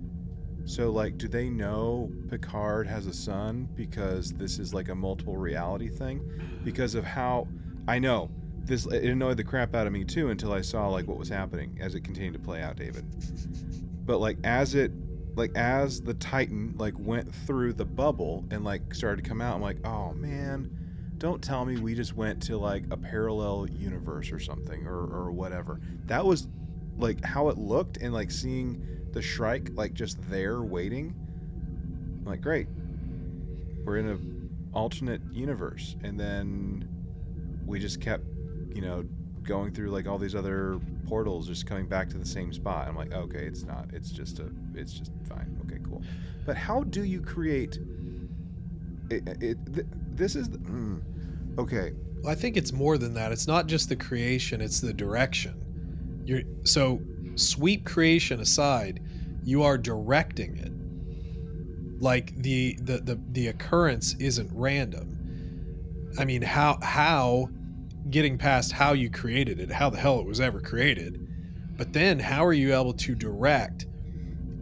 [0.67, 5.37] so, like, do they know Picard has a son because this is like a multiple
[5.37, 6.29] reality thing?
[6.65, 7.47] Because of how
[7.87, 8.29] I know
[8.65, 11.29] this, it annoyed the crap out of me too until I saw like what was
[11.29, 13.05] happening as it continued to play out, David.
[14.05, 14.91] But like as it,
[15.37, 19.55] like as the Titan like went through the bubble and like started to come out,
[19.55, 20.69] I'm like, oh man,
[21.17, 25.31] don't tell me we just went to like a parallel universe or something or or
[25.31, 25.79] whatever.
[26.05, 26.47] That was
[26.97, 28.81] like how it looked and like seeing
[29.11, 31.15] the Shrike like just there waiting.
[32.19, 32.67] I'm like, great.
[33.85, 35.95] We're in a alternate universe.
[36.03, 36.87] And then
[37.65, 38.23] we just kept,
[38.73, 39.03] you know,
[39.47, 42.87] going through like all these other portals, just coming back to the same spot.
[42.87, 43.87] I'm like, okay, it's not.
[43.93, 44.51] It's just a.
[44.75, 45.59] It's just fine.
[45.65, 46.03] Okay, cool.
[46.45, 47.79] But how do you create?
[49.09, 49.27] It.
[49.41, 50.49] it th- this is.
[50.49, 51.01] The, mm,
[51.57, 51.93] okay.
[52.21, 53.31] Well, I think it's more than that.
[53.31, 55.63] It's not just the creation; it's the direction.
[56.25, 57.01] You're so
[57.35, 59.01] sweep creation aside,
[59.43, 62.01] you are directing it.
[62.01, 66.11] Like the the the, the occurrence isn't random.
[66.19, 67.49] I mean, how how
[68.09, 71.27] getting past how you created it, how the hell it was ever created,
[71.77, 73.85] but then how are you able to direct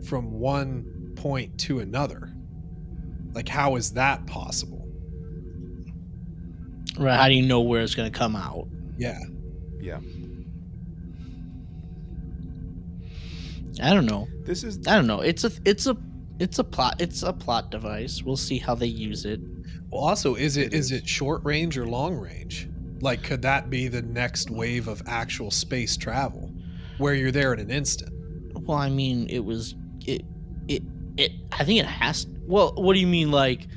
[0.08, 2.32] from one point to another?
[3.34, 4.88] Like, how is that possible?
[6.98, 7.18] Right?
[7.18, 8.68] How do you know where it's going to come out?
[8.98, 9.20] Yeah.
[9.82, 10.00] Yeah.
[13.82, 14.28] I don't know.
[14.46, 14.80] This is.
[14.88, 15.20] I don't know.
[15.22, 15.98] It's a it's a
[16.40, 18.24] it's a plot it's a plot device.
[18.24, 19.42] We'll see how they use it.
[19.90, 21.02] Well, also, is it It is is.
[21.04, 22.70] it short range or long range?
[23.02, 26.52] Like, could that be the next wave of actual space travel,
[26.98, 28.12] where you're there in an instant?
[28.54, 29.76] Well, I mean, it was
[30.06, 30.24] it
[30.68, 30.82] it
[31.18, 31.32] it.
[31.52, 32.26] I think it has.
[32.48, 33.32] Well, what do you mean?
[33.32, 33.68] Like,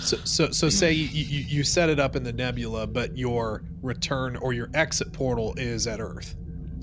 [0.00, 3.62] So, so, so say you, you you set it up in the nebula, but your
[3.80, 6.34] return or your exit portal is at Earth.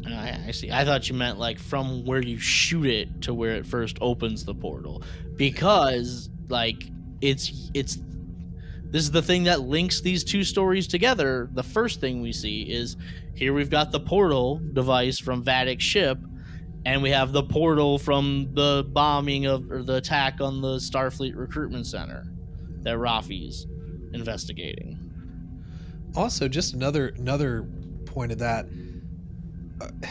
[0.07, 0.71] Ah, I, I see.
[0.71, 4.45] I thought you meant like from where you shoot it to where it first opens
[4.45, 5.03] the portal,
[5.35, 6.83] because like
[7.21, 7.99] it's it's.
[8.91, 11.49] This is the thing that links these two stories together.
[11.53, 12.97] The first thing we see is
[13.35, 16.17] here we've got the portal device from Vadic's ship,
[16.85, 21.35] and we have the portal from the bombing of or the attack on the Starfleet
[21.35, 22.25] recruitment center
[22.81, 23.67] that Raffi's
[24.13, 24.97] investigating.
[26.15, 27.67] Also, just another another
[28.05, 28.65] point of that.
[29.81, 29.89] uh,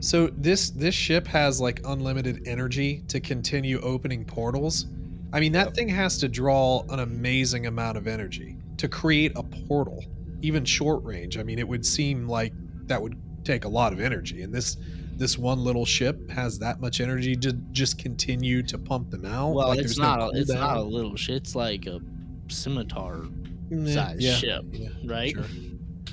[0.00, 4.86] So this this ship has like unlimited energy to continue opening portals.
[5.32, 5.74] I mean, that Yep.
[5.74, 10.02] thing has to draw an amazing amount of energy to create a portal,
[10.42, 11.36] even short range.
[11.38, 12.52] I mean, it would seem like
[12.86, 14.76] that would take a lot of energy, and this
[15.16, 19.52] this one little ship has that much energy to just continue to pump them out.
[19.52, 20.34] Well, like it's there's no not.
[20.34, 21.36] a, it's not a little ship.
[21.36, 22.00] It's like a
[22.48, 23.24] scimitar
[23.70, 25.34] Mm, size yeah, ship, yeah, right?
[25.34, 25.44] sure.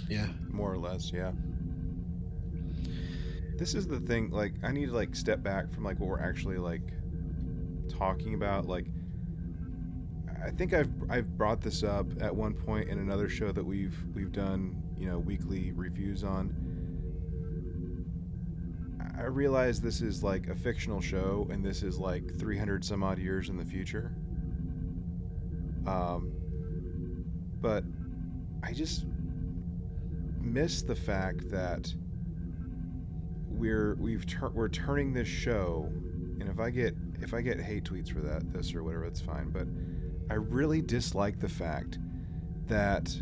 [0.09, 0.28] Yeah.
[0.51, 1.32] more or less yeah
[3.57, 6.20] this is the thing like i need to like step back from like what we're
[6.20, 6.82] actually like
[7.89, 8.86] talking about like
[10.45, 13.97] i think i've i've brought this up at one point in another show that we've
[14.13, 16.55] we've done you know weekly reviews on.
[19.17, 23.17] I realize this is like a fictional show and this is like 300 some odd
[23.17, 24.13] years in the future.
[25.87, 26.31] Um
[27.61, 27.83] but
[28.63, 29.05] i just
[30.41, 31.91] miss the fact that
[33.47, 35.87] we're we've tur- we're turning this show
[36.39, 39.21] and if i get if i get hate tweets for that this or whatever it's
[39.21, 39.67] fine but
[40.30, 41.99] i really dislike the fact
[42.67, 43.15] that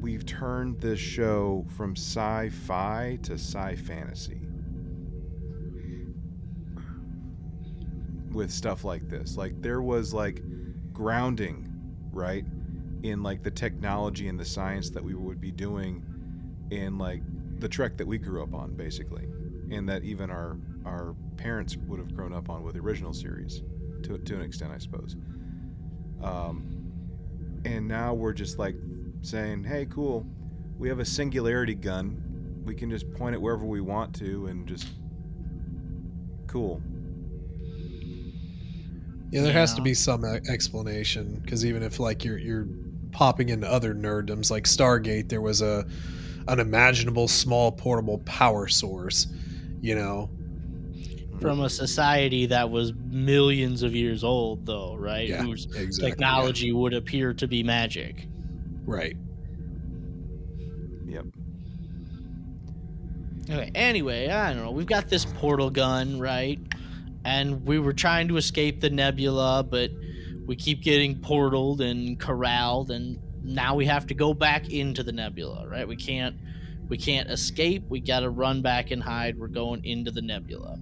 [0.00, 4.46] we've turned this show from sci-fi to sci-fantasy
[8.36, 9.36] with stuff like this.
[9.36, 10.42] Like there was like
[10.92, 11.68] grounding
[12.12, 12.44] right
[13.02, 16.04] in like the technology and the science that we would be doing
[16.70, 17.22] in like
[17.58, 19.26] the trek that we grew up on basically
[19.70, 23.62] and that even our our parents would have grown up on with the original series
[24.02, 25.16] to, to an extent i suppose
[26.22, 26.92] um,
[27.64, 28.76] and now we're just like
[29.20, 30.26] saying hey cool.
[30.78, 32.62] We have a singularity gun.
[32.64, 34.88] We can just point it wherever we want to and just
[36.46, 36.82] cool.
[39.30, 42.68] Yeah, there has to be some e- explanation because even if like you're you're
[43.10, 45.86] popping into other nerddoms like Stargate, there was a
[46.48, 49.26] unimaginable small portable power source,
[49.80, 50.30] you know.
[51.40, 55.28] From a society that was millions of years old, though, right?
[55.28, 56.10] Yeah, Whose Exactly.
[56.10, 58.26] technology would appear to be magic.
[58.84, 59.16] Right.
[61.06, 61.24] yep
[63.48, 63.70] Okay.
[63.74, 64.70] Anyway, I don't know.
[64.72, 66.58] We've got this portal gun, right?
[67.24, 69.90] And we were trying to escape the nebula, but
[70.46, 75.12] we keep getting portaled and corralled, and now we have to go back into the
[75.12, 75.86] nebula, right?
[75.86, 76.36] We can't,
[76.88, 77.84] we can't escape.
[77.88, 79.38] We got to run back and hide.
[79.38, 80.78] We're going into the nebula.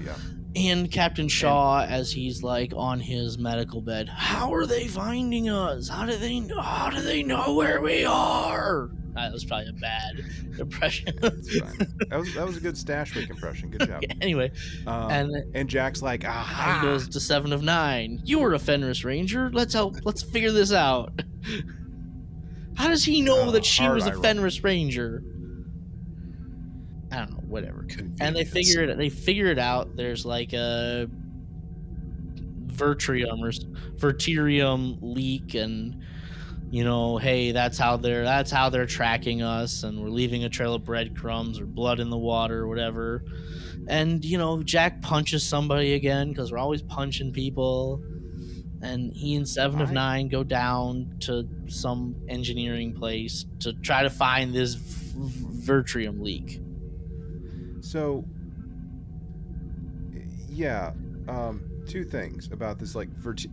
[0.00, 0.14] Yeah
[0.54, 5.88] And Captain Shaw, as he's like on his medical bed, how are they finding us?
[5.88, 6.60] How do they know?
[6.60, 8.90] How do they know where we are?
[9.14, 10.24] That was probably a bad
[10.58, 11.14] impression.
[11.20, 14.50] That was that was a good Stashwick impression good job anyway,
[14.86, 18.20] um, and and jack's like ah, he goes to Seven of Nine.
[18.24, 19.50] You were a Fenris Ranger.
[19.52, 19.96] Let's help.
[20.04, 21.12] Let's figure this out.
[22.76, 24.22] How does he know Uh, that she was a roll.
[24.22, 25.22] Fenris Ranger?
[27.16, 27.42] I don't know.
[27.46, 27.86] Whatever.
[28.20, 31.08] and they figure it they figure it out there's like a
[32.66, 33.52] vertrium or
[33.96, 36.02] verterium leak and
[36.70, 40.48] you know, hey, that's how they're that's how they're tracking us, and we're leaving a
[40.48, 43.22] trail of breadcrumbs or blood in the water or whatever.
[43.88, 48.02] And you know, Jack punches somebody again because we're always punching people.
[48.82, 54.10] And he and Seven of Nine go down to some engineering place to try to
[54.10, 56.60] find this v- Vertrium leak.
[57.86, 58.24] So,
[60.48, 60.92] yeah,
[61.28, 63.46] um, two things about this like vert-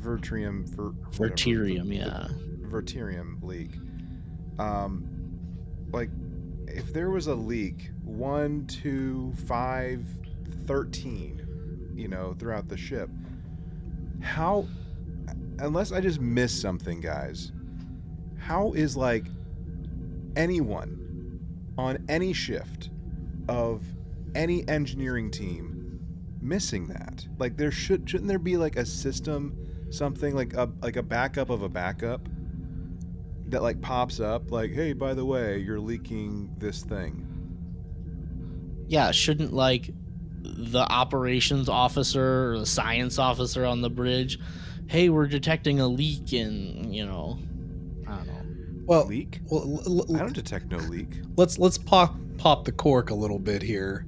[0.00, 2.28] Vertrium, ver- Verterium, yeah.
[2.62, 3.72] Verterium leak.
[4.58, 5.06] Um,
[5.92, 6.08] like,
[6.66, 10.06] if there was a leak, one, two, five,
[10.66, 13.10] thirteen, you know, throughout the ship,
[14.22, 14.66] how,
[15.58, 17.52] unless I just missed something, guys,
[18.38, 19.26] how is like
[20.36, 21.40] anyone
[21.76, 22.88] on any shift
[23.48, 23.84] of
[24.34, 26.00] any engineering team
[26.40, 27.26] missing that?
[27.38, 29.56] Like, there should shouldn't there be like a system,
[29.90, 32.28] something like a like a backup of a backup
[33.46, 37.34] that like pops up like hey by the way you're leaking this thing
[38.86, 39.90] yeah, shouldn't like
[40.42, 44.38] the operations officer or the science officer on the bridge,
[44.86, 47.38] hey, we're detecting a leak in, you know.
[48.86, 49.40] Well, leak?
[49.46, 51.20] well l- l- i don't detect no leak.
[51.36, 54.06] Let's let's pop pop the cork a little bit here.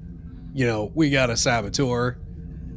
[0.52, 2.18] You know, we got a saboteur,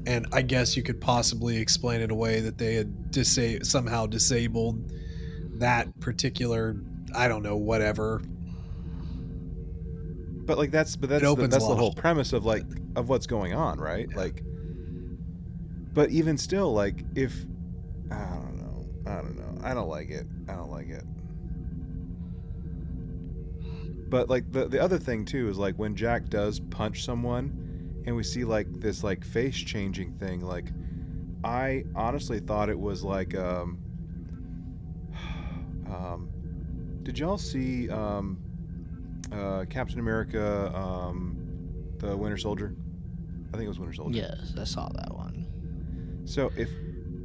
[0.05, 4.91] and I guess you could possibly explain it away that they had disa- somehow disabled
[5.59, 6.77] that particular,
[7.15, 8.21] I don't know, whatever.
[10.45, 12.63] but like that's but that's the, that's the whole premise of like
[12.95, 14.07] of what's going on right?
[14.09, 14.17] Yeah.
[14.17, 14.43] like
[15.93, 17.33] but even still like if
[18.11, 18.85] i don't know.
[19.05, 19.59] I don't know.
[19.63, 20.25] I don't like it.
[20.47, 21.03] I don't like it
[24.09, 28.15] but like the the other thing too is like when jack does punch someone and
[28.15, 30.71] we see like this like face changing thing like
[31.43, 33.77] i honestly thought it was like um
[35.87, 36.29] um
[37.03, 38.37] did y'all see um
[39.31, 41.37] uh captain america um
[41.99, 42.75] the winter soldier
[43.49, 46.21] i think it was winter soldier Yes, I saw that one.
[46.25, 46.69] so if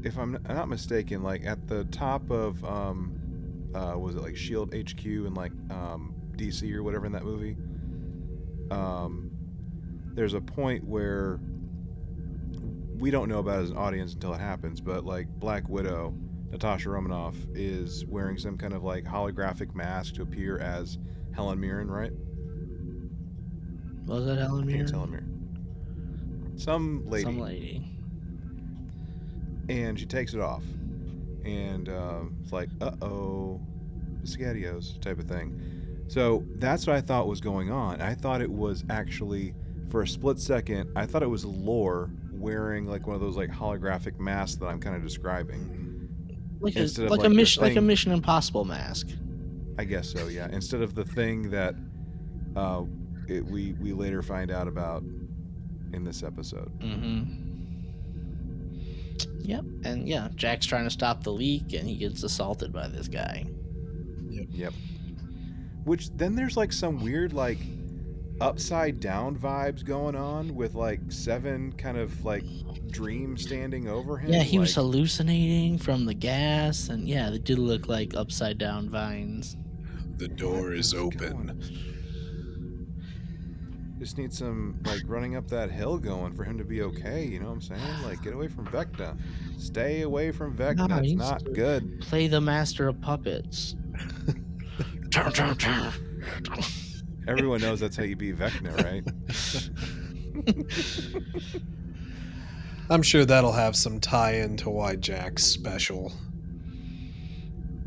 [0.05, 3.19] if I'm not mistaken, like at the top of um,
[3.75, 7.57] uh, was it like Shield HQ and like um, DC or whatever in that movie?
[8.71, 9.31] Um,
[10.15, 11.41] there's a point where
[12.99, 16.15] we don't know about it as an audience until it happens, but like Black Widow,
[16.51, 20.99] Natasha Romanoff is wearing some kind of like holographic mask to appear as
[21.35, 22.13] Helen Mirren, right?
[24.07, 25.11] Was that Helen I think it's Mirren?
[25.11, 26.55] Helen Mirren.
[26.57, 27.25] Some lady.
[27.25, 27.91] Some lady.
[29.69, 30.63] and she takes it off
[31.45, 33.61] and um, it's like uh-oh
[34.23, 35.61] spaghettios type of thing
[36.09, 39.55] so that's what i thought was going on i thought it was actually
[39.91, 43.51] for a split second i thought it was lore wearing like one of those like
[43.51, 46.09] holographic masks that i'm kind of describing
[46.61, 49.09] Like a Instead of, like, like, a the mission like a Mission Impossible mask.
[49.79, 51.75] i guess so yeah instead of the thing that
[52.57, 52.85] uh,
[53.29, 55.03] it, we we later find out about
[55.93, 57.41] in this episode Mm-hmm.
[59.43, 63.09] Yep, and yeah, Jack's trying to stop the leak, and he gets assaulted by this
[63.09, 63.45] guy.
[64.31, 64.47] Yep.
[64.51, 64.73] Yep.
[65.85, 67.59] Which then there's like some weird like
[68.41, 72.45] upside down vibes going on with like seven kind of like
[72.91, 74.33] dream standing over him.
[74.33, 78.89] Yeah, he was hallucinating from the gas, and yeah, they did look like upside down
[78.89, 79.57] vines.
[80.17, 81.61] The door What is is open.
[83.99, 87.25] Just need some like running up that hill going for him to be okay.
[87.25, 88.03] You know what I'm saying?
[88.05, 89.17] Like get away from Vecna.
[89.59, 90.89] Stay away from Vecna.
[90.89, 92.01] No, it's he's- not good.
[92.01, 93.77] Play the master of puppets.
[95.15, 95.93] Turn, turn, turn.
[97.29, 99.05] Everyone knows that's how you beat Vecna, right?
[102.91, 106.13] I'm sure that'll have some tie-in to why Jack's special.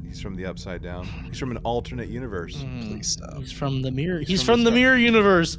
[0.07, 1.05] He's from the upside down.
[1.27, 2.55] He's from an alternate universe.
[2.55, 3.35] Mm, Please stop.
[3.39, 4.19] He's from the mirror.
[4.19, 5.57] He's He's, from from, the the mirror universe.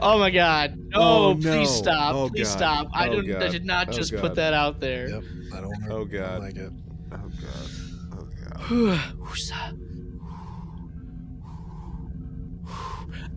[0.00, 0.74] Oh my god.
[0.88, 1.58] No, Oh, no.
[1.58, 2.14] please stop.
[2.14, 2.56] Oh, please God.
[2.56, 2.88] stop.
[2.94, 4.20] I Oh, didn't I did not Oh, just God.
[4.22, 5.10] put that out there.
[5.10, 5.22] Yep.
[5.54, 5.96] I don't know.
[5.98, 6.30] Oh, God.
[6.30, 6.72] I like it.
[7.12, 7.70] Oh god.
[8.18, 8.26] Oh
[8.86, 9.00] god.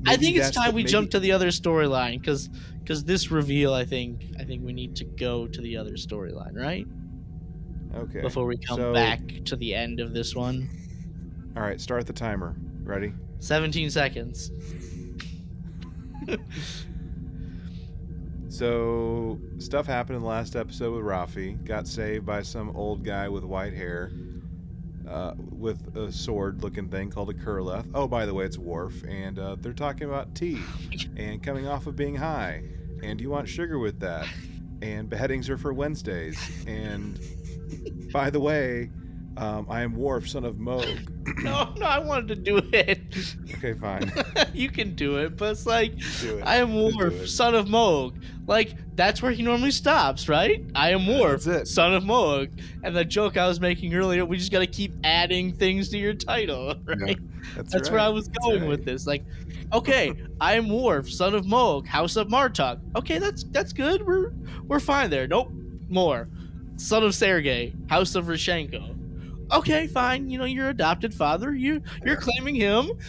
[0.05, 3.31] I think it's time the- we maybe- jump to the other storyline because because this
[3.31, 6.85] reveal I think I think we need to go to the other storyline right
[7.95, 8.21] Okay.
[8.21, 10.69] before we come so- back to the end of this one.
[11.55, 12.55] All right, start the timer.
[12.83, 13.13] Ready?
[13.39, 14.51] 17 seconds.
[18.49, 21.63] So stuff happened in the last episode with Raffi.
[21.65, 24.09] Got saved by some old guy with white hair,
[25.09, 27.89] uh, with a sword-looking thing called a Kurleth.
[27.93, 30.59] Oh, by the way, it's Worf, and uh, they're talking about tea
[31.15, 32.63] and coming off of being high.
[33.03, 34.27] And you want sugar with that?
[34.81, 36.37] And beheadings are for Wednesdays.
[36.67, 37.19] And
[38.11, 38.89] by the way,
[39.37, 40.85] Um, I am Worf, son of Mogh.
[41.43, 42.99] No, no, I wanted to do it.
[43.55, 44.11] okay, fine.
[44.53, 45.91] you can do it, but it's like
[46.23, 46.41] it.
[46.43, 48.15] I am Worf, son of Mogh.
[48.47, 50.65] Like that's where he normally stops, right?
[50.73, 52.47] I am Worf, son of Mogh.
[52.83, 55.97] And the joke I was making earlier, we just got to keep adding things to
[55.99, 57.19] your title, right?
[57.55, 58.69] That's, That's where I was going right.
[58.69, 59.05] with this.
[59.05, 59.25] Like,
[59.73, 62.79] okay, I am Worf, son of Mogh, House of Martok.
[62.95, 64.07] Okay, that's that's good.
[64.07, 64.31] We're
[64.65, 65.27] we're fine there.
[65.27, 65.51] Nope,
[65.89, 66.29] more.
[66.77, 68.96] Son of Sergei, House of Rozhenko.
[69.51, 70.29] Okay, fine.
[70.29, 71.53] You know your adopted father.
[71.53, 72.91] You you're claiming him.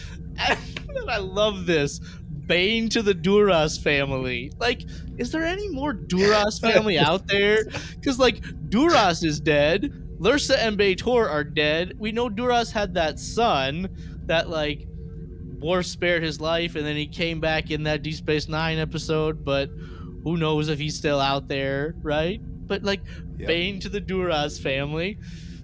[0.89, 1.99] And I love this.
[2.47, 4.51] Bane to the Duras family.
[4.57, 4.83] Like,
[5.17, 7.65] is there any more Duras family out there?
[7.95, 9.91] Because like Duras is dead.
[10.19, 11.93] Lursa and B'Etor are dead.
[11.99, 13.89] We know Duras had that son
[14.25, 14.87] that like
[15.59, 19.43] Worf spared his life, and then he came back in that D Space Nine episode.
[19.43, 19.69] But
[20.23, 22.39] who knows if he's still out there, right?
[22.67, 23.01] But like
[23.37, 23.47] Yep.
[23.47, 25.17] Bane to the Duras family,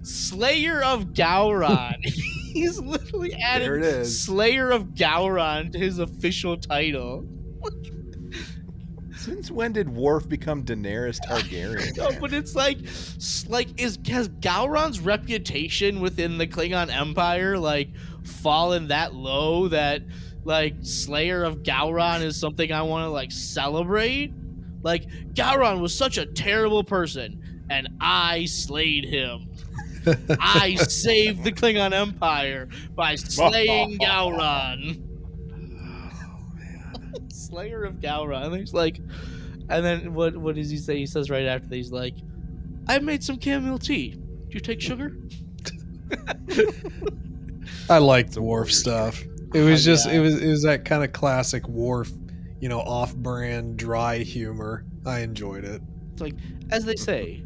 [0.06, 2.04] Slayer of Gowron.
[2.04, 4.22] he's literally added There it is.
[4.22, 7.26] Slayer of Gowron to his official title.
[9.16, 11.96] Since when did Worf become Daenerys Targaryen?
[11.96, 12.78] No, but it's like,
[13.48, 17.88] like is has Gowron's reputation within the Klingon Empire like
[18.22, 20.02] fallen that low that
[20.44, 24.32] like Slayer of Gowron is something I want to like celebrate?
[24.84, 29.48] Like Gowron was such a terrible person, and I slayed him.
[30.40, 35.02] I saved the Klingon Empire by slaying Gowron.
[37.32, 38.46] Slayer of Gowron.
[38.46, 38.98] And he's like,
[39.68, 40.36] and then what?
[40.36, 40.96] What does he say?
[40.98, 42.14] He says right after that, he's like,
[42.88, 44.10] "I made some chamomile tea.
[44.10, 45.16] Do you take sugar?"
[47.88, 49.22] I like the a Worf stuff.
[49.54, 50.14] It was Oh, just yeah.
[50.14, 52.10] it was it was that kind of classic Worf,
[52.60, 54.84] you know, off-brand dry humor.
[55.04, 55.82] I enjoyed it.
[56.12, 56.34] It's like,
[56.70, 57.42] as they say,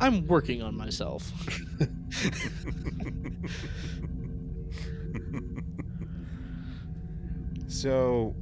[0.00, 1.30] I'm working on myself.
[7.68, 8.34] so,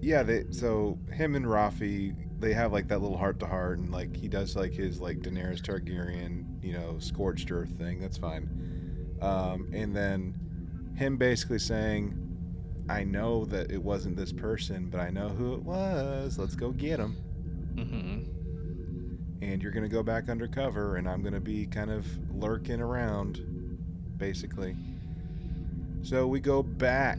[0.00, 3.90] yeah, they so him and Raffi they have like that little heart to heart, and
[3.90, 8.00] like he does like his like Daenerys Targaryen, you know, scorched earth thing.
[8.00, 9.16] That's fine.
[9.22, 10.34] Um, and then
[10.96, 12.18] him basically saying,
[12.88, 16.38] "I know that it wasn't this person, but I know who it was.
[16.38, 17.16] Let's go get him."
[17.76, 18.35] hmm
[19.42, 23.40] and you're gonna go back undercover, and I'm gonna be kind of lurking around,
[24.16, 24.76] basically.
[26.02, 27.18] So we go back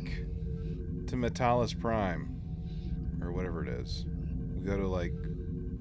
[1.07, 2.39] to M'Talas Prime,
[3.21, 4.05] or whatever it is.
[4.57, 5.13] We go to like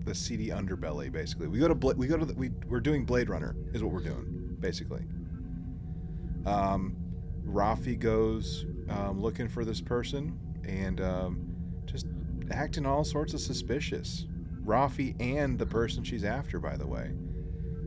[0.04, 1.48] the seedy underbelly, basically.
[1.48, 3.92] We go to Bla- we go to the, we we're doing Blade Runner, is what
[3.92, 5.04] we're doing, basically.
[6.46, 6.96] Um,
[7.44, 11.54] Raffi goes um, looking for this person and um,
[11.86, 12.06] just
[12.50, 14.26] acting all sorts of suspicious.
[14.66, 17.12] Raffi and the person she's after, by the way.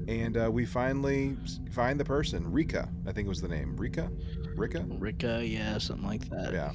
[0.07, 1.37] And uh, we finally
[1.71, 2.89] find the person, Rikka.
[3.05, 3.75] I think was the name.
[3.77, 4.09] Rikka?
[4.55, 4.99] Rikka?
[4.99, 6.51] Rikka, yeah, something like that.
[6.51, 6.71] Yeah.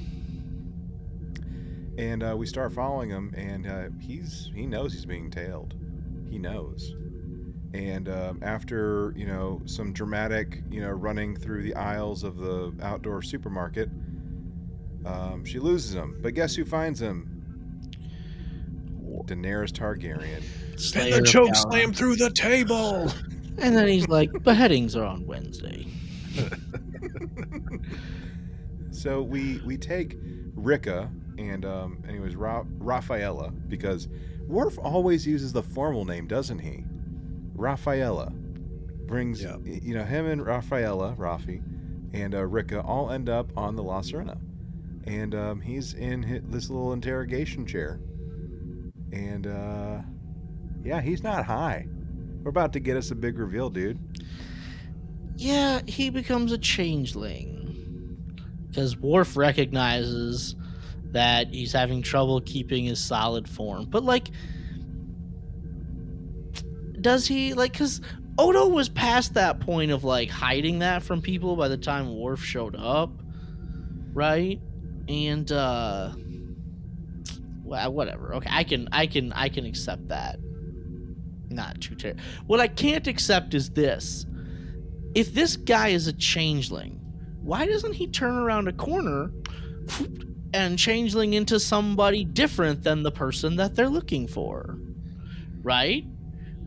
[1.98, 5.74] And uh, we start following him, and uh, he's he knows he's being tailed.
[6.28, 6.94] He knows.
[7.72, 12.72] And um, after you know some dramatic you know running through the aisles of the
[12.82, 13.88] outdoor supermarket,
[15.04, 16.18] um, she loses him.
[16.20, 17.33] But guess who finds him?
[19.26, 20.42] Daenerys Targaryen.
[20.78, 23.10] Slayer and the choke slam through the table.
[23.58, 25.86] And then he's like, beheadings are on Wednesday.
[28.90, 30.18] so we we take
[30.54, 34.08] Rikka and um, anyways Ra- Raffaela because
[34.46, 36.84] Worf always uses the formal name, doesn't he?
[37.54, 38.30] Raffaela
[39.06, 39.56] brings Yeah.
[39.64, 41.62] you know him and Raffaela, Raffi,
[42.12, 44.38] and uh, Rikka all end up on the La Sirena,
[45.04, 48.00] and um, he's in hi this little interrogation chair,
[49.14, 49.98] and uh,
[50.82, 51.86] yeah, he's not high.
[52.42, 53.98] We're about to get us a big reveal, dude.
[55.36, 57.50] Yeah, he becomes a changeling.
[58.68, 60.56] Because Worf recognizes
[61.12, 63.86] that he's having trouble keeping his solid form.
[63.86, 64.28] But, like,
[67.00, 68.00] does he, like, because
[68.36, 72.42] Odo was past that point of, like, hiding that from people by the time Worf
[72.42, 73.12] showed up,
[74.12, 74.60] right?
[75.08, 76.14] And, uh,
[77.64, 78.34] well, whatever.
[78.34, 80.38] Okay, I can, I can, I can accept that.
[81.50, 82.22] Not too terrible.
[82.46, 84.26] What I can't accept is this
[85.14, 87.00] if this guy is a changeling,
[87.42, 89.30] why doesn't he turn around a corner
[90.52, 94.78] and changeling into somebody different than the person that they're looking for?
[95.62, 96.04] Right?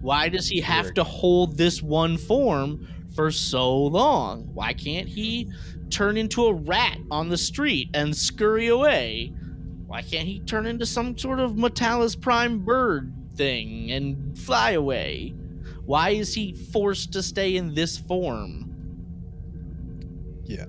[0.01, 4.49] Why does he have to hold this one form for so long?
[4.53, 5.51] Why can't he
[5.89, 9.33] turn into a rat on the street and scurry away?
[9.87, 15.33] Why can't he turn into some sort of M'Talas Prime bird thing and fly away?
[15.85, 18.65] Why is he forced to stay in this form?
[20.43, 20.65] Yeah.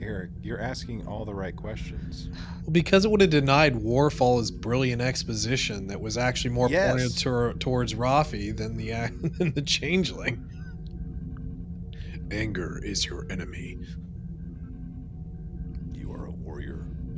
[0.00, 2.28] Eric, you're asking all the right questions.
[2.62, 6.68] Well, because it would have denied Worf all his brilliant exposition that was actually more
[6.70, 6.92] Yes.
[6.92, 10.44] pointed to, towards Raffi than the ac- than the changeling.
[12.30, 13.78] Anger is your enemy.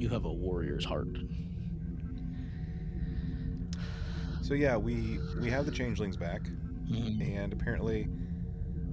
[0.01, 1.09] You have a warrior's heart.
[4.43, 6.43] So yeah, we we have the changelings back,
[6.91, 7.37] Mhm.
[7.37, 8.09] and apparently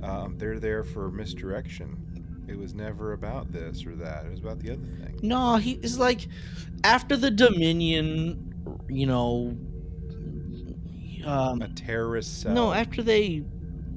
[0.04, 1.98] um, they're there for misdirection.
[2.48, 4.26] It was never about this or that.
[4.26, 5.20] It was about the other thing.
[5.24, 6.28] No, he is like
[6.84, 8.54] after the Dominion,
[8.90, 9.58] you know.
[11.26, 12.54] Um, A terrorist cell.
[12.54, 13.44] no, after they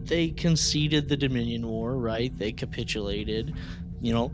[0.05, 2.37] they conceded the Dominion War, right?
[2.39, 3.53] They capitulated.
[4.01, 4.33] You know,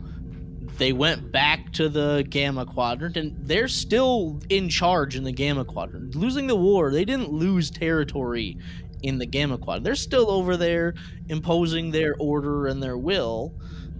[0.77, 5.65] they went back to the Gamma Quadrant, and they're still in charge in the Gamma
[5.65, 6.15] Quadrant.
[6.15, 8.57] Losing the war, they didn't lose territory
[9.01, 9.83] in the Gamma Quadrant.
[9.83, 10.93] They're still over there
[11.29, 13.53] imposing their order and their will,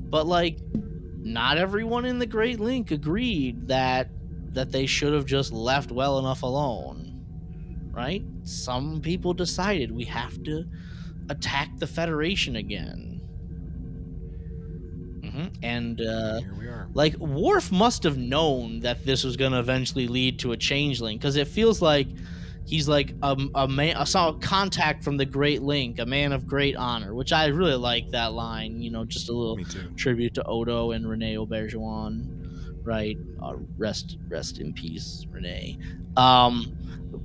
[0.09, 0.59] but like,
[1.17, 4.09] not everyone in the Great Link agreed that
[4.53, 7.23] that they should have just left well enough alone,
[7.91, 8.23] right?
[8.43, 10.65] Some people decided we have to
[11.29, 13.16] attack the Federation again.
[15.37, 16.87] Hmm And uh, Here we are.
[16.93, 21.17] like Worf must have known that this was going to eventually lead to a changeling
[21.17, 22.07] because it feels like
[22.65, 26.33] he's like a, a man, I saw a contact from the Great Link, a man
[26.33, 28.81] of great honor, which I really like that line.
[28.81, 29.57] You know, just a little
[29.95, 33.17] tribute to Odo and Rene Auberjonois, right?
[33.41, 35.77] Uh, rest, rest in peace, Renee.
[36.17, 36.75] Um,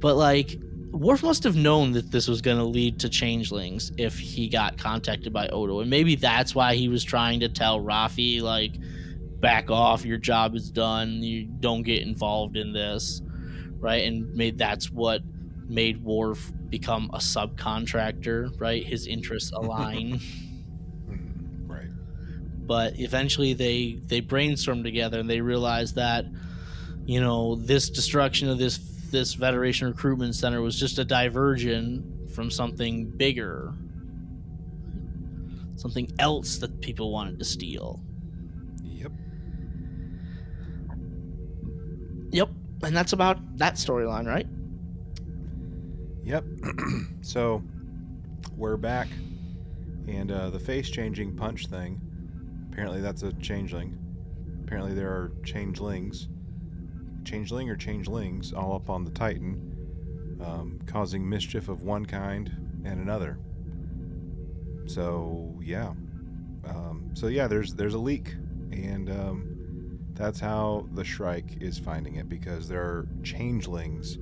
[0.00, 0.60] but like,
[0.92, 4.76] Worf must have known that this was going to lead to changelings if he got
[4.76, 8.74] contacted by Odo, and maybe that's why he was trying to tell Raffi like,
[9.40, 13.22] back off, your job is done, you don't get involved in this,
[13.78, 14.04] right?
[14.04, 15.22] And made that's what
[15.66, 18.84] made Worf become a subcontractor, right?
[18.84, 20.20] His interests align.
[21.66, 21.88] Right.
[22.66, 26.26] but eventually they they brainstorm together and they realize that
[27.04, 28.76] you know this destruction of this
[29.12, 33.72] this Federation recruitment center was just a diversion from something bigger
[35.76, 38.00] something else that people wanted to steal
[38.82, 39.12] Yep.
[42.30, 42.48] yep
[42.82, 44.46] and that's about that storyline right
[46.24, 46.44] Yep.
[47.20, 47.62] so
[48.56, 49.08] we're back,
[50.06, 52.00] and uh, the face changing punch thing.
[52.70, 53.98] Apparently, that's a changeling.
[54.62, 56.28] Apparently, there are changelings,
[57.24, 62.50] changeling or changelings, all up on the Titan, um, causing mischief of one kind
[62.84, 63.38] and another.
[64.86, 65.92] So yeah,
[66.64, 68.34] um, so yeah, there's there's a leak,
[68.72, 74.18] and um, that's how the Shrike is finding it because there are changelings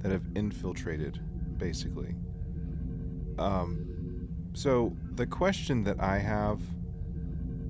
[0.00, 1.20] that have infiltrated,
[1.58, 2.14] basically.
[3.38, 6.60] Um, so the question that I have,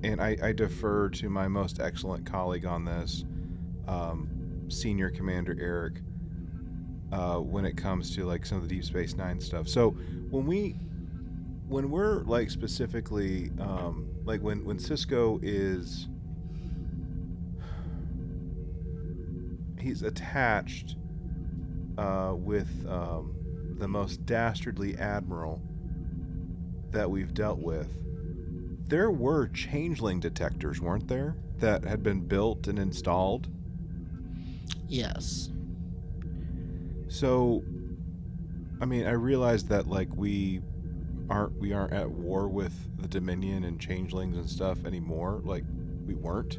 [0.03, 3.23] and I, I defer to my most excellent colleague on this,
[3.87, 4.27] um,
[4.69, 6.01] Senior Commander Eric,
[7.11, 9.67] uh, when it comes to like some of the Deep Space Nine stuff.
[9.67, 9.91] So
[10.29, 10.71] when we,
[11.67, 16.07] when we're like specifically, um, like when when Sisko is,
[19.79, 20.95] he's attached
[21.97, 23.35] uh, with um,
[23.77, 25.61] the most dastardly admiral
[26.91, 27.87] that we've dealt with,
[28.87, 33.47] there were changeling detectors, weren't there, that had been built and installed?
[34.87, 35.49] Yes.
[37.07, 37.63] So,
[38.81, 40.61] I mean, I realize that like we
[41.29, 45.41] aren't we aren't at war with the Dominion and changelings and stuff anymore.
[45.43, 45.63] Like
[46.05, 46.57] we weren't,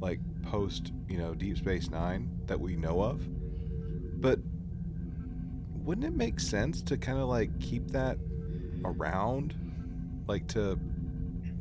[0.00, 3.20] like post you know Deep Space Nine that we know of.
[4.20, 4.38] But
[5.72, 8.18] wouldn't it make sense to kind of like keep that
[8.84, 9.54] around,
[10.26, 10.78] like to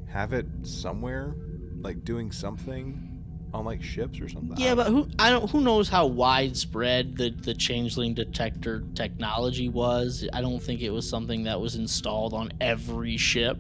[0.07, 1.35] have it somewhere,
[1.81, 3.12] like doing something
[3.54, 4.58] on like ships or something?
[4.58, 10.28] Yeah but who i don't who knows how widespread the the changeling detector technology was.
[10.34, 13.58] I don't think it was something that was installed on every ship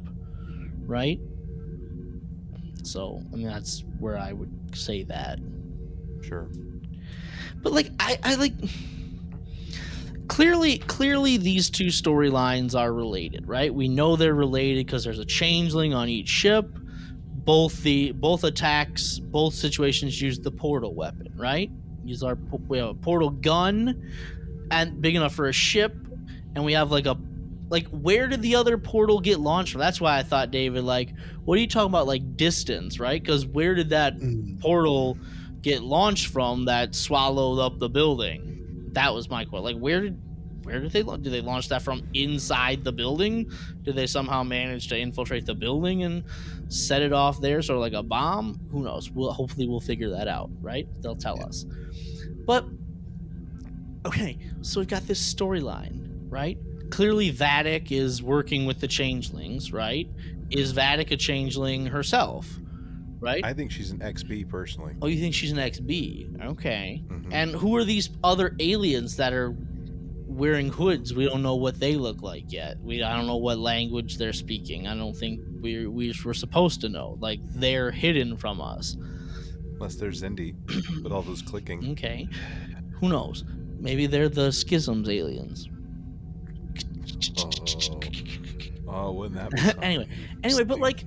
[0.85, 1.19] right?
[2.83, 5.39] So i mean that's where i would say that.
[6.21, 6.49] Sure.
[7.61, 8.53] but like i i like
[10.27, 13.73] clearly clearly these two storylines are related right?
[13.73, 16.65] We know they're related because there's a changeling on each ship
[17.45, 21.69] both the both attacks both situations use the portal weapon right
[22.05, 22.37] use our
[22.67, 24.11] we have a portal gun
[24.71, 25.95] and big enough for a ship
[26.55, 27.17] and we have like a
[27.69, 31.09] like where did the other portal get launched from that's why i thought david like
[31.45, 34.59] what are you talking about like distance right because where did that Mm.
[34.61, 35.17] portal
[35.61, 38.89] get launched from that swallowed up the building?
[38.91, 39.63] That was my question.
[39.63, 40.19] Like, where did
[40.63, 41.23] where did they launch?
[41.23, 43.51] Did they launch that from inside the building?
[43.83, 46.23] Did they somehow manage to infiltrate the building and
[46.69, 48.59] set it off there, sort of like a bomb?
[48.71, 49.11] Who knows?
[49.11, 50.87] We'll hopefully we'll figure that out, right?
[51.01, 51.45] They'll tell Yeah.
[51.45, 51.65] us.
[52.45, 52.65] But
[54.05, 55.99] okay, so we've got this storyline,
[56.29, 56.57] right?
[56.89, 60.07] Clearly, Vadic is working with the changelings, right?
[60.49, 62.47] Is Vadic a changeling herself,
[63.19, 63.43] right?
[63.43, 64.93] I think she's an XB personally.
[65.01, 66.43] oh, you think she's an XB?
[66.51, 67.01] Okay.
[67.07, 67.27] Mhm.
[67.31, 69.55] And who are these other aliens that are
[70.33, 71.13] wearing hoods?
[71.13, 72.79] We don't know what they look like yet.
[72.81, 74.87] We I don't know what language they're speaking.
[74.87, 77.17] I don't think we we were supposed to know.
[77.19, 78.95] Like they're hidden from us.
[79.73, 80.55] Unless they're Xindi
[81.03, 81.83] with all those clicking.
[81.93, 82.27] Okay.
[82.99, 83.43] Who knows?
[83.79, 85.69] Maybe they're the schisms aliens.
[88.87, 90.07] Oh, oh wouldn't that be anyway,
[90.43, 91.03] anyway, but like,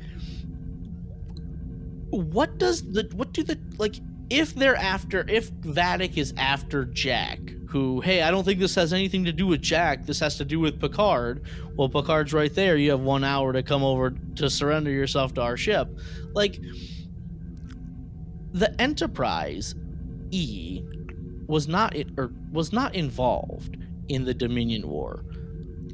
[2.10, 3.96] what does the what do the like
[4.30, 8.92] if they're after if Vadic is after Jack, who hey, I don't think this has
[8.92, 10.06] anything to do with Jack.
[10.06, 11.42] This has to do with Picard.
[11.76, 12.76] Well, Picard's right there.
[12.76, 15.88] You have one hour to come over to surrender yourself to our ship.
[16.32, 16.60] Like
[18.52, 19.74] the Enterprise
[20.30, 20.82] E
[21.46, 23.76] was not it or was not involved
[24.08, 25.24] in the Dominion War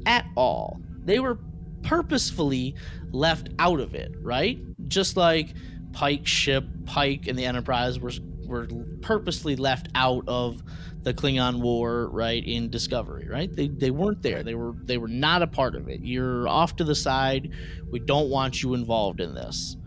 [0.05, 0.79] at all.
[1.05, 1.39] They were
[1.81, 2.75] purposefully
[3.11, 4.59] left out of it, right?
[4.87, 5.53] Just like
[5.91, 8.11] Pike's ship, Pike and the Enterprise were
[8.45, 8.67] were
[9.01, 10.61] purposely left out of
[11.03, 12.43] the Klingon War, right?
[12.45, 13.53] In Discovery, right?
[13.53, 14.43] They they weren't there.
[14.43, 16.01] They were they were not a part of it.
[16.01, 17.51] You're off to the side.
[17.91, 19.77] We don't want you involved in this.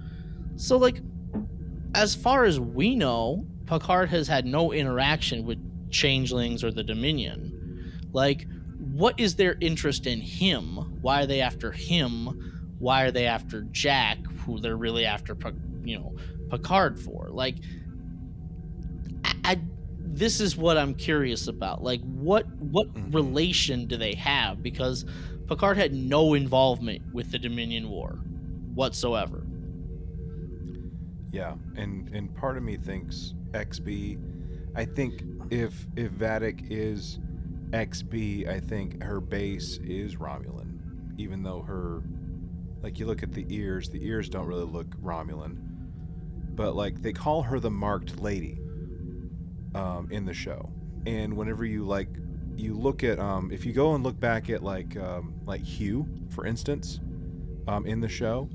[0.57, 1.01] So like
[1.95, 5.59] as far as we know, Picard has had no interaction with
[5.91, 7.99] changelings or the Dominion.
[8.13, 8.47] Like
[8.97, 10.99] what is their interest in him?
[11.03, 12.75] Why are they after him?
[12.79, 15.37] Why are they after Jack, who they're really after,
[15.83, 16.15] you know,
[16.51, 17.29] Picard for?
[17.31, 17.57] Like,
[19.25, 19.61] I, I
[20.17, 21.83] this is what I'm curious about.
[21.83, 23.15] Like, what what Mhm.
[23.15, 24.63] relation do they have?
[24.63, 25.05] Because
[25.47, 28.19] Picard had no involvement with the Dominion War
[28.75, 29.47] whatsoever.
[31.33, 34.19] Yeah, and and part of me thinks XB.
[34.75, 37.19] I think if if Vadic is
[37.73, 40.79] XB, I think her base is Romulan,
[41.19, 42.03] even though her
[42.83, 45.57] like you look at the ears, the ears don't really look Romulan,
[46.55, 48.61] but like they call her the marked lady
[49.75, 50.71] um, in the show,
[51.07, 52.09] and whenever you like
[52.57, 56.07] you look at um, if you go and look back at like um, like Hugh,
[56.31, 57.01] for instance,
[57.69, 58.49] um, in the show,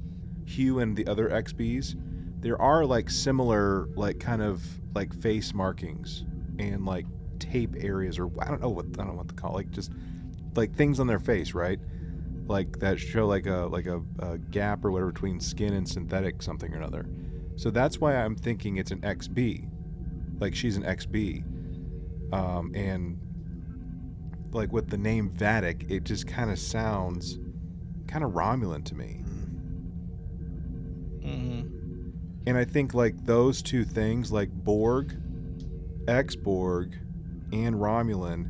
[0.46, 1.96] Hugh and the other XBs
[2.42, 4.64] there are like similar like kind of
[4.96, 6.26] like face markings
[6.60, 7.06] and like
[7.40, 9.92] tape areas or I don't know what I don't know what to call like just
[10.56, 11.80] like things on their face, right?
[12.48, 16.42] Like that show like a like a, a gap or whatever between skin and synthetic
[16.42, 17.06] something or another.
[17.56, 19.70] So that's why I'm thinking it's an XB,
[20.42, 21.44] like she's an XB,
[22.34, 23.18] um, and
[24.52, 27.40] like with the name Vadic, it just kind of sounds
[28.08, 29.24] kind of Romulan to me.
[31.24, 32.10] Mm-hmm.
[32.48, 35.16] And I think like those two things, like Borg,
[36.08, 36.98] ex Borg,
[37.54, 38.50] and Romulan,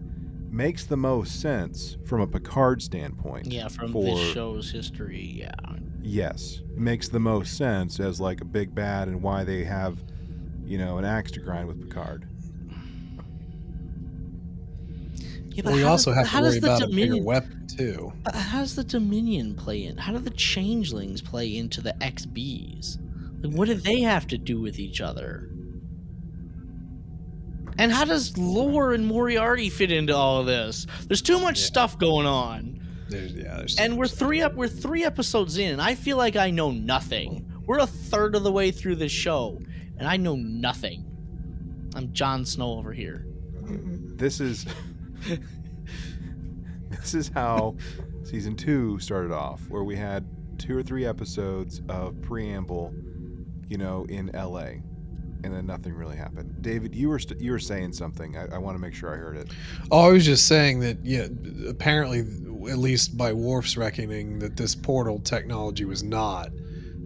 [0.51, 3.47] makes the most sense from a Picard standpoint.
[3.47, 5.51] Yeah, from for, this show's history, yeah.
[6.01, 10.03] Yes, it makes the most sense as like a big bad and why they have,
[10.72, 12.26] you know, an axe to grind with Picard.
[15.49, 18.14] Yeah, Well, we also does- have to worry the about a bigger weapon too.
[18.23, 19.98] But how does the Dominion play in?
[19.98, 22.98] How do the changelings play into the XBs?
[23.43, 25.49] Like, what do they have to do with each other?
[27.77, 30.88] And how does lore and Moriarty fit into all of this?
[31.07, 31.65] There's too much Yeah.
[31.65, 32.80] stuff going on,
[33.10, 34.56] There's, yeah, there's and we're three up.
[34.56, 37.45] We're three episodes in, and I feel like I know nothing.
[37.65, 39.60] We're a third of the way through this show,
[40.02, 41.06] and I know nothing.
[41.94, 43.28] I'm Jon Snow over here.
[43.68, 44.65] This is
[46.90, 47.76] this is how
[48.23, 50.26] season two started off, where we had
[50.57, 52.95] two or three episodes of preamble,
[53.69, 54.82] you know, in L.A.
[55.44, 56.64] And then nothing really happened.
[56.64, 58.36] David, you were st- you were saying something.
[58.36, 59.52] I, I want to make sure I heard it.
[59.91, 61.06] Oh, I was just saying that.
[61.06, 61.28] Yeah,
[61.69, 62.22] apparently,
[62.72, 66.49] at least by Worf's reckoning, that this portal technology was not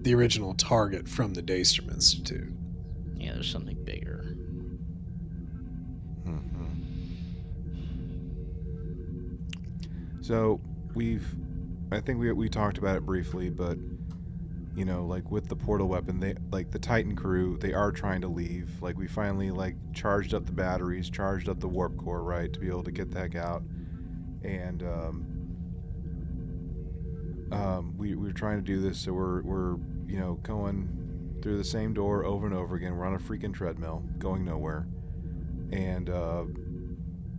[0.04, 2.56] the original target from the Daystrom Institute.
[3.16, 4.36] Yeah, there's something bigger.
[6.28, 6.66] Mm-hmm.
[10.22, 10.60] So
[10.94, 11.26] we've,
[11.92, 13.78] I think we we talked about it briefly, but
[14.76, 18.22] you know, like with the portal weapon, they like the Titan crew, they are trying
[18.22, 18.70] to leave.
[18.82, 22.60] Like we finally like charged up the batteries, charged up the warp core, right, to
[22.60, 23.64] be able to get the heck out,
[24.44, 25.26] and um,
[27.52, 29.78] um, we we we're trying to do this, so we're we're
[30.08, 31.05] you know going
[31.46, 32.98] through the same door over and over again.
[32.98, 34.88] We're on a freaking treadmill, going nowhere,
[35.72, 36.46] and uh,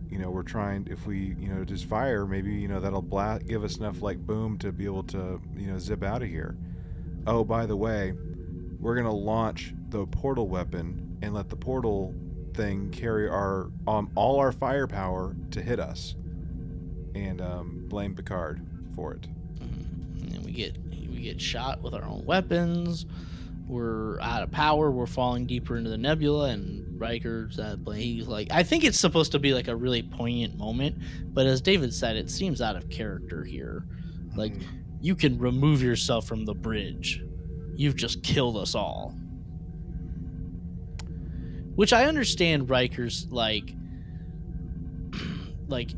[0.09, 3.01] you know we're trying if we you know just fire maybe you know that'll
[3.45, 6.55] give us enough like boom to be able to you know zip out of here.
[7.27, 8.13] Oh by the way
[8.79, 12.15] we're gonna launch the portal weapon and let the portal
[12.53, 16.15] thing carry our um, all our firepower to hit us.
[17.13, 18.65] And um, blame picard
[18.95, 19.27] for it.
[19.59, 23.05] And then we get we get shot with our own weapons
[23.67, 27.59] we're out of power we're falling deeper into the nebula and Riker's
[27.95, 30.97] he's like I think it's supposed to be like a really poignant moment
[31.33, 33.85] but as David said it seems out of character here.
[34.35, 34.63] Like Mhm.
[35.01, 37.21] you can remove yourself from the bridge.
[37.75, 39.13] You've just killed us all.
[41.75, 43.73] Which I understand Riker's like
[45.67, 45.91] like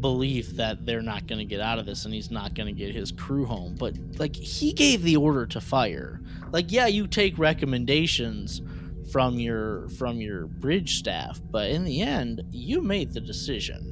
[0.00, 2.72] belief that they're not going to get out of this and he's not going to
[2.78, 6.20] get his crew home but like he gave the order to fire
[6.54, 8.62] like yeah you take recommendations
[9.12, 13.90] from your from your bridge staff but in the end you made the decision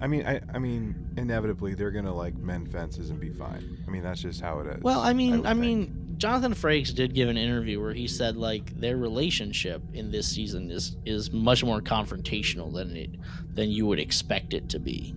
[0.00, 3.78] I mean, I, I mean, inevitably they're gonna like mend fences and be fine.
[3.86, 4.82] I mean, that's just how it is.
[4.82, 5.60] well i mean i, think.
[5.60, 10.28] mean jonathan frakes did give an interview where he said like their relationship in this
[10.28, 13.10] season is is much more confrontational than it
[13.54, 15.14] than you would expect it to be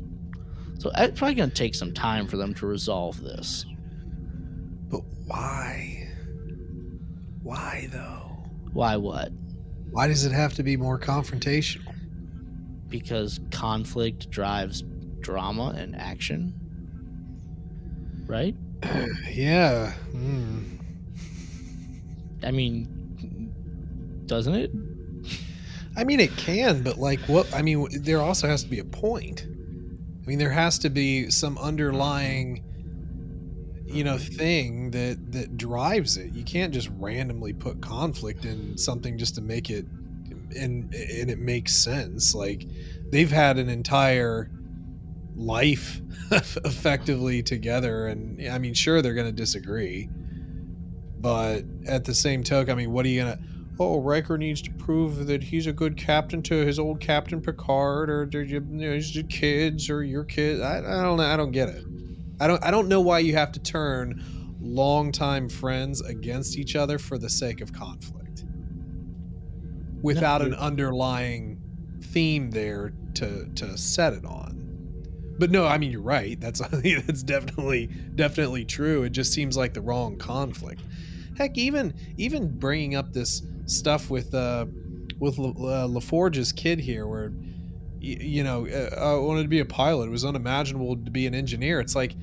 [0.80, 3.66] so it's probably going to take some time for them to resolve this
[4.90, 6.08] But why?
[7.44, 8.24] Why though?
[8.74, 9.32] why what
[9.92, 11.94] Why does it have to be more confrontational?
[12.90, 14.84] because conflict drives
[15.20, 16.54] drama and action
[18.28, 18.56] right
[19.30, 19.94] yeah.
[20.14, 20.80] Mm.
[22.44, 23.52] i mean
[24.26, 24.72] doesn't it
[25.98, 27.52] I mean, it can, but like, what?
[27.56, 29.48] I mean, there also has to be a point.
[29.48, 32.64] I mean, there has to be some underlying,
[33.88, 34.36] you know, mm-hmm.
[34.36, 36.34] thing that that drives it.
[36.34, 39.86] You can't just randomly put conflict in something just to make it,
[40.56, 42.36] and and it makes sense.
[42.36, 42.68] Like,
[43.12, 44.52] they've had an entire
[45.36, 46.02] life
[46.32, 50.10] effectively together, and I mean, sure, they're going to disagree,
[51.20, 53.40] but at the same token, I mean, what are you gonna?
[53.80, 58.10] oh, Riker needs to prove that he's a good captain to his old Captain Picard,
[58.10, 60.62] or you know, his kids or your kids.
[60.62, 61.24] I, I don't know.
[61.24, 61.84] I don't get it.
[62.40, 62.64] I don't.
[62.64, 64.24] I don't know why you have to turn
[64.60, 68.46] longtime friends against each other for the sake of conflict,
[70.02, 71.60] without an underlying
[72.02, 74.58] theme there to to set it on.
[75.40, 76.40] But no, I mean you're right.
[76.40, 79.04] That's that's definitely definitely true.
[79.04, 80.82] It just seems like the wrong conflict.
[81.38, 84.66] Heck, even even bringing up this stuff with uh
[85.20, 87.32] with La, uh, La Forge's kid here, where
[88.02, 90.08] y- you know uh, I wanted to be a pilot.
[90.08, 91.80] It was unimaginable to be an engineer.
[91.80, 92.16] It's like,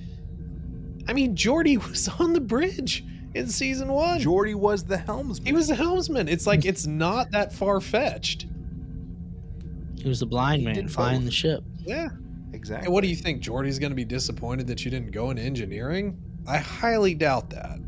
[1.09, 4.21] I mean, Geordi was on the bridge in season one.
[4.21, 5.47] Geordi was the helmsman.
[5.47, 6.29] he was the helmsman.
[6.29, 8.47] It's like it's not that far fetched.
[9.97, 11.25] he was the blind He man did flying both.
[11.27, 12.09] the ship Yeah.
[12.53, 12.87] exactly.
[12.87, 13.43] And what do you think?
[13.43, 16.17] Geordi's going to be disappointed that you didn't go into engineering?
[16.47, 17.79] I highly doubt that.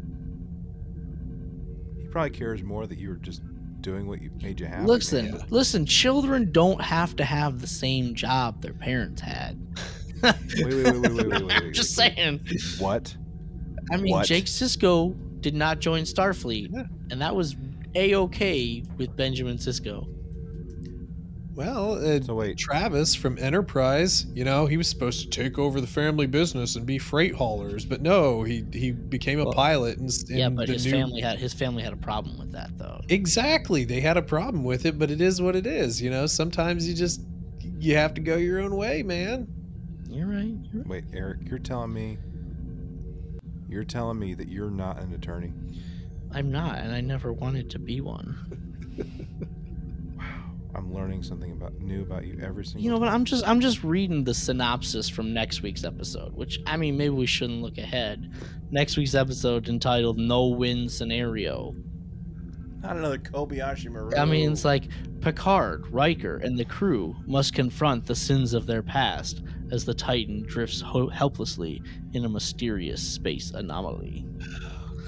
[2.01, 3.43] He probably cares more that you were just
[3.87, 4.85] doing what you made you happy.
[4.85, 5.41] listen yeah.
[5.51, 9.57] listen children don't have to have the same job their parents had
[10.25, 12.41] Wait, wait, wait, wait, wait, wait, wait, I'm just saying
[12.79, 13.17] What?
[13.93, 14.27] I mean, What?
[14.27, 16.85] Jake Sisko did not join Starfleet, Yeah.
[17.11, 17.55] and that was
[17.95, 20.09] a okay with Benjamin Sisko.
[21.57, 22.59] Well, uh, So wait.
[22.59, 26.85] Travis from Enterprise, you know, he was supposed to take over the family business and
[26.85, 29.97] be freight haulers, but no, he he became a Well, pilot.
[29.99, 32.77] And, s- yeah, but his new- family had his family had a problem with that
[32.77, 33.01] though.
[33.09, 36.01] Exactly, they had a problem with it, but it is what it is.
[36.03, 37.21] You know, sometimes you just
[37.81, 39.49] you have to go your own way, man.
[40.11, 40.53] You're right.
[40.73, 40.87] You're right.
[40.87, 42.19] Wait, Eric, you're telling me
[43.69, 45.53] you're telling me that you're not an attorney?
[46.33, 48.37] I'm not, and I never wanted to be one.
[50.77, 53.09] I'm learning something about new about you every single You know, but.
[53.09, 57.11] I'm just I'm just reading the synopsis from next week's episode, which I mean, maybe
[57.11, 58.31] we shouldn't look ahead.
[58.71, 61.75] Next week's episode entitled "No Win Scenario."
[62.83, 64.15] Not another Kobayashi Maru.
[64.17, 64.85] I mean, it's like
[65.21, 69.43] Picard, Riker, and the crew must confront the sins of their past
[69.73, 71.83] as the Titan drifts ho- helplessly
[72.13, 74.27] in a mysterious space anomaly.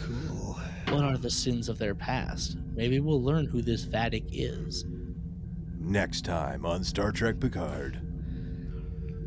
[0.01, 0.59] Cool.
[0.89, 2.57] What are the sins of their past?
[2.75, 4.87] Maybe we'll learn who this Vadic is.
[5.89, 8.01] Next time on Star Trek Picard.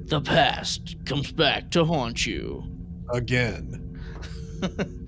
[0.08, 2.64] The past comes back to haunt you.
[3.14, 4.00] Again.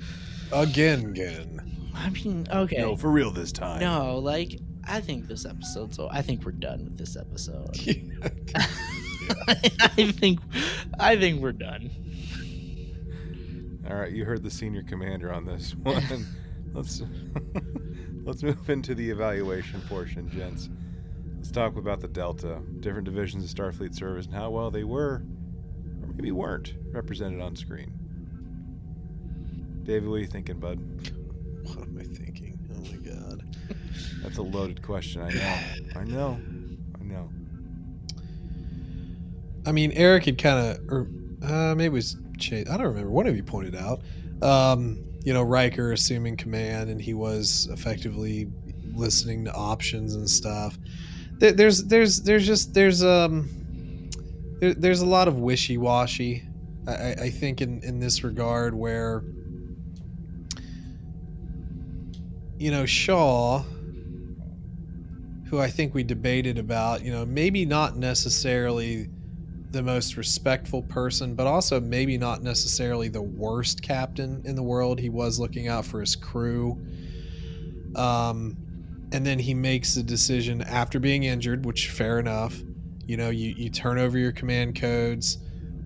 [0.51, 1.91] Again, again.
[1.95, 2.77] I mean, okay.
[2.77, 3.79] No, for real this time.
[3.79, 5.95] No, like I think this episode.
[5.95, 7.75] So I think we're done with this episode.
[9.47, 10.39] I think,
[10.99, 11.89] I think we're done.
[13.89, 16.27] All right, you heard the senior commander on this one.
[16.73, 17.01] let's
[18.23, 20.69] let's move into the evaluation portion, gents.
[21.43, 25.25] Let's talk about the Delta, different divisions of Starfleet service, and how well they were,
[26.01, 27.91] or maybe weren't, represented on screen.
[29.83, 30.79] David, what are you thinking, bud?
[31.63, 32.57] What am I thinking?
[32.73, 33.43] Oh my god.
[34.23, 35.21] That's a loaded question.
[35.21, 35.99] I know.
[35.99, 36.39] I know.
[37.01, 37.29] I know.
[39.65, 41.09] I mean, Eric had kind of, or
[41.45, 42.69] uh, maybe it was Chase.
[42.69, 43.11] I don't remember.
[43.11, 43.99] One of you pointed out,
[44.41, 48.49] um, you know, Riker assuming command, and he was effectively
[48.93, 50.77] listening to options and stuff.
[51.39, 53.49] There, there's, there's, there's just there's um,
[54.59, 56.43] there, there's a lot of wishy washy.
[56.87, 59.23] I, I I think in in this regard where,
[62.57, 63.63] you know, Shaw.
[65.49, 69.07] Who I think we debated about, you know, maybe not necessarily
[69.69, 74.99] the most respectful person, but also maybe not necessarily the worst captain in the world.
[74.99, 76.83] He was looking out for his crew.
[77.95, 78.57] Um,
[79.13, 82.59] and then he makes a decision after being injured, which fair enough.
[83.05, 85.37] You know, you, you turn over your command codes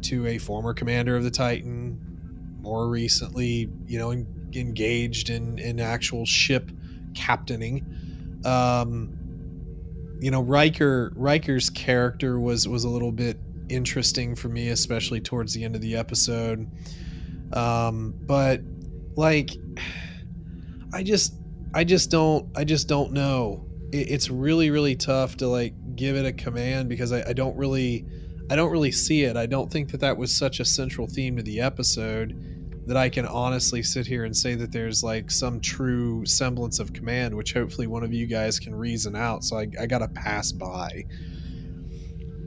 [0.03, 1.99] to a former commander of the Titan,
[2.61, 6.71] more recently, you know, en- engaged in, in actual ship
[7.13, 7.85] captaining.
[8.45, 9.13] Um,
[10.19, 13.39] you know, Riker Riker's character was was a little bit
[13.69, 16.69] interesting for me, especially towards the end of the episode.
[17.53, 18.61] Um, but
[19.15, 19.51] like,
[20.93, 21.33] I just,
[21.73, 23.65] I just don't, I just don't know.
[23.91, 27.55] It, it's really, really tough to like give it a command because I, I don't
[27.55, 28.05] really,
[28.49, 29.37] I don't really see it.
[29.37, 33.09] I don't think that that was such a central theme to the episode that I
[33.09, 37.53] can honestly sit here and say that there's like some true semblance of command, which
[37.53, 39.43] hopefully one of you guys can reason out.
[39.43, 41.03] So I, I got to pass by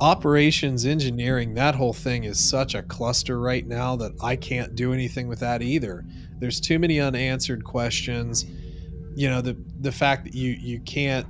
[0.00, 4.94] operations engineering that whole thing is such a cluster right now that i can't do
[4.94, 6.04] anything with that either
[6.38, 8.46] there's too many unanswered questions
[9.14, 11.26] you know the the fact that you you can't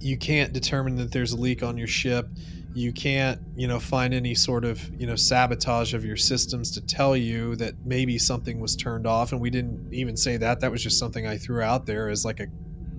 [0.00, 2.26] you can't determine that there's a leak on your ship.
[2.72, 6.80] You can't you know find any sort of you know sabotage of your systems to
[6.80, 9.32] tell you that maybe something was turned off.
[9.32, 10.60] And we didn't even say that.
[10.60, 12.46] That was just something i threw out there as like a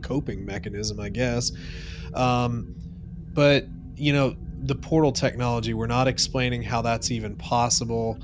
[0.01, 1.51] coping mechanism i guess.
[2.13, 2.75] Um,
[3.33, 8.19] but you know the portal technology we're not explaining how that's even possible.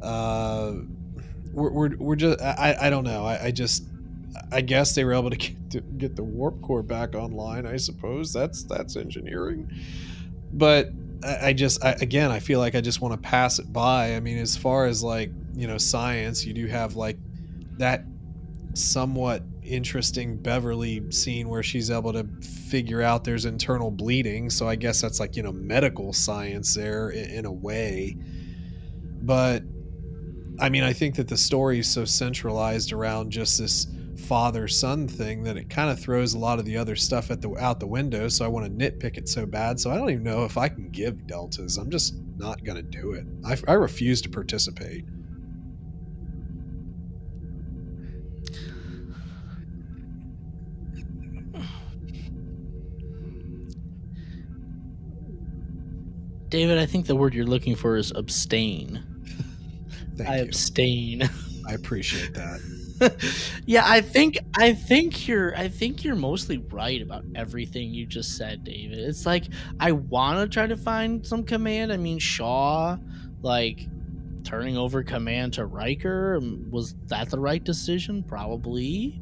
[0.00, 0.72] Uh
[1.52, 3.24] we're, we're, we're just I, I don't know.
[3.24, 3.84] I, I just
[4.52, 7.76] i guess they were able to get, to get the warp core back online i
[7.76, 9.70] suppose that's that's engineering
[10.52, 10.90] but
[11.24, 14.14] i, I just I, again i feel like i just want to pass it by
[14.16, 17.18] i mean as far as like you know science you do have like
[17.78, 18.04] that
[18.74, 24.50] somewhat interesting Beverly scene where she's able to figure out there's internal bleeding.
[24.50, 28.16] So I guess that's like, you know, medical science there in, in a way.
[29.22, 29.62] But
[30.60, 33.86] I mean, I think that the story is so centralized around just this
[34.24, 37.40] father son thing that it kind of throws a lot of the other stuff at
[37.40, 38.28] the out the window.
[38.28, 39.78] So I want to nitpick it so bad.
[39.78, 41.76] So I don't even know if I can give deltas.
[41.76, 43.26] I'm just not going to do it.
[43.44, 45.04] I, I refuse to participate.
[56.48, 59.02] David, I think the word you're looking for is abstain.
[60.16, 60.42] Thank I you.
[60.44, 61.28] abstain.
[61.68, 62.60] I appreciate that.
[63.66, 68.36] yeah, I think I think you're I think you're mostly right about everything you just
[68.36, 68.98] said, David.
[68.98, 69.44] It's like
[69.80, 71.92] I want to try to find some command.
[71.92, 72.96] I mean, Shaw,
[73.42, 73.88] like
[74.44, 78.22] turning over command to Riker, um, was that the right decision?
[78.22, 79.20] Probably,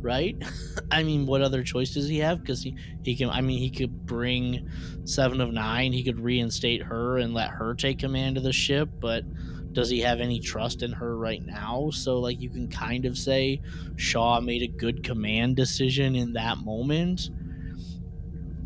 [0.00, 0.36] right?
[0.90, 2.40] I mean, what other choice does he have?
[2.40, 3.30] Because he he can.
[3.30, 4.68] I mean, he could bring
[5.04, 5.92] Seven of Nine.
[5.92, 9.24] He could reinstate her and let her take command of the ship, but
[9.72, 11.90] does he have any trust in her right now?
[11.92, 13.60] So like you can kind of say
[13.96, 17.30] Shaw made a good command decision in that moment.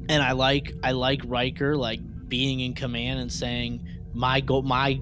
[0.09, 5.01] And I like I like Riker like being in command and saying my go my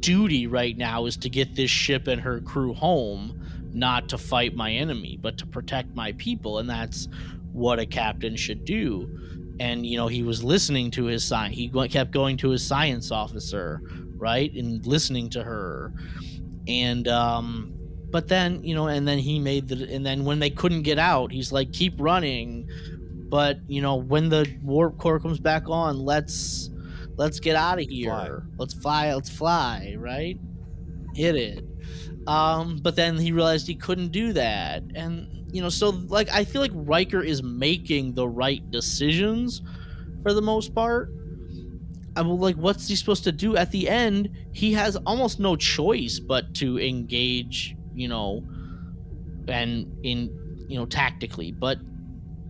[0.00, 3.42] duty right now is to get this ship and her crew home,
[3.72, 7.08] not to fight my enemy, but to protect my people and that's
[7.52, 9.54] what a captain should do.
[9.60, 13.10] And you know, he was listening to his sign He kept going to his science
[13.10, 13.82] officer
[14.18, 15.92] right and listening to her.
[16.66, 17.74] And um
[18.10, 20.98] but then you know and then he made the and then when they couldn't get
[20.98, 22.68] out he's like keep running.
[23.28, 26.70] But you know when the warp core comes back on let's
[27.16, 28.10] let's get out of here.
[28.10, 28.30] Fly.
[28.58, 30.38] let's fly let's fly right?
[31.14, 31.64] Hit it.
[32.26, 34.82] Um but then he realized he couldn't do that.
[34.94, 39.62] And you know so like i feel like Riker is making the right decisions
[40.22, 41.10] for the most part
[42.18, 44.30] I'm like, what's he supposed to do at the end?
[44.52, 48.44] He has almost no choice but to engage, you know,
[49.46, 50.34] and in
[50.66, 51.52] you know tactically.
[51.52, 51.78] But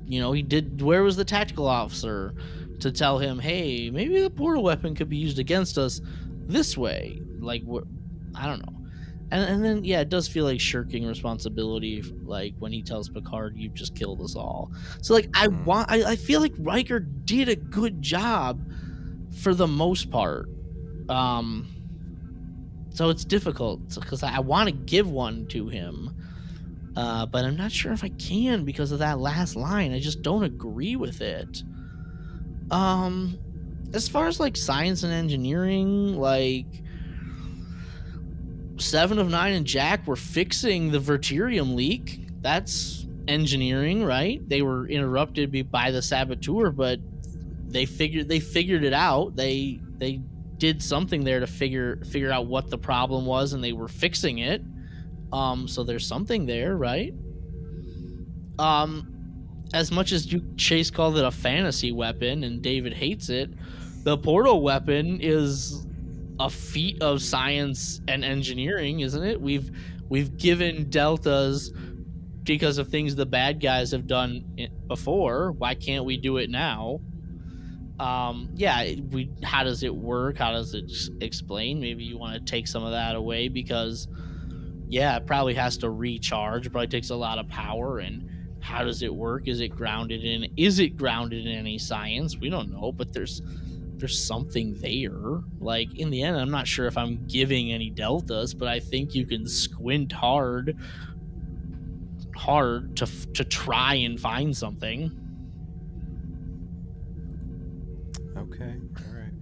[0.07, 0.82] You know, he did.
[0.82, 2.35] Where was the tactical officer
[2.81, 6.01] to tell him, hey, maybe the portal weapon could be used against us
[6.49, 7.23] this way?
[7.39, 7.85] Like, what?
[8.36, 8.78] I don't know.
[9.31, 13.55] And, and then yeah, it does feel like shirking responsibility, like when he tells Picard,
[13.57, 14.73] "You've just killed us all."
[15.03, 15.66] So like, I Hmm.
[15.66, 18.65] want, I, I feel like Riker did a good job
[19.30, 20.48] for the most part.
[21.09, 21.68] Um,
[22.90, 26.14] so it's difficult because I, want to give one to him,
[26.96, 29.92] uh, but I'm not sure if I can because of that last line.
[29.92, 31.62] I just don't agree with it.
[32.70, 33.38] Um,
[33.94, 36.66] as far as like science and engineering, like
[38.78, 42.26] Seven of Nine and Jack were fixing the Verterium leak.
[42.40, 44.46] That's engineering, right?
[44.48, 47.00] They were interrupted by the saboteur, but
[47.69, 49.36] they figured they figured it out.
[49.36, 50.20] They they
[50.57, 54.39] did something there to figure figure out what the problem was, and they were fixing
[54.39, 54.62] it.
[55.32, 57.12] Um, so there's something there, right?
[58.59, 63.51] Um, as much as you Chase called it a fantasy weapon, and David hates it,
[64.05, 65.86] the portal weapon is
[66.40, 69.40] a feat of science and engineering, isn't it?
[69.40, 69.70] We've
[70.09, 71.73] we've given deltas
[72.43, 75.53] because of things the bad guys have done before.
[75.53, 77.01] Why can't we do it now?
[77.99, 79.31] Um, yeah, we.
[79.43, 80.39] How does it work?
[80.39, 81.81] How does it explain?
[81.81, 84.07] Maybe you want to take some of that away because,
[84.89, 86.66] yeah, it probably has to recharge.
[86.66, 87.99] It probably takes a lot of power.
[87.99, 88.29] And
[88.61, 89.49] how does it work?
[89.49, 90.53] Is it grounded in?
[90.57, 92.37] Is it grounded in any science?
[92.37, 93.43] We don't know, but there's
[93.99, 95.41] there's something there.
[95.59, 99.15] Like in the end, I'm not sure if I'm giving any deltas, but I think
[99.15, 100.77] you can squint hard,
[102.37, 105.27] hard to to try and find something.
[108.39, 108.74] Okay.
[108.97, 109.32] All right.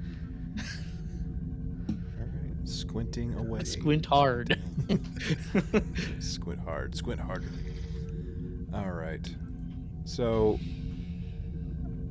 [1.91, 2.69] All right.
[2.69, 3.65] Squinting away.
[3.65, 4.59] Squint hard.
[6.21, 6.97] Squint hard.
[6.97, 7.51] Squint harder.
[8.73, 9.29] All right.
[10.05, 10.59] So,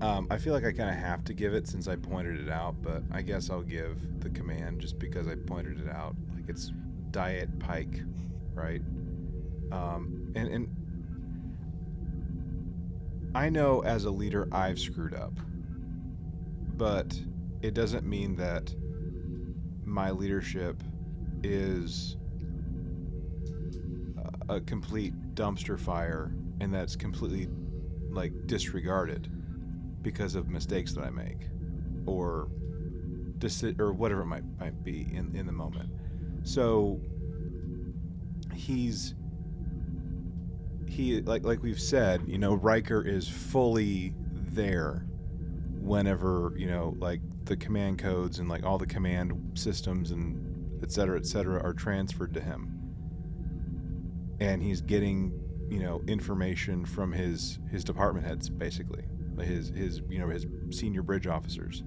[0.01, 2.49] um, I feel like I kind of have to give it since I pointed it
[2.49, 6.15] out, but I guess I'll give the command just because I pointed it out.
[6.35, 6.71] Like it's
[7.11, 8.01] Diet Pike,
[8.53, 8.81] right?
[9.71, 10.67] Um, and and
[13.33, 15.33] I know as a leader I've screwed up,
[16.77, 17.19] but
[17.61, 18.73] it doesn't mean that
[19.85, 20.83] my leadership
[21.43, 22.17] is
[24.49, 27.47] a- complete dumpster fire and that's completely
[28.09, 29.29] like disregarded
[30.01, 31.47] because of mistakes that I make
[32.05, 32.47] or
[33.39, 35.89] deci- or whatever it might might be in in the moment.
[36.43, 37.01] So
[38.53, 39.15] he's
[40.87, 45.05] he like like we've said, you know, Riker is fully there
[45.85, 50.91] whenever, you know, like the command codes and like all the command systems and et
[50.91, 52.71] cetera, et cetera are transferred to him.
[54.39, 55.39] And he's getting,
[55.69, 59.03] you know, information from his his department heads basically.
[59.39, 61.83] His his you know, his senior bridge officers.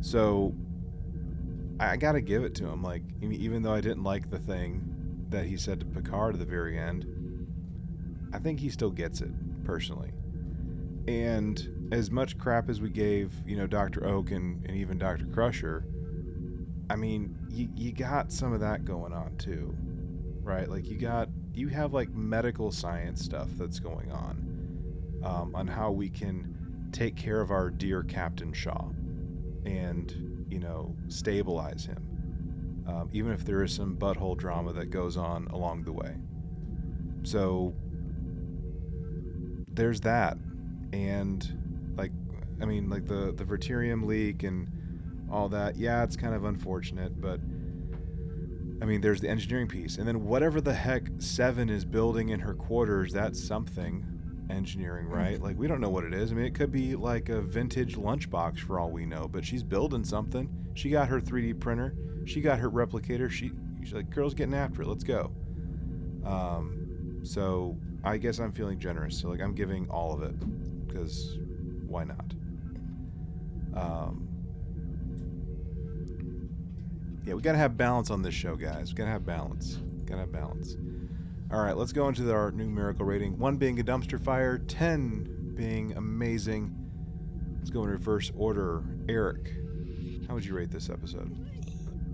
[0.00, 0.54] So
[1.78, 4.38] I, I got to give it to him like even though I didn't like the
[4.38, 7.06] thing that he said to Picard at the very end,
[8.32, 9.30] I think he still gets it
[9.64, 10.12] personally.
[11.06, 14.00] And as much crap as we gave, you know, Dr.
[14.02, 15.26] Ohk and, and even Dr.
[15.26, 15.84] Crusher,
[16.88, 19.74] I mean, you, you got some of that going on too,
[20.42, 20.68] right?
[20.68, 25.90] Like you got, you have like medical science stuff that's going on, um, on how
[25.90, 28.88] we can take care of our dear Captain Shaw
[29.64, 35.16] and, you know, stabilize him, um, even if there is some butthole drama that goes
[35.16, 36.16] on along the way.
[37.24, 37.74] So
[39.72, 40.38] there's that
[40.92, 41.59] and
[42.60, 44.68] i mean like the the verterium leak and
[45.30, 47.40] all that yeah it's kind of unfortunate but
[48.82, 49.98] i mean there's the engineering piece.
[49.98, 54.04] And then whatever the heck seven is building in her quarters that's something
[54.50, 55.40] engineering right?
[55.40, 56.32] Like we don't know what it is.
[56.32, 59.62] I mean it could be like a vintage lunchbox for all we know but she's
[59.62, 60.48] building something.
[60.74, 61.94] She got her 3d printer.
[62.24, 63.30] She got her replicator.
[63.30, 64.88] She she's like girl's getting after it.
[64.88, 65.30] Let's go.
[66.24, 69.18] Um so I guess I'm feeling generous.
[69.20, 70.34] So like I'm giving all of it
[70.88, 71.38] because
[71.86, 72.34] why not?
[73.74, 74.28] Um,
[77.24, 78.90] yeah, we gotta have balance on this show, guys.
[78.90, 79.78] We gotta have balance.
[80.06, 80.76] Gotta have balance.
[81.52, 83.38] All right, let's go into our numerical rating.
[83.38, 86.74] One being a dumpster fire, ten being amazing.
[87.58, 88.82] Let's go in reverse order.
[89.08, 89.52] Eric,
[90.26, 91.36] how would you rate this episode?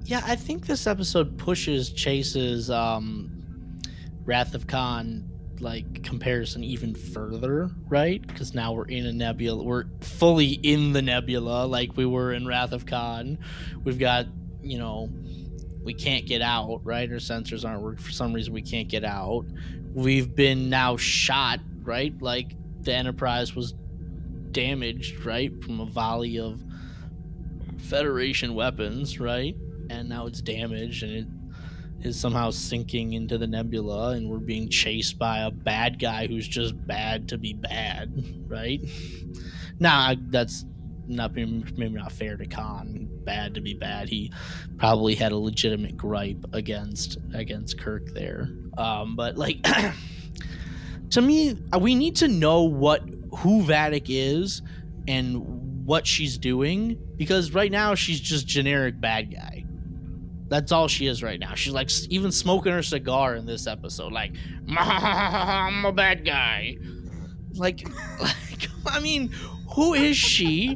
[0.04, 3.80] Yeah, I think this episode pushes Chase's um,
[4.24, 5.28] Wrath of Khan
[5.60, 8.24] like comparison even further, right?
[8.26, 9.62] Because now we're in a nebula.
[9.62, 13.38] We're fully in the nebula, like we were in Wrath of Khan.
[13.84, 14.26] We've got,
[14.62, 15.10] you know,
[15.82, 17.10] we can't get out, right?
[17.10, 18.52] Our sensors aren't working for some reason.
[18.52, 19.46] We can't get out.
[19.94, 22.12] We've been now shot, right?
[22.20, 23.74] Like the Enterprise was
[24.50, 26.62] damaged, right, from a volley of
[27.78, 29.54] Federation weapons, right?
[29.90, 31.35] And now it's damaged and it
[32.06, 36.48] is somehow sinking into the nebula and we're being chased by a bad guy who's
[36.48, 38.80] just bad to be bad, right?
[39.78, 40.64] Nah, that's
[41.08, 43.08] not maybe not fair to Khan.
[43.24, 44.08] Bad to be bad.
[44.08, 44.32] He
[44.76, 48.48] probably had a legitimate gripe against against Kirk there.
[48.76, 49.64] Um, but like
[51.10, 53.02] to me, we need to know what
[53.38, 54.62] who Vadic is
[55.06, 59.55] and what she's doing because right now she's just generic bad guy.
[60.48, 61.54] That's all she is right now.
[61.54, 64.12] She's like even smoking her cigar in this episode.
[64.12, 64.32] Like,
[64.78, 66.78] I'm a bad guy.
[67.54, 67.86] Like,
[68.20, 69.32] like I mean,
[69.74, 70.74] who is she?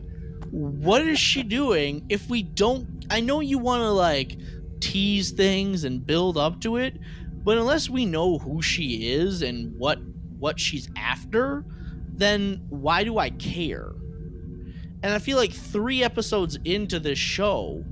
[0.51, 2.05] What is she doing?
[2.09, 4.37] If we don't, I know you want to like
[4.81, 6.97] tease things and build up to it,
[7.45, 9.99] but unless we know who she is and what
[10.39, 11.65] what she's after,
[12.13, 13.93] then why do I care?
[15.03, 17.85] And I feel like three episodes into this show,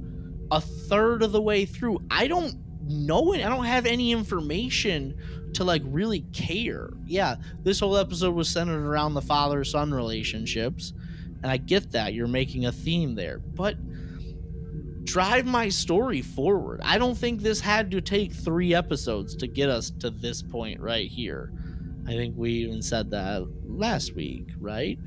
[0.51, 2.55] a third of the way through, I don't
[2.89, 3.45] know it.
[3.45, 5.16] I don't have any information
[5.55, 6.91] to like really care.
[7.07, 10.93] Yeah, this whole episode was centered around the father son relationships.
[11.43, 13.77] And I get that you're making a theme there, but
[15.05, 16.81] drive my story forward.
[16.83, 20.81] I don't think this had to take three episodes to get us to this point
[20.81, 21.53] right here.
[22.09, 24.98] I think we even said that last week, right?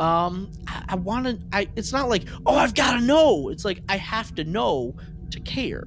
[0.00, 1.38] Um, I, I want to.
[1.52, 1.68] I.
[1.76, 3.48] It's not like oh, I've got to know.
[3.50, 4.96] It's like I have to know
[5.30, 5.86] to care,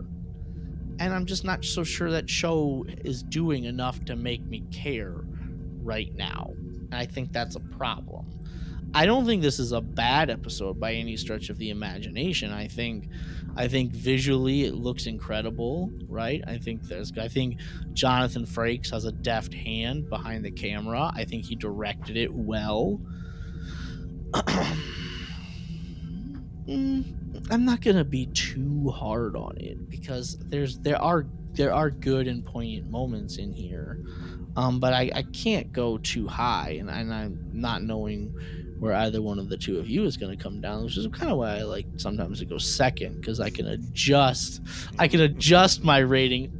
[0.99, 5.25] and I'm just not so sure that show is doing enough to make me care
[5.83, 6.53] right now.
[6.55, 8.25] And I think that's a problem.
[8.93, 12.51] I don't think this is a bad episode by any stretch of the imagination.
[12.51, 13.07] I think
[13.55, 16.43] I think visually it looks incredible, right?
[16.45, 17.59] I think there's I think
[17.93, 21.11] Jonathan Frakes has a deft hand behind the camera.
[21.15, 22.99] I think he directed it well.
[26.67, 27.03] Mm,
[27.49, 32.27] I'm not gonna be too hard on it because there's there are there are good
[32.27, 33.99] and poignant moments in here,
[34.55, 38.33] um, but I, I can't go too high, and, and I'm not knowing
[38.81, 41.05] where either one of the two of you is going to come down, which is
[41.13, 44.59] kind of why I like sometimes to go second because I can adjust.
[44.97, 46.51] I can adjust my rating,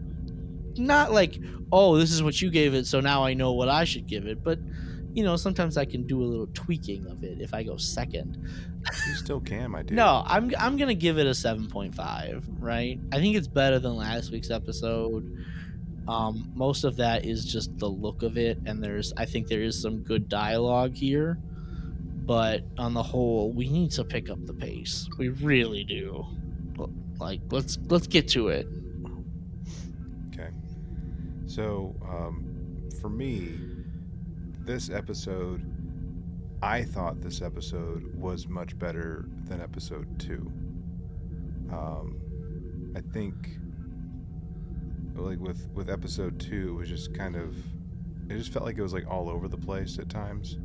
[0.78, 1.40] not like
[1.72, 4.28] oh this is what you gave it, so now I know what I should give
[4.28, 4.60] it, but
[5.14, 8.38] you know sometimes I can do a little tweaking of it if I go second.
[9.08, 9.98] You still can, my dude.
[9.98, 12.48] no, I'm I'm gonna give it a seven point five.
[12.60, 15.44] Right, I think it's better than last week's episode.
[16.08, 19.64] Um, most of that is just the look of it, and there's I think there
[19.64, 21.40] is some good dialogue here
[22.32, 25.10] but on the whole, we need to pick up the pace.
[25.18, 26.26] We really do.
[27.20, 28.70] Like, let's let's get to it.
[30.28, 30.48] Okay.
[31.46, 33.52] So, um, for me,
[34.62, 35.62] this episode,
[36.62, 40.50] I thought this episode was much better than episode two.
[41.70, 42.16] Um,
[42.96, 43.36] I think,
[45.16, 47.58] like with with episode two, it was just kind of,
[48.30, 50.58] it just felt like it was like all over the place at times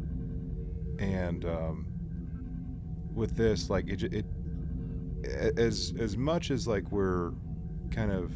[0.99, 1.87] and um,
[3.15, 4.27] with this, like it, it,
[5.57, 7.33] as as much as like we're
[7.91, 8.33] kind of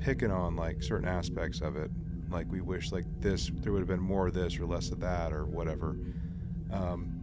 [0.00, 1.90] picking on like certain aspects of it,
[2.30, 5.00] like we wish like this there would have been more of this or less of
[5.00, 5.96] that or whatever.
[6.72, 7.22] Um,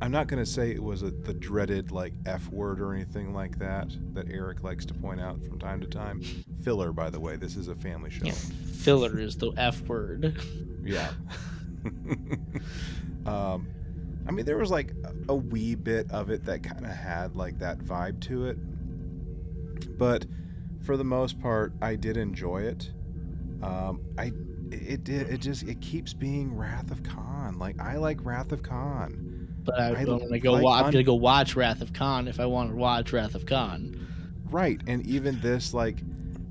[0.00, 3.32] I'm not going to say it was a, the dreaded like F word or anything
[3.32, 6.22] like that that Eric likes to point out from time to time.
[6.64, 8.24] Filler, by the way, this is a family show.
[8.24, 10.40] Yeah, filler is the F word.
[10.82, 11.12] Yeah.
[13.26, 13.68] um,
[14.26, 14.92] I mean, there was like
[15.28, 18.58] a, wee bit of it that kind of had like that vibe to it,
[19.98, 20.26] but
[20.82, 22.90] for the most part, I did enjoy it.
[23.62, 24.32] Um, I
[24.70, 27.58] it did it just it keeps being Wrath of Khan.
[27.58, 29.48] Like I like Wrath of Khan.
[29.64, 30.52] But I, I want to go.
[30.52, 33.34] Like, wa- I'm gonna go watch Wrath of Khan if I want to watch Wrath
[33.34, 34.06] of Khan.
[34.50, 36.02] Right, and even this like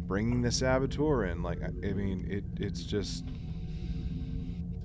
[0.07, 3.25] bringing the saboteur in, like I, I mean, it it's just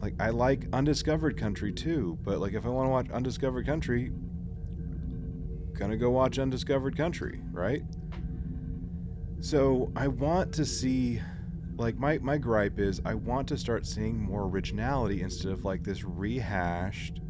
[0.06, 4.12] like I like Undiscovered Country too, but like if I want to watch Undiscovered Country,
[5.76, 7.82] gonna go watch Undiscovered Country, right?
[9.40, 11.20] So I want to see
[11.76, 15.82] like my my gripe is I want to start seeing more originality instead of like
[15.82, 17.20] this rehashed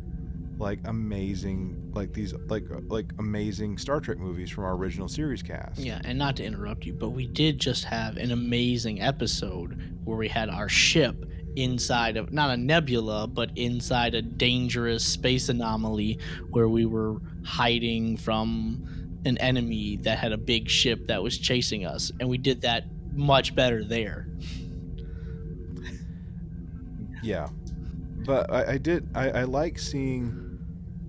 [0.58, 5.42] like amazing like these like uh, like amazing Star Trek movies from our original series
[5.42, 5.78] cast.
[5.78, 10.18] Yeah, and not to interrupt you, but we did just have an amazing episode where
[10.18, 11.24] we had our ship
[11.56, 16.18] inside of not a nebula, but inside a dangerous space anomaly
[16.50, 21.84] where we were hiding from an enemy that had a big ship that was chasing
[21.84, 24.28] us, and we did that much better there.
[27.22, 27.48] Yeah,
[28.24, 29.08] but I, I did.
[29.14, 30.58] I, I like seeing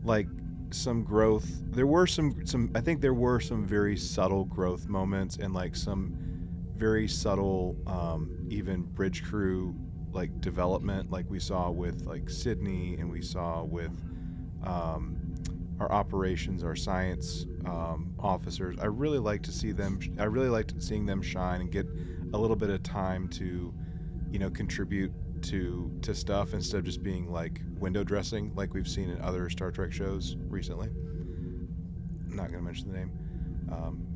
[0.03, 0.27] like
[0.71, 1.47] some growth.
[1.71, 2.71] There were some some.
[2.73, 6.17] I think there were some very subtle growth moments and like some
[6.75, 9.75] very subtle, um, even bridge crew
[10.17, 13.91] like development, like we saw with like Sydney and we saw with
[14.63, 15.15] um,
[15.79, 18.77] our operations, our science um, officers.
[18.81, 19.99] I really like to see them.
[20.17, 21.85] I really liked seeing them shine and get
[22.33, 23.71] a little bit of time to,
[24.31, 25.13] you know, contribute
[25.43, 29.51] to to stuff instead of just being like window dressing like we've seen in other
[29.51, 30.87] Star Trek shows recently.
[30.87, 33.11] I'm not going to mention the name.
[33.71, 34.07] Um,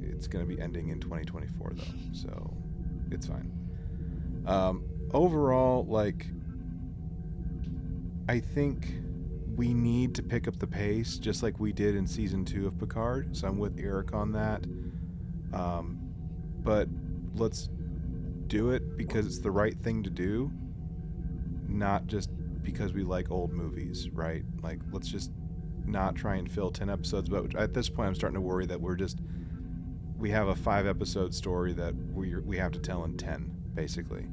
[0.00, 2.56] it's going to be ending in 2024 though, so
[3.10, 3.50] it's fine.
[4.46, 6.26] Um, overall, like,
[8.28, 8.94] I think
[9.56, 12.78] we need to pick up the pace just like we did in season two of
[12.78, 13.36] Picard.
[13.36, 14.64] So I'm with Eric on that.
[15.52, 15.98] Um,
[16.62, 16.88] but
[17.34, 17.68] let's
[18.46, 20.50] do it because it's the right thing to do,
[21.68, 22.30] not just
[22.62, 24.44] because we like old movies, right?
[24.62, 25.30] Like, let's just
[25.84, 27.28] not try and fill 10 episodes.
[27.28, 29.20] But at this point, I'm starting to worry that we're just,
[30.16, 34.26] we have a five episode story that we, we have to tell in 10, basically.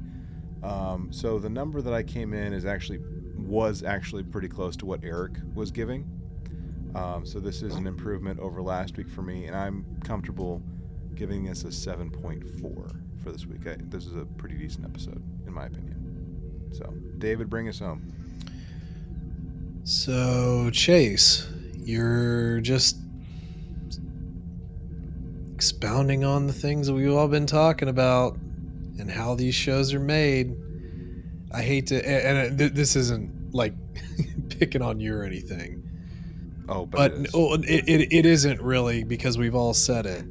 [0.62, 3.00] Um, so the number that I came in is actually
[3.36, 6.08] was actually pretty close to what Eric was giving.
[6.94, 10.62] Um, so this is an improvement over last week for me, and I'm comfortable
[11.14, 12.60] giving this a 7.4
[13.22, 13.66] for this week.
[13.66, 16.70] I, this is a pretty decent episode, in my opinion.
[16.72, 18.12] So, David, bring us home.
[19.84, 22.96] So, Chase, you're just
[25.54, 28.38] expounding on the things that we've all been talking about
[29.00, 30.54] and how these shows are made.
[31.52, 33.74] I hate to, and uh, this isn't like
[34.50, 35.82] picking on you or anything.
[36.68, 40.24] Oh, but, but it, oh, it, it, it isn't really because we've all said it.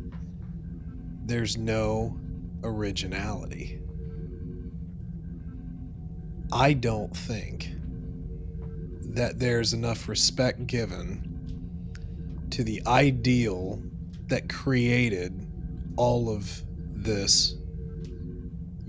[1.25, 2.17] There's no
[2.63, 3.81] originality.
[6.51, 7.71] I don't think
[9.13, 13.81] that there's enough respect given to the ideal
[14.27, 15.45] that created
[15.97, 16.63] all of
[16.93, 17.55] this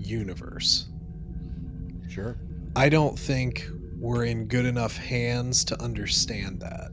[0.01, 0.87] universe.
[2.09, 2.37] Sure.
[2.75, 3.67] I don't think
[3.97, 6.91] we're in good enough hands to understand that.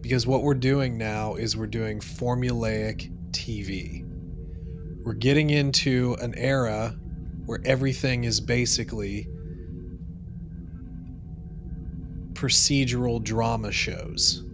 [0.00, 4.06] Because what we're doing now is we're doing formulaic TV.
[5.04, 6.96] We're getting into an era
[7.46, 9.28] where everything is basically
[12.34, 14.44] procedural drama shows.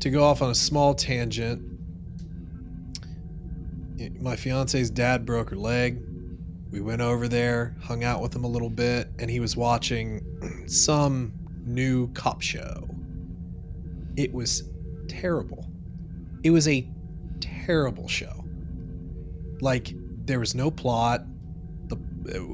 [0.00, 1.62] To go off on a small tangent,
[4.20, 6.02] my fiance's dad broke her leg.
[6.70, 10.22] We went over there, hung out with him a little bit, and he was watching
[10.66, 11.32] some
[11.64, 12.88] new cop show.
[14.16, 14.68] It was
[15.08, 15.66] terrible.
[16.42, 16.88] It was a
[17.40, 18.44] terrible show.
[19.60, 19.94] Like
[20.24, 21.24] there was no plot.
[21.86, 21.96] The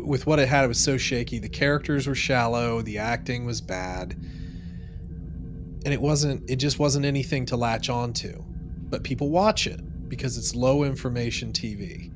[0.04, 1.40] with what it had, it was so shaky.
[1.40, 2.80] The characters were shallow.
[2.82, 6.48] The acting was bad, and it wasn't.
[6.48, 8.42] It just wasn't anything to latch onto.
[8.88, 9.80] But people watch it
[10.16, 12.12] because it's low information TV.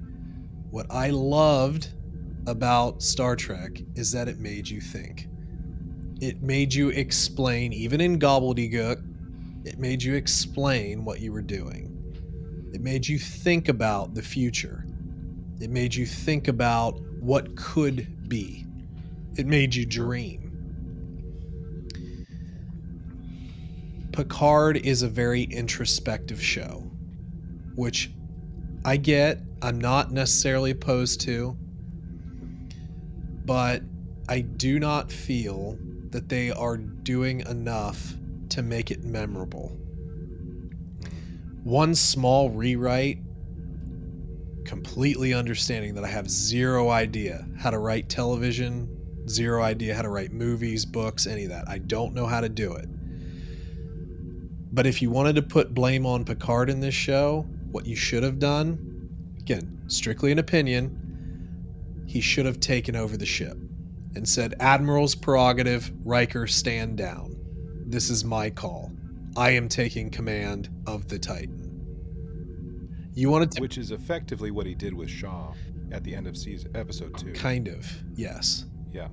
[0.70, 1.88] What I loved
[2.46, 5.26] about Star Trek is that it made you think.
[6.20, 9.02] It made you explain, even in gobbledygook,
[9.64, 11.92] it made you explain what you were doing.
[12.72, 14.86] It made you think about the future.
[15.60, 18.64] It made you think about what could be.
[19.36, 20.44] It made you dream.
[24.12, 26.87] Picard is a very introspective show
[27.78, 28.10] which
[28.84, 31.56] I get, I'm not necessarily opposed to,
[33.44, 33.82] but
[34.28, 35.78] I do not feel
[36.10, 38.14] that they are doing enough
[38.48, 39.68] to make it memorable.
[41.62, 43.20] One small rewrite,
[44.64, 48.88] completely understanding that I have zero idea how to write television,
[49.28, 51.68] zero idea how to write movies, books, any of that.
[51.68, 52.88] I don't know how to do it.
[54.72, 58.22] But if you wanted to put blame on Picard in this show, what you should
[58.22, 59.08] have done,
[59.38, 63.56] again, strictly an opinion, he should have taken over the ship
[64.14, 67.36] and said, Admiral's prerogative, Riker, stand down.
[67.86, 68.92] This is my call.
[69.36, 71.64] I am taking command of the Titan.
[73.14, 73.60] You wanted to.
[73.60, 75.52] Which is effectively what he did with Shaw
[75.90, 77.32] at the end of season episode two.
[77.32, 78.64] Kind of, yes.
[78.92, 79.08] Yeah.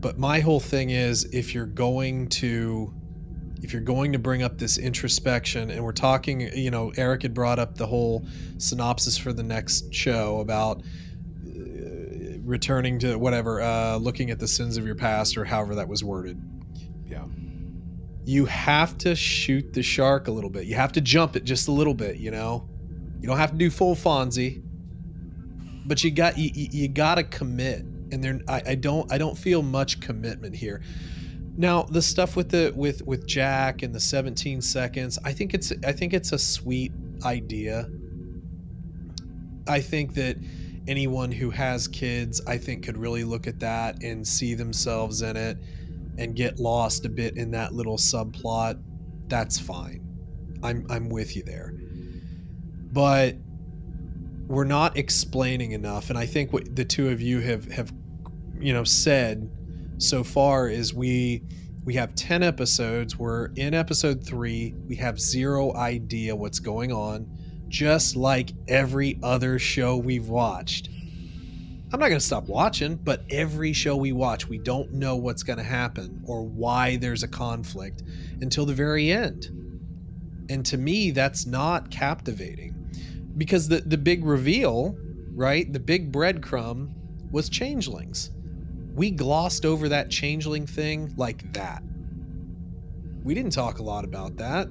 [0.00, 2.92] But my whole thing is if you're going to
[3.62, 7.34] if you're going to bring up this introspection and we're talking you know eric had
[7.34, 8.26] brought up the whole
[8.58, 10.82] synopsis for the next show about
[11.46, 15.88] uh, returning to whatever uh, looking at the sins of your past or however that
[15.88, 16.40] was worded.
[17.06, 17.24] Yeah.
[18.26, 20.64] You have to shoot the shark a little bit.
[20.64, 22.68] You have to jump it just a little bit you know?
[23.20, 24.62] You don't have to do full fonzie
[25.84, 29.36] but you got you, you you gotta commit, and there I, I don't I don't
[29.36, 30.82] feel much commitment here.
[31.56, 35.72] Now the stuff with the with with Jack and the 17 seconds, I think it's
[35.84, 36.92] I think it's a sweet
[37.24, 37.88] idea.
[39.68, 40.36] I think that
[40.88, 45.36] anyone who has kids, I think could really look at that and see themselves in
[45.36, 45.58] it
[46.18, 48.82] and get lost a bit in that little subplot.
[49.28, 50.04] That's fine.
[50.62, 51.72] I'm I'm with you there.
[52.92, 53.36] But
[54.46, 57.92] we're not explaining enough and I think what the two of you have have
[58.58, 59.50] you know said
[59.98, 61.42] so far is we
[61.84, 63.18] we have 10 episodes.
[63.18, 67.28] We're in episode 3 we have zero idea what's going on
[67.68, 70.88] just like every other show we've watched.
[71.92, 75.42] I'm not going to stop watching but every show we watch we don't know what's
[75.42, 78.02] going to happen or why there's a conflict
[78.40, 79.50] until the very end.
[80.50, 82.74] And to me that's not captivating
[83.36, 84.96] because the the big reveal
[85.34, 86.92] right the big breadcrumb
[87.30, 88.30] was changelings
[88.94, 91.82] we glossed over that changeling thing like that.
[93.24, 94.68] We didn't talk a lot about that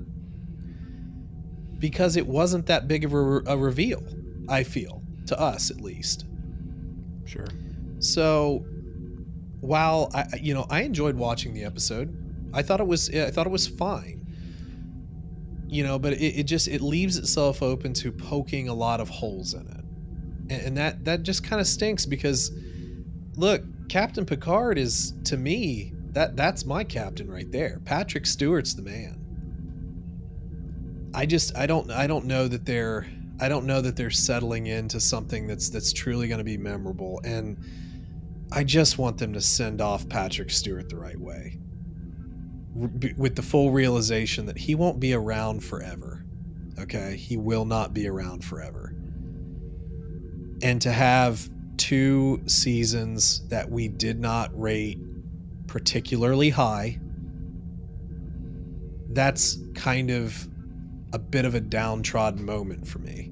[1.80, 4.02] because it wasn't that big of a, a reveal,
[4.48, 6.26] I feel, to us at least.
[7.26, 7.48] Sure.
[8.00, 8.66] So,
[9.60, 12.16] while I, you know, I enjoyed watching the episode,
[12.54, 14.22] I thought it was, I thought it was fine.
[15.68, 19.10] You know, but it, it just it leaves itself open to poking a lot of
[19.10, 22.52] holes in it, and, and that that just kind of stinks because,
[23.36, 27.80] look, Captain Picard is to me that that's my captain right there.
[27.86, 29.20] Patrick Stewart's the man.
[31.14, 33.08] I just I don't I don't know that they're
[33.40, 37.22] I don't know that they're settling into something that's that's truly going to be memorable
[37.24, 37.58] and
[38.56, 41.58] I just want them to send off Patrick Stewart the right way.
[42.76, 46.24] With the full realization that he won't be around forever.
[46.80, 47.16] Okay?
[47.18, 48.94] He will not be around forever.
[50.62, 55.00] And to have two seasons that we did not rate
[55.68, 57.00] particularly high.
[59.10, 60.48] That's kind of
[61.14, 63.32] a bit of a downtrodden moment for me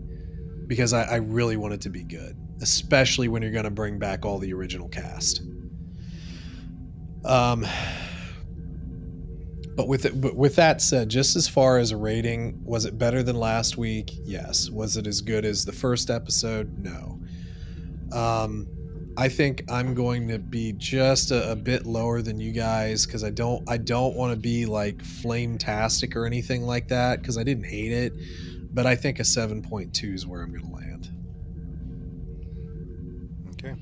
[0.68, 4.00] because I, I really want it to be good, especially when you're going to bring
[4.00, 5.42] back all the original cast.
[7.26, 7.66] Um,
[9.76, 12.98] but with it, but with that said, just as far as a rating, was it
[12.98, 14.12] better than last week?
[14.24, 14.70] Yes.
[14.70, 16.78] Was it as good as the first episode?
[16.78, 17.21] No.
[18.14, 18.68] Um,
[19.18, 23.24] I think I'm going to be just a, a bit lower than you guys because
[23.24, 27.38] I don't I don't want to be like flame tastic or anything like that because
[27.38, 28.14] I didn't hate it,
[28.74, 31.10] but I think a 7.2 is where I'm going to land.
[33.50, 33.76] Okay.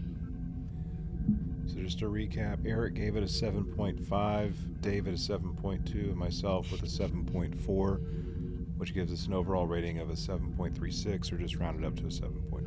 [1.68, 6.81] So just to recap, Eric gave it a 7.5, David a 7.2, and myself with
[6.81, 11.95] a 7.4, which gives us an overall rating of a 7.36 or just rounded up
[11.97, 12.59] to a 7.4.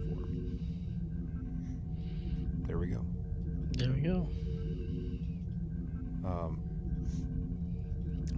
[2.72, 3.04] There we go.
[3.72, 4.26] There we go.
[6.24, 6.58] Um,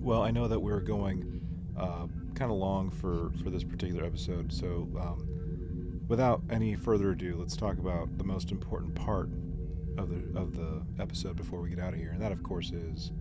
[0.00, 1.40] well, I know that we're going
[1.78, 7.36] uh, kind of long for, for this particular episode, so um, without any further ado,
[7.38, 9.28] let's talk about the most important part
[9.98, 12.72] of the of the episode before we get out of here, and that, of course,
[12.72, 13.12] is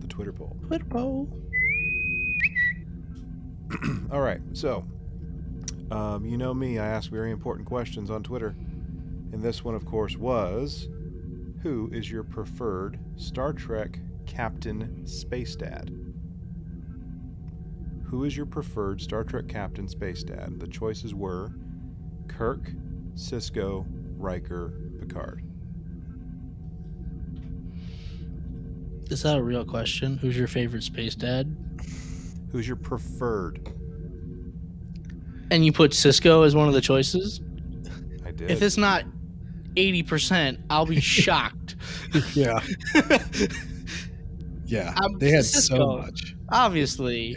[0.00, 0.56] the Twitter poll.
[0.66, 1.28] Twitter poll.
[4.10, 4.84] All right, so
[5.92, 8.56] um, you know me, I ask very important questions on Twitter.
[9.32, 10.88] And this one, of course, was
[11.62, 15.90] Who is your preferred Star Trek Captain Space Dad?
[18.06, 20.58] Who is your preferred Star Trek Captain Space Dad?
[20.58, 21.52] The choices were
[22.26, 22.70] Kirk,
[23.14, 23.86] Sisko,
[24.16, 25.44] Riker, Picard.
[29.10, 30.18] Is that a real question?
[30.18, 31.56] Who's your favorite space dad?
[32.52, 33.72] Who's your preferred?
[35.50, 37.40] And you put Sisko as one of the choices?
[38.24, 38.50] I did.
[38.50, 39.04] If it's not
[39.80, 41.76] 80%, I'll be shocked.
[42.34, 42.60] yeah.
[44.66, 44.94] yeah.
[44.96, 46.34] I'm they had so much.
[46.50, 47.36] Obviously.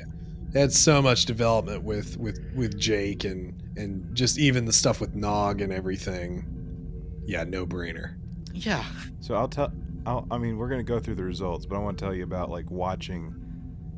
[0.52, 5.02] They had so much development with with with Jake and and just even the stuff
[5.02, 6.46] with Nog and everything.
[7.26, 8.16] Yeah, no brainer.
[8.54, 8.84] Yeah.
[9.20, 9.72] So I'll tell.
[10.06, 12.24] I'll, I mean, we're gonna go through the results, but I want to tell you
[12.24, 13.34] about like watching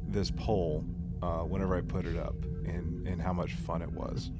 [0.07, 0.85] this poll
[1.21, 2.35] uh, whenever I put it up
[2.65, 4.31] and and how much fun it was.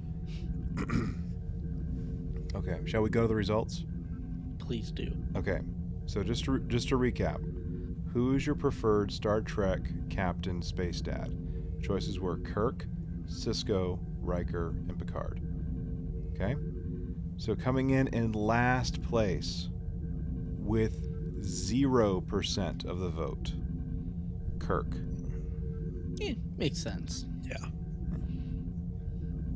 [2.56, 3.84] okay, shall we go to the results?
[4.66, 5.12] Please do.
[5.36, 5.60] Okay,
[6.06, 7.40] so just to, just to recap,
[8.12, 11.38] who is your preferred Star Trek Captain Space Dad?
[11.82, 12.86] Choices were Kirk,
[13.28, 15.42] Sisko, Riker, and Picard.
[16.34, 16.56] Okay,
[17.38, 19.70] so coming in in last place
[20.60, 23.54] with zero percent of the vote,
[24.60, 24.96] Kirk.
[26.16, 27.26] Yeah, makes sense.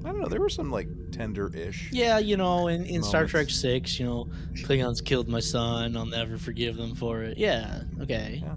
[0.01, 0.09] Yeah.
[0.09, 0.27] I don't know.
[0.27, 1.91] There were some like tender-ish.
[1.91, 5.97] Yeah, you know, in, in Star Trek Six, you know, Klingons killed my son.
[5.97, 7.37] I'll never forgive them for it.
[7.37, 8.41] Yeah, okay.
[8.43, 8.55] Yeah.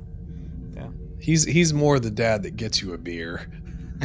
[1.19, 3.47] He's he's more the dad that gets you a beer.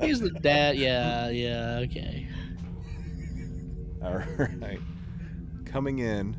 [0.00, 0.76] He's the dad.
[0.76, 2.26] Yeah, yeah, okay.
[4.02, 4.80] All right.
[5.66, 6.34] Coming in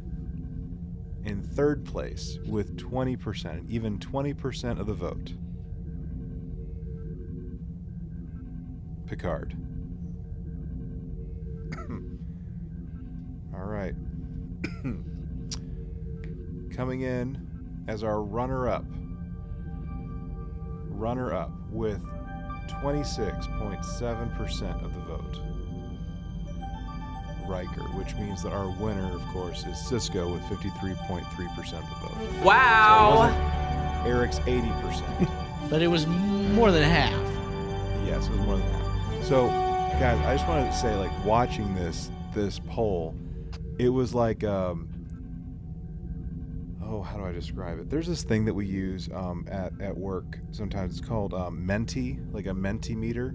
[1.24, 5.34] in third place with 20%, even 20% of the vote.
[9.12, 9.54] Picard.
[13.54, 13.94] All right.
[16.74, 18.86] Coming in as our runner up.
[20.88, 22.00] Runner up with
[22.70, 25.42] 26.7% of the vote.
[27.46, 31.76] Riker, which means that our winner, of course, is Sisko with 53.3% of the
[32.08, 32.46] vote.
[32.46, 33.28] Wow.
[34.06, 35.30] So it wasn't Eric's 80%.
[35.70, 37.12] But it was more than half.
[38.06, 38.81] yes, it was more than that.
[39.22, 43.16] So, guys, I just wanted to say, like, watching this this poll,
[43.78, 44.90] it was like, um,
[46.84, 47.90] oh, how do I describe it?
[47.90, 50.40] There's this thing that we use um, at at work.
[50.52, 53.32] Sometimes it's called um, Menti, like a Mentimeter.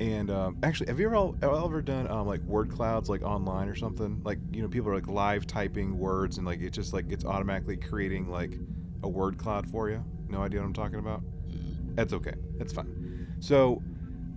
[0.00, 3.68] And um, actually, have you ever all, ever done um, like word clouds like online
[3.68, 4.20] or something?
[4.24, 7.24] Like you know, people are like live typing words and like it just like it's
[7.24, 8.58] automatically creating like
[9.04, 10.02] a word cloud for you.
[10.28, 11.22] No idea what I'm talking about.
[11.94, 12.34] That's okay.
[12.58, 13.36] That's fine.
[13.38, 13.82] So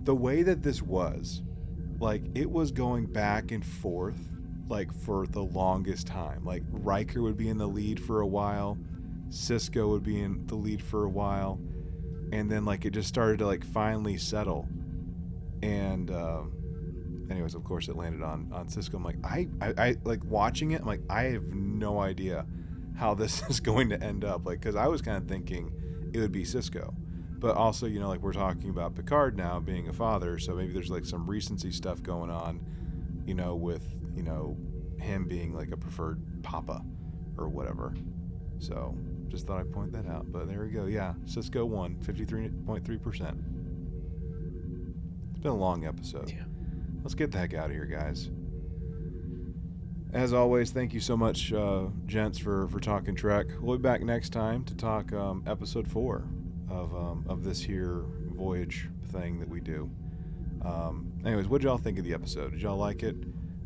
[0.06, 1.42] the way that this was,
[1.98, 4.18] like it was going back and forth
[4.68, 6.44] like for the longest time.
[6.44, 8.78] Like Riker would be in the lead for a while,
[9.28, 11.60] Sisko would be in the lead for a while,
[12.32, 14.68] and then like it just started to like finally settle.
[15.62, 18.94] And um, anyways, of course, it landed on on Sisko.
[18.94, 20.82] I'm like, I, I, I like watching it.
[20.82, 22.46] I'm like, I have no idea
[22.96, 24.46] how this is going to end up.
[24.46, 25.72] Like, because I was kind of thinking
[26.14, 26.94] it would be Sisko,
[27.46, 30.72] but also, you know, like we're talking about Picard now being a father, so maybe
[30.72, 32.60] there's like some recency stuff going on,
[33.24, 33.86] you know, with
[34.16, 34.56] you know
[34.98, 36.84] him being like a preferred papa
[37.38, 37.94] or whatever.
[38.58, 38.98] So
[39.28, 40.32] just thought I'd point that out.
[40.32, 40.86] But there we go.
[40.86, 43.38] Yeah, Sisko won 53.3%.
[45.30, 46.28] It's been a long episode.
[46.28, 46.46] Yeah.
[47.04, 48.28] Let's get the heck out of here, guys.
[50.12, 53.46] As always, thank you so much, uh, gents, for, for talking Trek.
[53.60, 56.26] We'll be back next time to talk um, episode four
[56.70, 59.90] of, um, of this here voyage thing that we do.
[60.64, 62.52] Um, anyways, what y'all think of the episode?
[62.52, 63.16] Did y'all like it?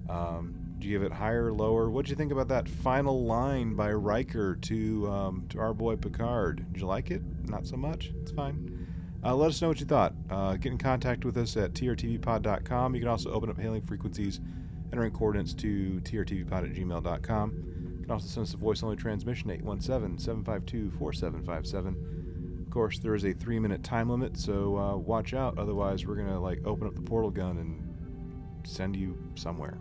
[0.09, 1.91] Um, did you give it higher or lower?
[1.91, 5.97] What did you think about that final line by Riker to um, to our boy
[5.97, 6.73] Picard?
[6.73, 7.23] Did you like it?
[7.49, 8.13] Not so much.
[8.23, 8.87] It's fine.
[9.23, 10.15] Uh, let us know what you thought.
[10.31, 12.95] Uh, get in contact with us at trtvpod.com.
[12.95, 14.41] You can also open up hailing frequencies,
[14.93, 17.97] entering coordinates to trtvpod at gmail.com.
[17.99, 22.20] You can also send us a voice only transmission 817 752 4757.
[22.71, 25.59] Of course, there is a three minute time limit, so uh, watch out.
[25.59, 29.77] Otherwise, we're to like open up the portal gun and send you somewhere.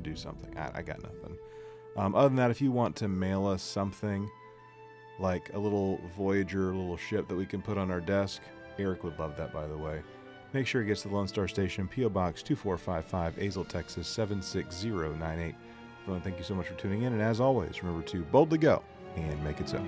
[0.00, 0.56] Do something.
[0.56, 1.36] I, I got nothing.
[1.98, 4.26] Um, other than that, if you want to mail us something,
[5.18, 8.40] like a little Voyager, a little ship that we can put on our desk.
[8.78, 10.00] Eric would love that, by the way.
[10.54, 12.08] Make sure it gets to the Lone Star Station, P.O.
[12.08, 15.54] Box 2455, Azle, Texas 76098.
[16.04, 17.12] Everyone, thank you so much for tuning in.
[17.12, 18.82] And as always, remember to boldly go
[19.14, 19.84] and make it so.